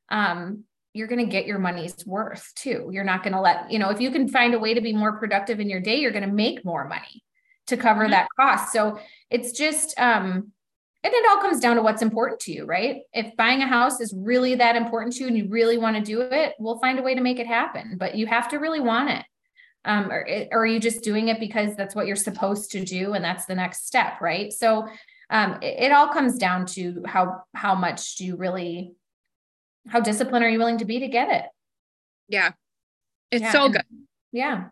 um, 0.10 0.64
you're 0.93 1.08
going 1.08 1.24
to 1.24 1.32
get 1.32 1.45
your 1.45 1.60
money's 1.60 2.03
worth 2.08 2.51
too. 2.55 2.89
You're 2.91 3.03
not 3.03 3.22
going 3.22 3.34
to 3.34 3.41
let 3.41 3.70
you 3.72 3.78
know 3.78 3.89
if 3.89 3.99
you 3.99 4.10
can 4.10 4.28
find 4.28 4.55
a 4.55 4.60
way 4.60 4.74
to 4.74 4.82
be 4.82 4.93
more 4.93 5.20
productive 5.20 5.60
in 5.60 5.70
your 5.70 5.82
day 5.82 5.97
you're 5.97 6.12
going 6.12 6.28
to 6.28 6.34
make 6.34 6.66
more 6.66 6.88
money 6.88 7.24
to 7.68 7.78
cover 7.78 8.03
mm-hmm. 8.03 8.11
that 8.11 8.28
cost. 8.39 8.74
So 8.74 8.99
it's 9.30 9.51
just, 9.51 9.97
um, 9.99 10.51
and 11.03 11.13
it 11.13 11.26
all 11.30 11.41
comes 11.41 11.59
down 11.59 11.76
to 11.76 11.82
what's 11.82 12.01
important 12.01 12.39
to 12.41 12.51
you, 12.51 12.65
right? 12.65 13.01
If 13.13 13.36
buying 13.38 13.61
a 13.61 13.68
house 13.68 14.01
is 14.01 14.13
really 14.15 14.55
that 14.55 14.76
important 14.76 15.15
to 15.15 15.22
you 15.22 15.28
and 15.28 15.38
you 15.38 15.47
really 15.47 15.78
want 15.78 15.95
to 15.95 16.01
do 16.01 16.22
it, 16.22 16.53
we'll 16.59 16.80
find 16.80 16.99
a 16.99 17.03
way 17.03 17.15
to 17.15 17.22
make 17.22 17.39
it 17.39 17.47
happen, 17.47 17.97
but 17.97 18.15
you 18.15 18.26
have 18.28 18.49
to 18.49 18.57
really 18.57 18.80
want 18.80 19.11
it. 19.11 19.24
Um, 19.86 20.11
or, 20.11 20.28
or 20.51 20.63
are 20.63 20.65
you 20.65 20.80
just 20.80 21.03
doing 21.03 21.30
it 21.30 21.39
because 21.39 21.76
that's 21.78 21.95
what 21.95 22.07
you're 22.07 22.18
supposed 22.18 22.72
to 22.72 22.84
do 22.84 23.13
and 23.13 23.24
that's 23.24 23.45
the 23.45 23.55
next 23.55 23.88
step, 23.88 24.20
right? 24.20 24.51
So 24.51 24.88
um, 25.30 25.59
it, 25.61 25.84
it 25.84 25.91
all 25.91 26.09
comes 26.09 26.38
down 26.38 26.65
to 26.68 27.03
how 27.05 27.43
how 27.53 27.76
much 27.76 28.15
do 28.15 28.26
you 28.26 28.36
really 28.36 28.93
how 29.88 30.01
disciplined 30.01 30.43
are 30.43 30.49
you 30.49 30.59
willing 30.59 30.80
to 30.80 30.86
be 30.86 30.99
to 30.99 31.07
get 31.07 31.30
it? 31.30 31.45
Yeah. 32.28 32.51
It's 33.32 33.43
yeah. 33.43 33.51
so 33.51 33.70
good. 33.70 33.86
Yeah. 34.32 34.70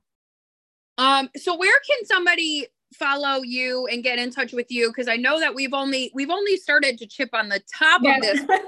Um, 0.97 1.29
so 1.35 1.55
where 1.57 1.77
can 1.87 2.05
somebody 2.05 2.67
follow 2.95 3.41
you 3.43 3.87
and 3.87 4.03
get 4.03 4.19
in 4.19 4.31
touch 4.31 4.53
with 4.53 4.71
you? 4.71 4.89
Because 4.89 5.07
I 5.07 5.15
know 5.15 5.39
that 5.39 5.53
we've 5.55 5.73
only 5.73 6.11
we've 6.13 6.29
only 6.29 6.57
started 6.57 6.97
to 6.99 7.07
chip 7.07 7.29
on 7.33 7.49
the 7.49 7.61
top 7.77 8.01
yes. 8.03 8.41
of 8.41 8.47
this. 8.47 8.59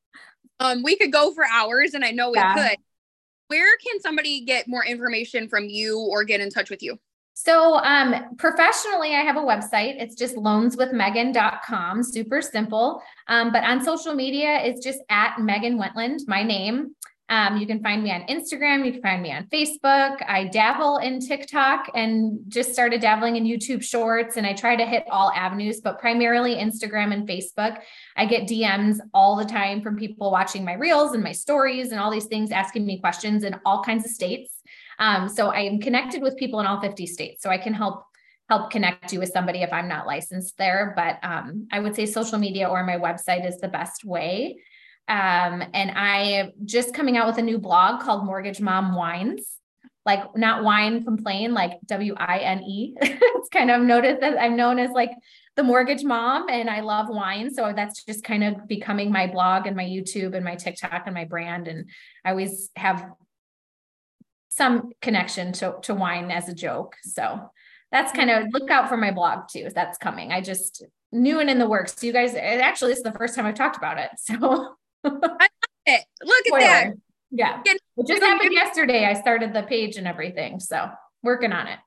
um, 0.60 0.82
we 0.82 0.96
could 0.96 1.12
go 1.12 1.32
for 1.32 1.44
hours, 1.44 1.94
and 1.94 2.04
I 2.04 2.10
know 2.10 2.30
we 2.30 2.38
yeah. 2.38 2.54
could. 2.54 2.78
Where 3.48 3.76
can 3.86 4.00
somebody 4.00 4.44
get 4.44 4.66
more 4.66 4.84
information 4.84 5.48
from 5.48 5.68
you 5.68 5.98
or 5.98 6.24
get 6.24 6.40
in 6.40 6.48
touch 6.48 6.70
with 6.70 6.82
you? 6.82 6.98
So, 7.34 7.78
um, 7.78 8.36
professionally, 8.36 9.14
I 9.14 9.22
have 9.22 9.36
a 9.36 9.40
website. 9.40 10.00
It's 10.00 10.14
just 10.14 10.36
loanswithmegan.com, 10.36 12.02
super 12.02 12.42
simple. 12.42 13.02
Um, 13.26 13.52
but 13.52 13.64
on 13.64 13.82
social 13.82 14.14
media, 14.14 14.60
it's 14.62 14.84
just 14.84 15.00
at 15.08 15.38
Megan 15.40 15.78
Wendtland, 15.78 16.20
my 16.26 16.42
name. 16.42 16.94
Um, 17.32 17.56
you 17.56 17.66
can 17.66 17.82
find 17.82 18.02
me 18.02 18.12
on 18.12 18.20
Instagram. 18.24 18.84
You 18.84 18.92
can 18.92 19.00
find 19.00 19.22
me 19.22 19.32
on 19.32 19.46
Facebook. 19.46 20.22
I 20.28 20.50
dabble 20.52 20.98
in 20.98 21.18
TikTok 21.18 21.88
and 21.94 22.40
just 22.46 22.74
started 22.74 23.00
dabbling 23.00 23.36
in 23.36 23.44
YouTube 23.44 23.82
shorts. 23.82 24.36
And 24.36 24.46
I 24.46 24.52
try 24.52 24.76
to 24.76 24.84
hit 24.84 25.04
all 25.10 25.32
avenues, 25.34 25.80
but 25.80 25.98
primarily 25.98 26.56
Instagram 26.56 27.10
and 27.14 27.26
Facebook. 27.26 27.78
I 28.16 28.26
get 28.26 28.46
DMs 28.46 28.98
all 29.14 29.34
the 29.36 29.46
time 29.46 29.80
from 29.80 29.96
people 29.96 30.30
watching 30.30 30.62
my 30.62 30.74
reels 30.74 31.14
and 31.14 31.24
my 31.24 31.32
stories 31.32 31.90
and 31.90 31.98
all 31.98 32.10
these 32.10 32.26
things, 32.26 32.52
asking 32.52 32.84
me 32.84 33.00
questions 33.00 33.44
in 33.44 33.58
all 33.64 33.82
kinds 33.82 34.04
of 34.04 34.10
states. 34.10 34.60
Um, 34.98 35.26
so 35.26 35.48
I 35.48 35.60
am 35.60 35.80
connected 35.80 36.20
with 36.20 36.36
people 36.36 36.60
in 36.60 36.66
all 36.66 36.82
50 36.82 37.06
states. 37.06 37.42
So 37.42 37.48
I 37.48 37.56
can 37.56 37.72
help 37.72 38.04
help 38.50 38.70
connect 38.70 39.10
you 39.10 39.18
with 39.18 39.30
somebody 39.30 39.62
if 39.62 39.72
I'm 39.72 39.88
not 39.88 40.06
licensed 40.06 40.58
there. 40.58 40.92
But 40.94 41.18
um, 41.22 41.66
I 41.72 41.80
would 41.80 41.96
say 41.96 42.04
social 42.04 42.38
media 42.38 42.68
or 42.68 42.84
my 42.84 42.98
website 42.98 43.48
is 43.48 43.56
the 43.58 43.68
best 43.68 44.04
way. 44.04 44.58
Um, 45.08 45.62
and 45.74 45.92
I 45.94 46.52
just 46.64 46.94
coming 46.94 47.16
out 47.16 47.26
with 47.26 47.38
a 47.38 47.42
new 47.42 47.58
blog 47.58 48.00
called 48.00 48.24
Mortgage 48.24 48.60
Mom 48.60 48.94
Wines, 48.94 49.58
like 50.06 50.36
not 50.36 50.64
wine 50.64 51.04
complain, 51.04 51.54
like 51.54 51.78
W 51.86 52.14
I 52.16 52.38
N 52.38 52.62
E. 52.62 52.94
it's 53.00 53.48
kind 53.48 53.70
of 53.70 53.82
noticed 53.82 54.20
that 54.20 54.40
I'm 54.40 54.56
known 54.56 54.78
as 54.78 54.90
like 54.90 55.12
the 55.56 55.62
mortgage 55.62 56.02
mom 56.02 56.48
and 56.48 56.70
I 56.70 56.80
love 56.80 57.08
wine. 57.08 57.52
So 57.52 57.72
that's 57.74 58.04
just 58.04 58.24
kind 58.24 58.42
of 58.42 58.66
becoming 58.66 59.12
my 59.12 59.26
blog 59.26 59.66
and 59.66 59.76
my 59.76 59.84
YouTube 59.84 60.34
and 60.34 60.44
my 60.44 60.54
TikTok 60.54 61.02
and 61.06 61.14
my 61.14 61.24
brand. 61.24 61.68
And 61.68 61.90
I 62.24 62.30
always 62.30 62.70
have 62.76 63.06
some 64.48 64.92
connection 65.02 65.52
to, 65.54 65.76
to 65.82 65.94
wine 65.94 66.30
as 66.30 66.48
a 66.48 66.54
joke. 66.54 66.96
So 67.02 67.50
that's 67.90 68.12
kind 68.12 68.30
of 68.30 68.46
look 68.52 68.70
out 68.70 68.88
for 68.88 68.96
my 68.96 69.10
blog 69.10 69.48
too. 69.50 69.68
That's 69.74 69.98
coming. 69.98 70.32
I 70.32 70.40
just 70.40 70.84
knew 71.12 71.40
and 71.40 71.50
in 71.50 71.58
the 71.58 71.68
works. 71.68 72.02
You 72.02 72.12
guys, 72.12 72.34
actually, 72.34 72.92
this 72.92 72.98
is 72.98 73.04
the 73.04 73.12
first 73.12 73.34
time 73.34 73.44
I've 73.44 73.54
talked 73.54 73.76
about 73.76 73.98
it. 73.98 74.10
So 74.18 74.76
I 75.04 75.10
love 75.10 75.48
it. 75.86 76.04
Look 76.22 76.46
at 76.46 76.60
that. 76.60 76.92
Yeah. 77.30 77.62
It 77.64 78.06
just 78.06 78.22
happened 78.22 78.52
yesterday. 78.52 79.04
I 79.06 79.14
started 79.14 79.54
the 79.54 79.62
page 79.62 79.96
and 79.96 80.06
everything. 80.06 80.60
So 80.60 80.90
working 81.22 81.52
on 81.52 81.66
it. 81.66 81.78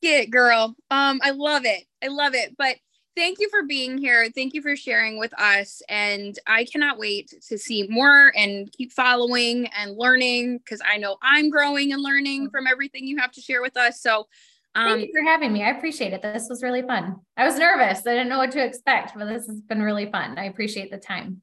Get 0.00 0.24
it, 0.24 0.30
girl. 0.30 0.74
Um, 0.90 1.20
I 1.22 1.30
love 1.30 1.64
it. 1.64 1.84
I 2.02 2.08
love 2.08 2.34
it. 2.34 2.56
But 2.56 2.76
thank 3.16 3.38
you 3.40 3.48
for 3.50 3.64
being 3.64 3.98
here. 3.98 4.28
Thank 4.34 4.54
you 4.54 4.62
for 4.62 4.76
sharing 4.76 5.18
with 5.18 5.32
us. 5.38 5.82
And 5.88 6.36
I 6.46 6.64
cannot 6.64 6.98
wait 6.98 7.34
to 7.48 7.58
see 7.58 7.86
more 7.88 8.32
and 8.36 8.70
keep 8.72 8.92
following 8.92 9.68
and 9.76 9.96
learning 9.96 10.58
because 10.58 10.80
I 10.84 10.96
know 10.96 11.16
I'm 11.22 11.50
growing 11.50 11.92
and 11.92 12.02
learning 12.02 12.50
from 12.50 12.66
everything 12.66 13.06
you 13.06 13.18
have 13.18 13.32
to 13.32 13.40
share 13.40 13.62
with 13.62 13.76
us. 13.76 14.00
So 14.00 14.26
um, 14.74 14.88
Thank 14.88 15.08
you 15.08 15.12
for 15.12 15.22
having 15.22 15.52
me. 15.52 15.62
I 15.62 15.70
appreciate 15.70 16.12
it. 16.12 16.22
This 16.22 16.46
was 16.48 16.62
really 16.62 16.82
fun. 16.82 17.16
I 17.36 17.44
was 17.44 17.58
nervous. 17.58 18.06
I 18.06 18.12
didn't 18.12 18.28
know 18.28 18.38
what 18.38 18.52
to 18.52 18.64
expect, 18.64 19.12
but 19.16 19.26
this 19.26 19.46
has 19.46 19.60
been 19.60 19.82
really 19.82 20.10
fun. 20.10 20.38
I 20.38 20.44
appreciate 20.44 20.90
the 20.90 20.98
time. 20.98 21.42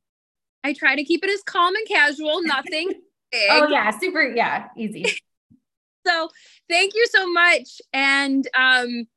I 0.63 0.73
try 0.73 0.95
to 0.95 1.03
keep 1.03 1.23
it 1.23 1.29
as 1.29 1.41
calm 1.43 1.75
and 1.75 1.87
casual, 1.87 2.41
nothing 2.43 2.89
big. 3.31 3.49
Oh 3.49 3.67
yeah, 3.69 3.97
super 3.97 4.21
yeah, 4.21 4.67
easy. 4.77 5.05
so, 6.07 6.29
thank 6.69 6.95
you 6.95 7.05
so 7.07 7.31
much 7.31 7.81
and 7.93 8.47
um 8.57 9.07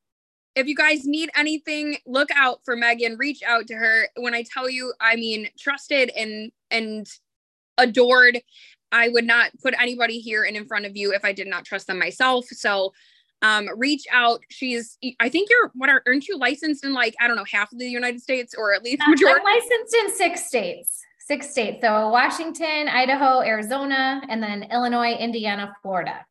if 0.55 0.67
you 0.67 0.75
guys 0.75 1.05
need 1.05 1.31
anything, 1.35 1.97
look 2.05 2.29
out 2.35 2.59
for 2.63 2.75
Megan, 2.75 3.17
reach 3.17 3.41
out 3.41 3.65
to 3.67 3.73
her. 3.73 4.07
When 4.17 4.35
I 4.35 4.43
tell 4.43 4.69
you, 4.69 4.93
I 4.99 5.15
mean 5.15 5.49
trusted 5.57 6.11
and 6.15 6.51
and 6.69 7.07
adored. 7.77 8.39
I 8.91 9.09
would 9.09 9.25
not 9.25 9.51
put 9.61 9.73
anybody 9.81 10.19
here 10.19 10.43
and 10.43 10.55
in 10.55 10.65
front 10.65 10.85
of 10.85 10.95
you 10.95 11.13
if 11.13 11.25
I 11.25 11.33
did 11.33 11.47
not 11.47 11.65
trust 11.65 11.87
them 11.87 11.97
myself. 11.97 12.45
So 12.45 12.93
um, 13.41 13.67
reach 13.75 14.05
out. 14.11 14.41
She's, 14.49 14.99
I 15.19 15.29
think 15.29 15.49
you're, 15.49 15.71
what 15.73 15.89
are, 15.89 16.03
aren't 16.05 16.27
you 16.27 16.37
licensed 16.37 16.85
in 16.85 16.93
like, 16.93 17.15
I 17.19 17.27
don't 17.27 17.35
know, 17.35 17.43
half 17.51 17.73
of 17.73 17.79
the 17.79 17.87
United 17.87 18.21
States 18.21 18.53
or 18.55 18.71
at 18.71 18.83
least 18.83 19.01
majority? 19.07 19.39
I'm 19.39 19.43
licensed 19.43 19.95
in 19.95 20.15
six 20.15 20.45
states 20.45 21.01
six 21.25 21.51
states. 21.51 21.81
So 21.81 22.09
Washington, 22.09 22.87
Idaho, 22.87 23.41
Arizona, 23.41 24.21
and 24.29 24.41
then 24.41 24.63
Illinois, 24.71 25.13
Indiana, 25.13 25.73
Florida. 25.81 26.25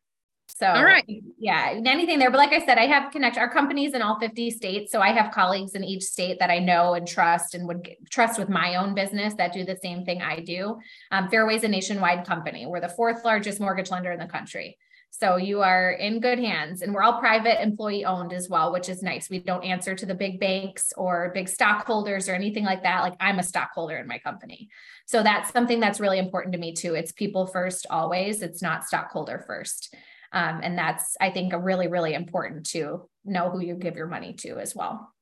So 0.55 0.67
all 0.67 0.83
right. 0.83 1.03
Yeah, 1.39 1.81
anything 1.85 2.19
there. 2.19 2.29
But 2.29 2.37
like 2.37 2.53
I 2.53 2.63
said, 2.63 2.77
I 2.77 2.85
have 2.85 3.11
connect 3.11 3.37
our 3.37 3.49
companies 3.49 3.93
in 3.93 4.01
all 4.01 4.19
50 4.19 4.51
states. 4.51 4.91
So 4.91 5.01
I 5.01 5.09
have 5.09 5.33
colleagues 5.33 5.73
in 5.73 5.83
each 5.83 6.03
state 6.03 6.37
that 6.39 6.51
I 6.51 6.59
know 6.59 6.93
and 6.93 7.07
trust 7.07 7.55
and 7.55 7.67
would 7.67 7.89
trust 8.11 8.37
with 8.37 8.49
my 8.49 8.75
own 8.75 8.93
business 8.93 9.33
that 9.35 9.51
do 9.51 9.65
the 9.65 9.77
same 9.81 10.05
thing 10.05 10.21
I 10.21 10.41
do. 10.41 10.77
Um, 11.11 11.27
Fairway's 11.29 11.63
a 11.63 11.67
nationwide 11.67 12.27
company. 12.27 12.67
We're 12.67 12.81
the 12.81 12.89
fourth 12.89 13.25
largest 13.25 13.59
mortgage 13.59 13.89
lender 13.89 14.11
in 14.11 14.19
the 14.19 14.27
country. 14.27 14.77
So 15.15 15.37
you 15.37 15.61
are 15.61 15.91
in 15.91 16.19
good 16.19 16.39
hands 16.39 16.81
and 16.81 16.91
we're 16.91 17.03
all 17.03 17.19
private 17.19 17.61
employee 17.61 18.03
owned 18.03 18.33
as 18.33 18.49
well, 18.49 18.73
which 18.73 18.89
is 18.89 19.03
nice. 19.03 19.29
We 19.29 19.37
don't 19.37 19.63
answer 19.63 19.93
to 19.93 20.05
the 20.07 20.15
big 20.15 20.39
banks 20.39 20.91
or 20.97 21.31
big 21.35 21.47
stockholders 21.47 22.27
or 22.27 22.33
anything 22.33 22.65
like 22.65 22.81
that. 22.81 23.01
Like 23.01 23.15
I'm 23.19 23.37
a 23.37 23.43
stockholder 23.43 23.95
in 23.97 24.07
my 24.07 24.17
company. 24.17 24.69
So 25.05 25.21
that's 25.21 25.53
something 25.53 25.79
that's 25.79 25.99
really 25.99 26.17
important 26.17 26.53
to 26.53 26.59
me 26.59 26.73
too. 26.73 26.95
It's 26.95 27.11
people 27.11 27.45
first 27.45 27.85
always. 27.91 28.41
It's 28.41 28.63
not 28.63 28.85
stockholder 28.85 29.43
first. 29.45 29.93
Um, 30.31 30.61
and 30.63 30.75
that's, 30.75 31.15
I 31.21 31.29
think, 31.29 31.53
a 31.53 31.59
really, 31.59 31.87
really 31.87 32.15
important 32.15 32.65
to 32.71 33.07
know 33.23 33.51
who 33.51 33.61
you 33.61 33.75
give 33.75 33.95
your 33.95 34.07
money 34.07 34.33
to 34.39 34.57
as 34.57 34.75
well. 34.75 35.13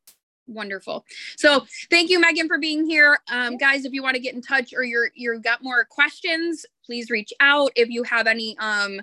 Wonderful. 0.47 1.05
So 1.35 1.65
thank 1.89 2.09
you, 2.09 2.19
Megan, 2.19 2.47
for 2.47 2.57
being 2.57 2.89
here. 2.89 3.19
Um, 3.29 3.57
guys, 3.57 3.83
if 3.83 3.91
you 3.91 4.01
want 4.01 4.15
to 4.15 4.21
get 4.21 4.35
in 4.35 4.41
touch 4.41 4.73
or 4.73 4.83
you're 4.83 5.11
you've 5.13 5.43
got 5.43 5.61
more 5.61 5.85
questions, 5.85 6.65
please 6.85 7.09
reach 7.09 7.33
out. 7.41 7.71
If 7.75 7.89
you 7.89 8.03
have 8.03 8.25
any 8.25 8.57
um 8.57 9.01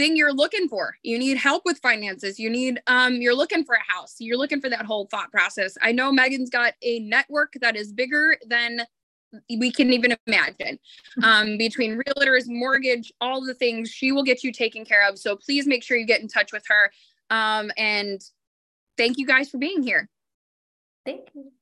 thing 0.00 0.16
you're 0.16 0.32
looking 0.32 0.68
for. 0.68 0.96
You 1.02 1.18
need 1.18 1.36
help 1.36 1.62
with 1.64 1.78
finances. 1.78 2.38
You 2.38 2.50
need 2.50 2.80
um 2.86 3.14
you're 3.14 3.34
looking 3.34 3.64
for 3.64 3.74
a 3.74 3.92
house. 3.92 4.16
You're 4.18 4.38
looking 4.38 4.60
for 4.60 4.70
that 4.70 4.86
whole 4.86 5.06
thought 5.06 5.30
process. 5.30 5.76
I 5.82 5.92
know 5.92 6.10
Megan's 6.10 6.50
got 6.50 6.74
a 6.82 7.00
network 7.00 7.54
that 7.60 7.76
is 7.76 7.92
bigger 7.92 8.36
than 8.46 8.82
we 9.48 9.70
can 9.70 9.92
even 9.92 10.16
imagine 10.26 10.78
um, 11.22 11.56
between 11.56 12.00
realtors, 12.02 12.44
mortgage, 12.46 13.12
all 13.20 13.44
the 13.44 13.54
things 13.54 13.90
she 13.90 14.12
will 14.12 14.24
get 14.24 14.42
you 14.42 14.52
taken 14.52 14.84
care 14.84 15.08
of. 15.08 15.18
So 15.18 15.36
please 15.36 15.66
make 15.66 15.82
sure 15.82 15.96
you 15.96 16.06
get 16.06 16.20
in 16.20 16.28
touch 16.28 16.52
with 16.52 16.64
her. 16.68 16.90
Um, 17.30 17.70
and 17.76 18.20
thank 18.96 19.18
you 19.18 19.26
guys 19.26 19.48
for 19.48 19.58
being 19.58 19.82
here. 19.82 20.08
Thank 21.04 21.28
you. 21.34 21.52